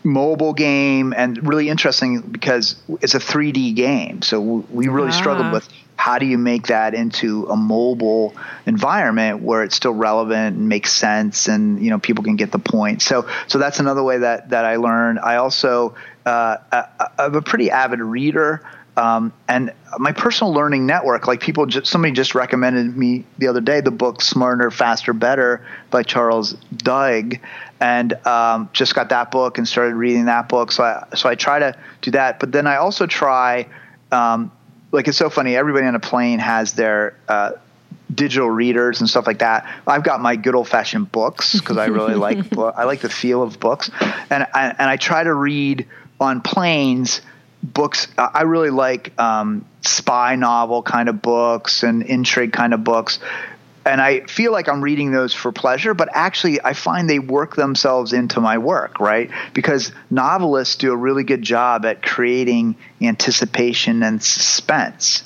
mobile 0.02 0.52
game, 0.52 1.12
and 1.16 1.46
really 1.46 1.68
interesting 1.68 2.20
because 2.20 2.76
it's 3.00 3.14
a 3.14 3.18
3D 3.18 3.74
game. 3.74 4.22
So 4.22 4.40
we 4.40 4.88
really 4.88 5.08
ah. 5.08 5.12
struggled 5.12 5.52
with 5.52 5.68
how 5.96 6.18
do 6.18 6.24
you 6.24 6.38
make 6.38 6.68
that 6.68 6.94
into 6.94 7.46
a 7.48 7.56
mobile 7.56 8.34
environment 8.64 9.42
where 9.42 9.62
it's 9.64 9.76
still 9.76 9.92
relevant 9.92 10.56
and 10.56 10.66
makes 10.66 10.92
sense, 10.92 11.46
and 11.46 11.82
you 11.84 11.90
know 11.90 11.98
people 11.98 12.24
can 12.24 12.36
get 12.36 12.52
the 12.52 12.58
point. 12.58 13.02
So 13.02 13.28
so 13.48 13.58
that's 13.58 13.80
another 13.80 14.02
way 14.02 14.18
that 14.18 14.48
that 14.50 14.64
I 14.64 14.76
learned. 14.76 15.18
I 15.18 15.36
also 15.36 15.94
uh, 16.24 16.56
I'm 17.18 17.34
a 17.34 17.42
pretty 17.42 17.70
avid 17.70 18.00
reader. 18.00 18.62
Um, 19.00 19.32
and 19.48 19.72
my 19.98 20.12
personal 20.12 20.52
learning 20.52 20.84
network, 20.84 21.26
like 21.26 21.40
people, 21.40 21.64
just, 21.64 21.86
somebody 21.86 22.12
just 22.12 22.34
recommended 22.34 22.94
me 22.94 23.24
the 23.38 23.46
other 23.46 23.62
day 23.62 23.80
the 23.80 23.90
book 23.90 24.20
"Smarter, 24.20 24.70
Faster, 24.70 25.14
Better" 25.14 25.64
by 25.90 26.02
Charles 26.02 26.52
Duhigg, 26.76 27.40
and 27.80 28.12
um, 28.26 28.68
just 28.74 28.94
got 28.94 29.08
that 29.08 29.30
book 29.30 29.56
and 29.56 29.66
started 29.66 29.94
reading 29.94 30.26
that 30.26 30.50
book. 30.50 30.70
So 30.70 30.84
I 30.84 31.06
so 31.16 31.30
I 31.30 31.34
try 31.34 31.60
to 31.60 31.78
do 32.02 32.10
that, 32.10 32.40
but 32.40 32.52
then 32.52 32.66
I 32.66 32.76
also 32.76 33.06
try. 33.06 33.68
Um, 34.12 34.52
like 34.92 35.08
it's 35.08 35.16
so 35.16 35.30
funny. 35.30 35.56
Everybody 35.56 35.86
on 35.86 35.94
a 35.94 36.00
plane 36.00 36.38
has 36.40 36.74
their 36.74 37.16
uh, 37.26 37.52
digital 38.14 38.50
readers 38.50 39.00
and 39.00 39.08
stuff 39.08 39.26
like 39.26 39.38
that. 39.38 39.66
I've 39.86 40.04
got 40.04 40.20
my 40.20 40.36
good 40.36 40.54
old 40.54 40.68
fashioned 40.68 41.10
books 41.10 41.58
because 41.58 41.78
I 41.78 41.86
really 41.86 42.16
like 42.16 42.54
I 42.58 42.84
like 42.84 43.00
the 43.00 43.08
feel 43.08 43.42
of 43.42 43.58
books, 43.60 43.90
and 44.28 44.46
I, 44.52 44.74
and 44.78 44.90
I 44.90 44.98
try 44.98 45.24
to 45.24 45.32
read 45.32 45.86
on 46.20 46.42
planes 46.42 47.22
books. 47.62 48.08
I 48.16 48.42
really 48.42 48.70
like 48.70 49.18
um, 49.18 49.64
spy 49.82 50.36
novel 50.36 50.82
kind 50.82 51.08
of 51.08 51.22
books 51.22 51.82
and 51.82 52.02
intrigue 52.02 52.52
kind 52.52 52.74
of 52.74 52.84
books. 52.84 53.18
And 53.86 54.00
I 54.00 54.20
feel 54.20 54.52
like 54.52 54.68
I'm 54.68 54.82
reading 54.82 55.10
those 55.10 55.32
for 55.32 55.52
pleasure, 55.52 55.94
but 55.94 56.10
actually, 56.12 56.62
I 56.62 56.74
find 56.74 57.08
they 57.08 57.18
work 57.18 57.56
themselves 57.56 58.12
into 58.12 58.40
my 58.40 58.58
work, 58.58 59.00
right? 59.00 59.30
Because 59.54 59.90
novelists 60.10 60.76
do 60.76 60.92
a 60.92 60.96
really 60.96 61.24
good 61.24 61.42
job 61.42 61.86
at 61.86 62.02
creating 62.02 62.76
anticipation 63.00 64.02
and 64.02 64.22
suspense 64.22 65.22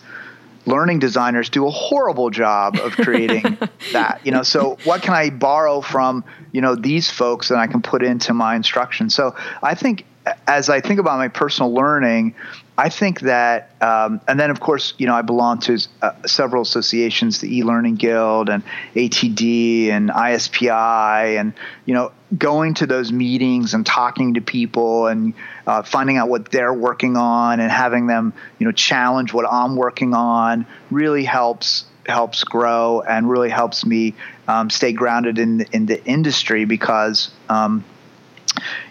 learning 0.67 0.99
designers 0.99 1.51
do 1.51 1.67
a 1.67 1.71
horrible 1.71 2.31
job 2.31 2.77
of 2.77 2.93
creating 2.93 3.43
that 3.93 4.21
you 4.25 4.33
know 4.33 4.43
so 4.43 4.79
what 4.85 5.03
can 5.03 5.13
i 5.13 5.31
borrow 5.31 5.81
from 5.81 6.25
you 6.53 6.61
know 6.61 6.75
these 6.75 7.11
folks 7.11 7.49
that 7.49 7.59
i 7.59 7.67
can 7.67 7.83
put 7.83 8.03
into 8.03 8.33
my 8.33 8.57
instruction 8.57 9.11
so 9.11 9.35
i 9.63 9.75
think 9.75 10.07
as 10.47 10.69
I 10.69 10.81
think 10.81 11.01
about 11.01 11.19
my 11.19 11.29
personal 11.29 11.73
learning, 11.73 12.35
I 12.77 12.89
think 12.89 13.21
that, 13.21 13.71
um, 13.81 14.21
and 14.27 14.41
then 14.41 14.51
of 14.51 14.59
course, 14.59 14.95
you 14.99 15.07
know, 15.07 15.15
I 15.15 15.23
belong 15.23 15.61
to 15.61 15.79
uh, 16.03 16.13
several 16.27 16.63
associations, 16.63 17.41
the 17.41 17.59
e-learning 17.59 17.97
guild 17.97 18.49
and 18.49 18.65
ATD 18.95 19.91
and 19.91 20.11
ISPI, 20.11 21.39
and 21.39 21.53
you 21.85 21.95
know, 21.95 22.11
going 22.37 22.75
to 22.75 22.87
those 22.87 23.13
meetings 23.13 23.75
and 23.75 23.87
talking 23.87 24.35
to 24.35 24.41
people 24.41 25.07
and 25.07 25.35
uh, 25.67 25.83
finding 25.83 26.17
out 26.17 26.29
what 26.29 26.51
they're 26.51 26.73
working 26.73 27.17
on 27.17 27.61
and 27.61 27.71
having 27.71 28.07
them, 28.07 28.33
you 28.59 28.67
know, 28.67 28.73
challenge 28.73 29.33
what 29.33 29.47
I'm 29.49 29.77
working 29.77 30.15
on 30.15 30.67
really 30.91 31.25
helps 31.25 31.85
helps 32.07 32.45
grow 32.45 33.03
and 33.03 33.31
really 33.31 33.49
helps 33.51 33.87
me 33.87 34.15
um, 34.49 34.69
stay 34.69 34.93
grounded 34.93 35.39
in 35.39 35.67
in 35.73 35.87
the 35.87 36.03
industry 36.05 36.65
because. 36.65 37.31
Um, 37.49 37.85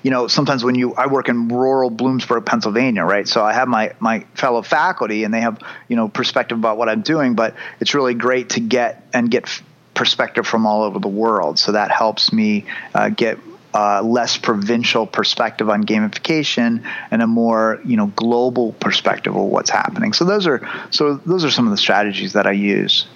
you 0.02 0.12
know, 0.12 0.28
sometimes 0.28 0.64
when 0.64 0.76
you, 0.76 0.94
I 0.94 1.08
work 1.08 1.30
in 1.30 1.48
rural 1.48 1.90
Bloomsburg, 1.90 2.46
Pennsylvania, 2.46 3.04
right? 3.04 3.28
So 3.28 3.44
I 3.44 3.54
have 3.54 3.68
my, 3.68 3.94
my 4.00 4.26
fellow 4.36 4.62
faculty 4.62 5.24
and 5.24 5.34
they 5.34 5.42
have, 5.42 5.60
you 5.88 5.96
know, 5.96 6.08
perspective 6.08 6.58
about 6.58 6.78
what 6.78 6.90
I'm 6.90 7.02
doing, 7.02 7.36
but 7.36 7.56
it's 7.80 7.94
really 7.94 8.14
great 8.14 8.52
to 8.52 8.60
get 8.60 9.08
and 9.14 9.30
get 9.30 9.62
perspective 9.94 10.48
from 10.48 10.66
all 10.66 10.84
over 10.84 11.00
the 11.00 11.08
world. 11.08 11.60
So 11.60 11.74
that 11.74 11.92
helps 11.92 12.34
me 12.34 12.66
uh, 12.94 13.10
get 13.10 13.38
uh, 13.74 14.02
less 14.04 14.38
provincial 14.38 15.08
perspective 15.08 15.70
on 15.70 15.84
gamification 15.84 16.84
and 17.10 17.22
a 17.22 17.28
more 17.28 17.82
you 17.84 17.98
know 17.98 18.08
global 18.16 18.74
perspective 18.74 19.36
of 19.36 19.44
what's 19.46 19.70
happening. 19.70 20.14
So 20.14 20.26
those 20.26 20.46
are 20.46 20.68
so 20.92 21.16
those 21.16 21.44
are 21.44 21.52
some 21.52 21.66
of 21.66 21.72
the 21.72 21.78
strategies 21.78 22.34
that 22.34 22.46
I 22.46 22.52
use. 22.52 23.08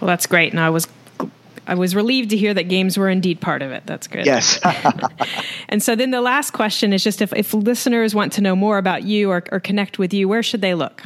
Well, 0.00 0.06
that's 0.06 0.26
great, 0.26 0.52
and 0.52 0.60
I 0.60 0.70
was 0.70 0.86
I 1.68 1.74
was 1.74 1.94
relieved 1.94 2.30
to 2.30 2.36
hear 2.36 2.54
that 2.54 2.64
games 2.64 2.96
were 2.96 3.10
indeed 3.10 3.42
part 3.42 3.60
of 3.60 3.70
it. 3.70 3.84
That's 3.84 4.06
good. 4.06 4.24
Yes. 4.24 4.58
and 5.68 5.82
so 5.82 5.94
then 5.94 6.10
the 6.10 6.22
last 6.22 6.52
question 6.52 6.94
is 6.94 7.04
just 7.04 7.20
if, 7.20 7.32
if 7.34 7.52
listeners 7.52 8.14
want 8.14 8.32
to 8.32 8.40
know 8.40 8.56
more 8.56 8.78
about 8.78 9.02
you 9.04 9.30
or, 9.30 9.44
or 9.52 9.60
connect 9.60 9.98
with 9.98 10.14
you, 10.14 10.26
where 10.28 10.42
should 10.42 10.62
they 10.62 10.74
look? 10.74 11.02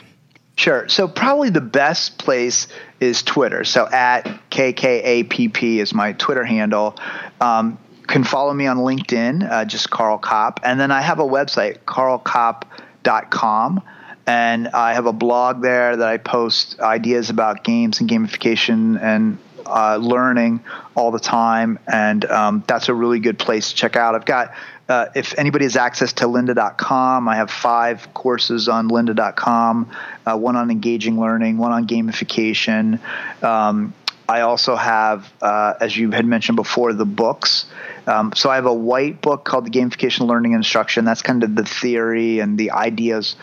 Sure. 0.56 0.88
So 0.88 1.08
probably 1.08 1.50
the 1.50 1.60
best 1.60 2.18
place 2.18 2.68
is 3.00 3.24
Twitter. 3.24 3.64
So 3.64 3.88
at 3.90 4.24
KKAPP 4.50 5.78
is 5.78 5.92
my 5.92 6.12
Twitter 6.12 6.44
handle. 6.44 6.96
Um, 7.40 7.78
can 8.06 8.22
follow 8.22 8.54
me 8.54 8.66
on 8.66 8.78
LinkedIn, 8.78 9.50
uh, 9.50 9.64
just 9.64 9.90
Karl 9.90 10.18
Kapp. 10.18 10.60
And 10.62 10.78
then 10.78 10.92
I 10.92 11.00
have 11.00 11.18
a 11.18 11.24
website, 11.24 11.78
karlkapp.com. 11.86 13.82
And 14.24 14.68
I 14.68 14.94
have 14.94 15.06
a 15.06 15.12
blog 15.12 15.62
there 15.62 15.96
that 15.96 16.06
I 16.06 16.18
post 16.18 16.78
ideas 16.78 17.30
about 17.30 17.64
games 17.64 18.00
and 18.00 18.08
gamification 18.08 19.02
and 19.02 19.38
uh, 19.66 19.96
learning 19.96 20.60
all 20.94 21.10
the 21.10 21.20
time. 21.20 21.78
And 21.86 22.24
um, 22.26 22.64
that's 22.66 22.88
a 22.88 22.94
really 22.94 23.20
good 23.20 23.38
place 23.38 23.70
to 23.70 23.76
check 23.76 23.96
out. 23.96 24.14
I've 24.14 24.24
got 24.24 24.54
uh, 24.88 25.06
if 25.14 25.38
anybody 25.38 25.64
has 25.64 25.76
access 25.76 26.12
to 26.14 26.24
lynda.com, 26.24 27.28
I 27.28 27.36
have 27.36 27.50
five 27.50 28.12
courses 28.12 28.68
on 28.68 28.90
lynda.com, 28.90 29.90
uh, 30.26 30.36
one 30.36 30.56
on 30.56 30.70
engaging 30.70 31.18
learning, 31.18 31.56
one 31.56 31.72
on 31.72 31.86
gamification. 31.86 33.00
Um, 33.42 33.94
I 34.28 34.42
also 34.42 34.76
have, 34.76 35.32
uh, 35.40 35.74
as 35.80 35.96
you 35.96 36.10
had 36.10 36.26
mentioned 36.26 36.56
before, 36.56 36.92
the 36.92 37.04
books. 37.04 37.66
Um, 38.06 38.32
so 38.34 38.50
I 38.50 38.56
have 38.56 38.66
a 38.66 38.74
white 38.74 39.20
book 39.20 39.44
called 39.44 39.66
the 39.66 39.70
Gamification 39.70 40.26
Learning 40.26 40.52
Instruction. 40.52 41.04
That's 41.04 41.22
kind 41.22 41.42
of 41.42 41.54
the 41.54 41.64
theory 41.64 42.40
and 42.40 42.58
the 42.58 42.70
ideas 42.70 43.36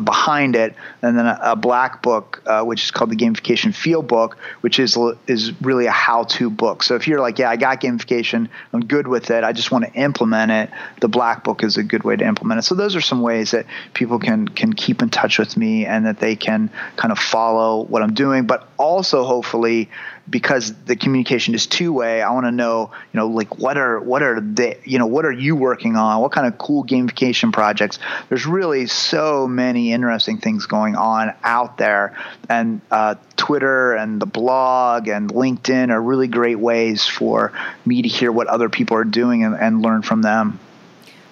behind 0.00 0.56
it, 0.56 0.74
and 1.02 1.18
then 1.18 1.26
a, 1.26 1.38
a 1.42 1.56
black 1.56 2.02
book, 2.02 2.42
uh, 2.46 2.62
which 2.62 2.84
is 2.84 2.90
called 2.90 3.10
the 3.10 3.16
Gamification 3.16 3.74
Field 3.74 4.06
Book, 4.06 4.36
which 4.60 4.78
is 4.78 4.96
is 5.26 5.52
really 5.62 5.86
a 5.86 5.90
how-to 5.90 6.50
book. 6.50 6.82
So 6.82 6.94
if 6.94 7.06
you're 7.06 7.20
like, 7.20 7.38
yeah, 7.38 7.50
I 7.50 7.56
got 7.56 7.80
gamification, 7.80 8.48
I'm 8.72 8.84
good 8.84 9.06
with 9.06 9.30
it, 9.30 9.44
I 9.44 9.52
just 9.52 9.70
want 9.70 9.84
to 9.84 9.92
implement 9.92 10.50
it, 10.50 10.70
the 11.00 11.08
black 11.08 11.44
book 11.44 11.62
is 11.62 11.76
a 11.76 11.82
good 11.82 12.04
way 12.04 12.16
to 12.16 12.24
implement 12.24 12.60
it. 12.60 12.62
So 12.62 12.74
those 12.74 12.96
are 12.96 13.00
some 13.00 13.22
ways 13.22 13.52
that 13.52 13.66
people 13.92 14.18
can 14.18 14.48
can 14.48 14.72
keep 14.72 15.02
in 15.02 15.10
touch 15.10 15.38
with 15.38 15.56
me 15.56 15.86
and 15.86 16.06
that 16.06 16.18
they 16.18 16.36
can 16.36 16.70
kind 16.96 17.12
of 17.12 17.18
follow 17.18 17.84
what 17.84 18.02
I'm 18.02 18.14
doing, 18.14 18.46
but 18.46 18.68
also 18.78 19.24
hopefully 19.24 19.88
because 20.28 20.72
the 20.84 20.96
communication 20.96 21.54
is 21.54 21.66
two 21.66 21.92
way. 21.92 22.22
I 22.22 22.30
want 22.32 22.46
to 22.46 22.52
know, 22.52 22.90
you 23.12 23.18
know, 23.18 23.28
like 23.28 23.58
what 23.58 23.76
are 23.76 24.00
what 24.00 24.22
are 24.22 24.40
the 24.40 24.76
you 24.84 24.98
know 24.98 25.06
what 25.06 25.24
are 25.24 25.32
you 25.32 25.54
working 25.54 25.96
on? 25.96 26.20
What 26.20 26.32
kind 26.32 26.46
of 26.46 26.56
cool 26.58 26.84
gamification 26.84 27.52
projects? 27.52 27.98
There's 28.28 28.46
really 28.46 28.86
so 28.86 29.46
many 29.46 29.92
interesting 29.92 30.38
things 30.38 30.66
going 30.66 30.96
on 30.96 31.34
out 31.42 31.76
there, 31.76 32.16
and 32.48 32.80
uh, 32.90 33.16
Twitter 33.36 33.94
and 33.94 34.20
the 34.20 34.26
blog 34.26 35.08
and 35.08 35.30
LinkedIn 35.30 35.90
are 35.90 36.00
really 36.00 36.28
great 36.28 36.58
ways 36.58 37.06
for 37.06 37.52
me 37.84 38.02
to 38.02 38.08
hear 38.08 38.32
what 38.32 38.46
other 38.46 38.68
people 38.68 38.96
are 38.96 39.04
doing 39.04 39.44
and, 39.44 39.54
and 39.54 39.82
learn 39.82 40.02
from 40.02 40.22
them. 40.22 40.58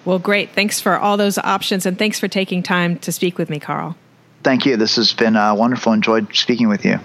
Well, 0.05 0.19
great. 0.19 0.51
Thanks 0.51 0.79
for 0.79 0.97
all 0.97 1.17
those 1.17 1.37
options, 1.37 1.85
and 1.85 1.97
thanks 1.97 2.19
for 2.19 2.27
taking 2.27 2.61
time 2.61 2.99
to 2.99 3.11
speak 3.11 3.37
with 3.37 3.49
me, 3.49 3.59
Karl. 3.59 3.95
Thank 4.43 4.65
you. 4.65 4.75
This 4.75 4.97
has 4.97 5.13
been 5.13 5.37
uh, 5.37 5.55
wonderful. 5.55 5.93
Enjoyed 5.93 6.35
speaking 6.35 6.67
with 6.67 6.83
you. 6.83 6.99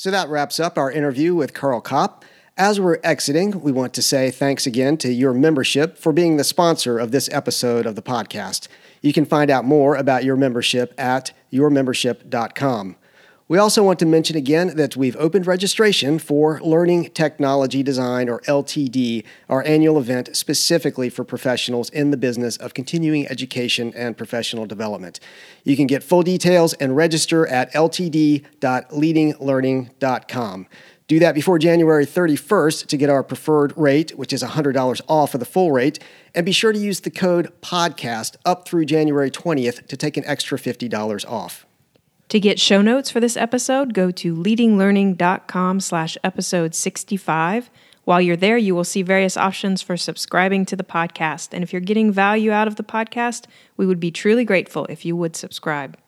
So 0.00 0.10
that 0.10 0.30
wraps 0.30 0.58
up 0.58 0.78
our 0.78 0.90
interview 0.90 1.34
with 1.34 1.52
Karl 1.52 1.82
Kapp. 1.82 2.24
As 2.56 2.80
we're 2.80 3.00
exiting, 3.04 3.60
we 3.60 3.70
want 3.70 3.92
to 3.92 4.00
say 4.00 4.30
thanks 4.30 4.66
again 4.66 4.96
to 4.96 5.08
YourMembership 5.08 5.98
for 5.98 6.10
being 6.10 6.38
the 6.38 6.42
sponsor 6.42 6.98
of 6.98 7.10
this 7.10 7.28
episode 7.30 7.84
of 7.84 7.96
the 7.96 8.02
podcast. 8.02 8.66
You 9.02 9.12
can 9.12 9.26
find 9.26 9.50
out 9.50 9.66
more 9.66 9.96
about 9.96 10.22
YourMembership 10.22 10.94
at 10.96 11.32
yourmembership.com. 11.52 12.96
We 13.50 13.58
also 13.58 13.82
want 13.82 13.98
to 13.98 14.06
mention 14.06 14.36
again 14.36 14.76
that 14.76 14.96
we've 14.96 15.16
opened 15.16 15.44
registration 15.44 16.20
for 16.20 16.60
Learning 16.60 17.10
Technology 17.10 17.82
Design, 17.82 18.28
or 18.28 18.38
LTD, 18.42 19.24
our 19.48 19.66
annual 19.66 19.98
event 19.98 20.36
specifically 20.36 21.10
for 21.10 21.24
professionals 21.24 21.90
in 21.90 22.12
the 22.12 22.16
business 22.16 22.56
of 22.58 22.74
continuing 22.74 23.26
education 23.26 23.92
and 23.96 24.16
professional 24.16 24.66
development. 24.66 25.18
You 25.64 25.76
can 25.76 25.88
get 25.88 26.04
full 26.04 26.22
details 26.22 26.74
and 26.74 26.94
register 26.94 27.44
at 27.48 27.72
ltd.leadinglearning.com. 27.72 30.66
Do 31.08 31.18
that 31.18 31.34
before 31.34 31.58
January 31.58 32.06
31st 32.06 32.86
to 32.86 32.96
get 32.96 33.10
our 33.10 33.24
preferred 33.24 33.76
rate, 33.76 34.12
which 34.12 34.32
is 34.32 34.44
$100 34.44 35.00
off 35.08 35.34
of 35.34 35.40
the 35.40 35.44
full 35.44 35.72
rate. 35.72 35.98
And 36.36 36.46
be 36.46 36.52
sure 36.52 36.70
to 36.70 36.78
use 36.78 37.00
the 37.00 37.10
code 37.10 37.50
PODCAST 37.62 38.36
up 38.44 38.68
through 38.68 38.84
January 38.84 39.28
20th 39.28 39.88
to 39.88 39.96
take 39.96 40.16
an 40.16 40.22
extra 40.24 40.56
$50 40.56 41.28
off. 41.28 41.66
To 42.30 42.38
get 42.38 42.60
show 42.60 42.80
notes 42.80 43.10
for 43.10 43.18
this 43.18 43.36
episode, 43.36 43.92
go 43.92 44.12
to 44.12 44.36
leadinglearning.com 44.36 45.80
slash 45.80 46.16
episode 46.22 46.76
65. 46.76 47.70
While 48.04 48.20
you're 48.20 48.36
there, 48.36 48.56
you 48.56 48.72
will 48.72 48.84
see 48.84 49.02
various 49.02 49.36
options 49.36 49.82
for 49.82 49.96
subscribing 49.96 50.64
to 50.66 50.76
the 50.76 50.84
podcast. 50.84 51.48
And 51.52 51.64
if 51.64 51.72
you're 51.72 51.80
getting 51.80 52.12
value 52.12 52.52
out 52.52 52.68
of 52.68 52.76
the 52.76 52.84
podcast, 52.84 53.46
we 53.76 53.84
would 53.84 53.98
be 53.98 54.12
truly 54.12 54.44
grateful 54.44 54.86
if 54.86 55.04
you 55.04 55.16
would 55.16 55.34
subscribe. 55.34 55.98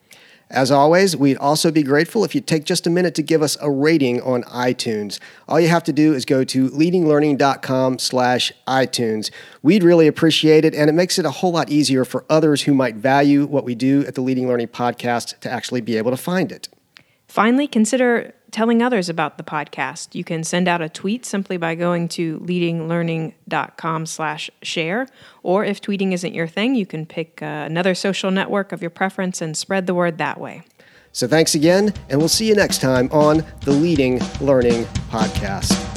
As 0.53 0.71
always, 0.71 1.17
we'd 1.17 1.39
also 1.39 1.71
be 1.71 1.83
grateful 1.83 2.25
if 2.25 2.35
you'd 2.35 2.47
take 2.47 2.65
just 2.65 2.87
a 2.87 2.91
minute 2.91 3.15
to 3.15 3.23
give 3.23 3.41
us 3.41 3.57
a 3.63 3.71
rating 3.71 4.21
on 4.21 4.43
iTunes. 4.43 5.19
All 5.49 5.59
you 5.59 5.69
have 5.69 5.83
to 5.85 5.95
do 5.95 6.13
is 6.13 6.27
go 6.27 6.45
to 6.45 6.69
leadinglearning.com 6.69 7.99
slash 7.99 8.53
iTunes. 8.69 9.31
We'd 9.63 9.83
really 9.83 10.07
appreciate 10.07 10.67
it, 10.67 10.75
and 10.75 10.91
it 10.91 10.93
makes 10.93 11.19
it 11.19 11.25
a 11.25 11.31
whole 11.31 11.53
lot 11.53 11.71
easier 11.71 12.05
for 12.05 12.27
others 12.29 12.63
who 12.63 12.75
might 12.75 12.97
value 12.97 13.47
what 13.47 13.65
we 13.65 13.75
do 13.75 14.05
at 14.07 14.15
the 14.15 14.21
Leading 14.21 14.47
Learning 14.47 14.69
Podcast 14.69 15.41
to 15.41 15.51
actually 15.51 15.81
be 15.81 15.97
able 15.97 16.11
to 16.11 16.19
find 16.19 16.53
it. 16.53 16.69
Finally, 17.29 17.67
consider 17.67 18.35
telling 18.53 18.83
others 18.83 19.09
about 19.09 19.39
the 19.39 19.43
podcast. 19.43 20.15
You 20.15 20.23
can 20.23 20.45
send 20.45 20.69
out 20.69 20.81
a 20.81 20.89
tweet 20.89 21.27
simply 21.27 21.57
by 21.57 21.75
going 21.75 22.09
to 22.11 22.39
leadinglearning.com 22.41 24.07
slash 24.07 24.51
share. 24.63 25.09
Or 25.43 25.65
if 25.65 25.81
tweeting 25.81 26.13
isn't 26.13 26.35
your 26.35 26.47
thing, 26.47 26.75
you 26.75 26.87
can 26.87 27.07
pick 27.07 27.43
uh, 27.43 27.47
another 27.47 27.95
social 27.95 28.31
network 28.31 28.71
of 28.73 28.81
your 28.81 28.91
preference 28.91 29.41
and 29.43 29.57
spread 29.57 29.87
the 29.87 29.95
word 29.95 30.19
that 30.19 30.39
way. 30.39 30.63
So 31.13 31.29
thanks 31.29 31.55
again, 31.55 31.93
and 32.09 32.19
we'll 32.19 32.29
see 32.29 32.49
you 32.49 32.55
next 32.55 32.81
time 32.81 33.11
on 33.13 33.45
the 33.63 33.73
Leading 33.73 34.19
Learning 34.41 34.85
Podcast. 35.11 35.92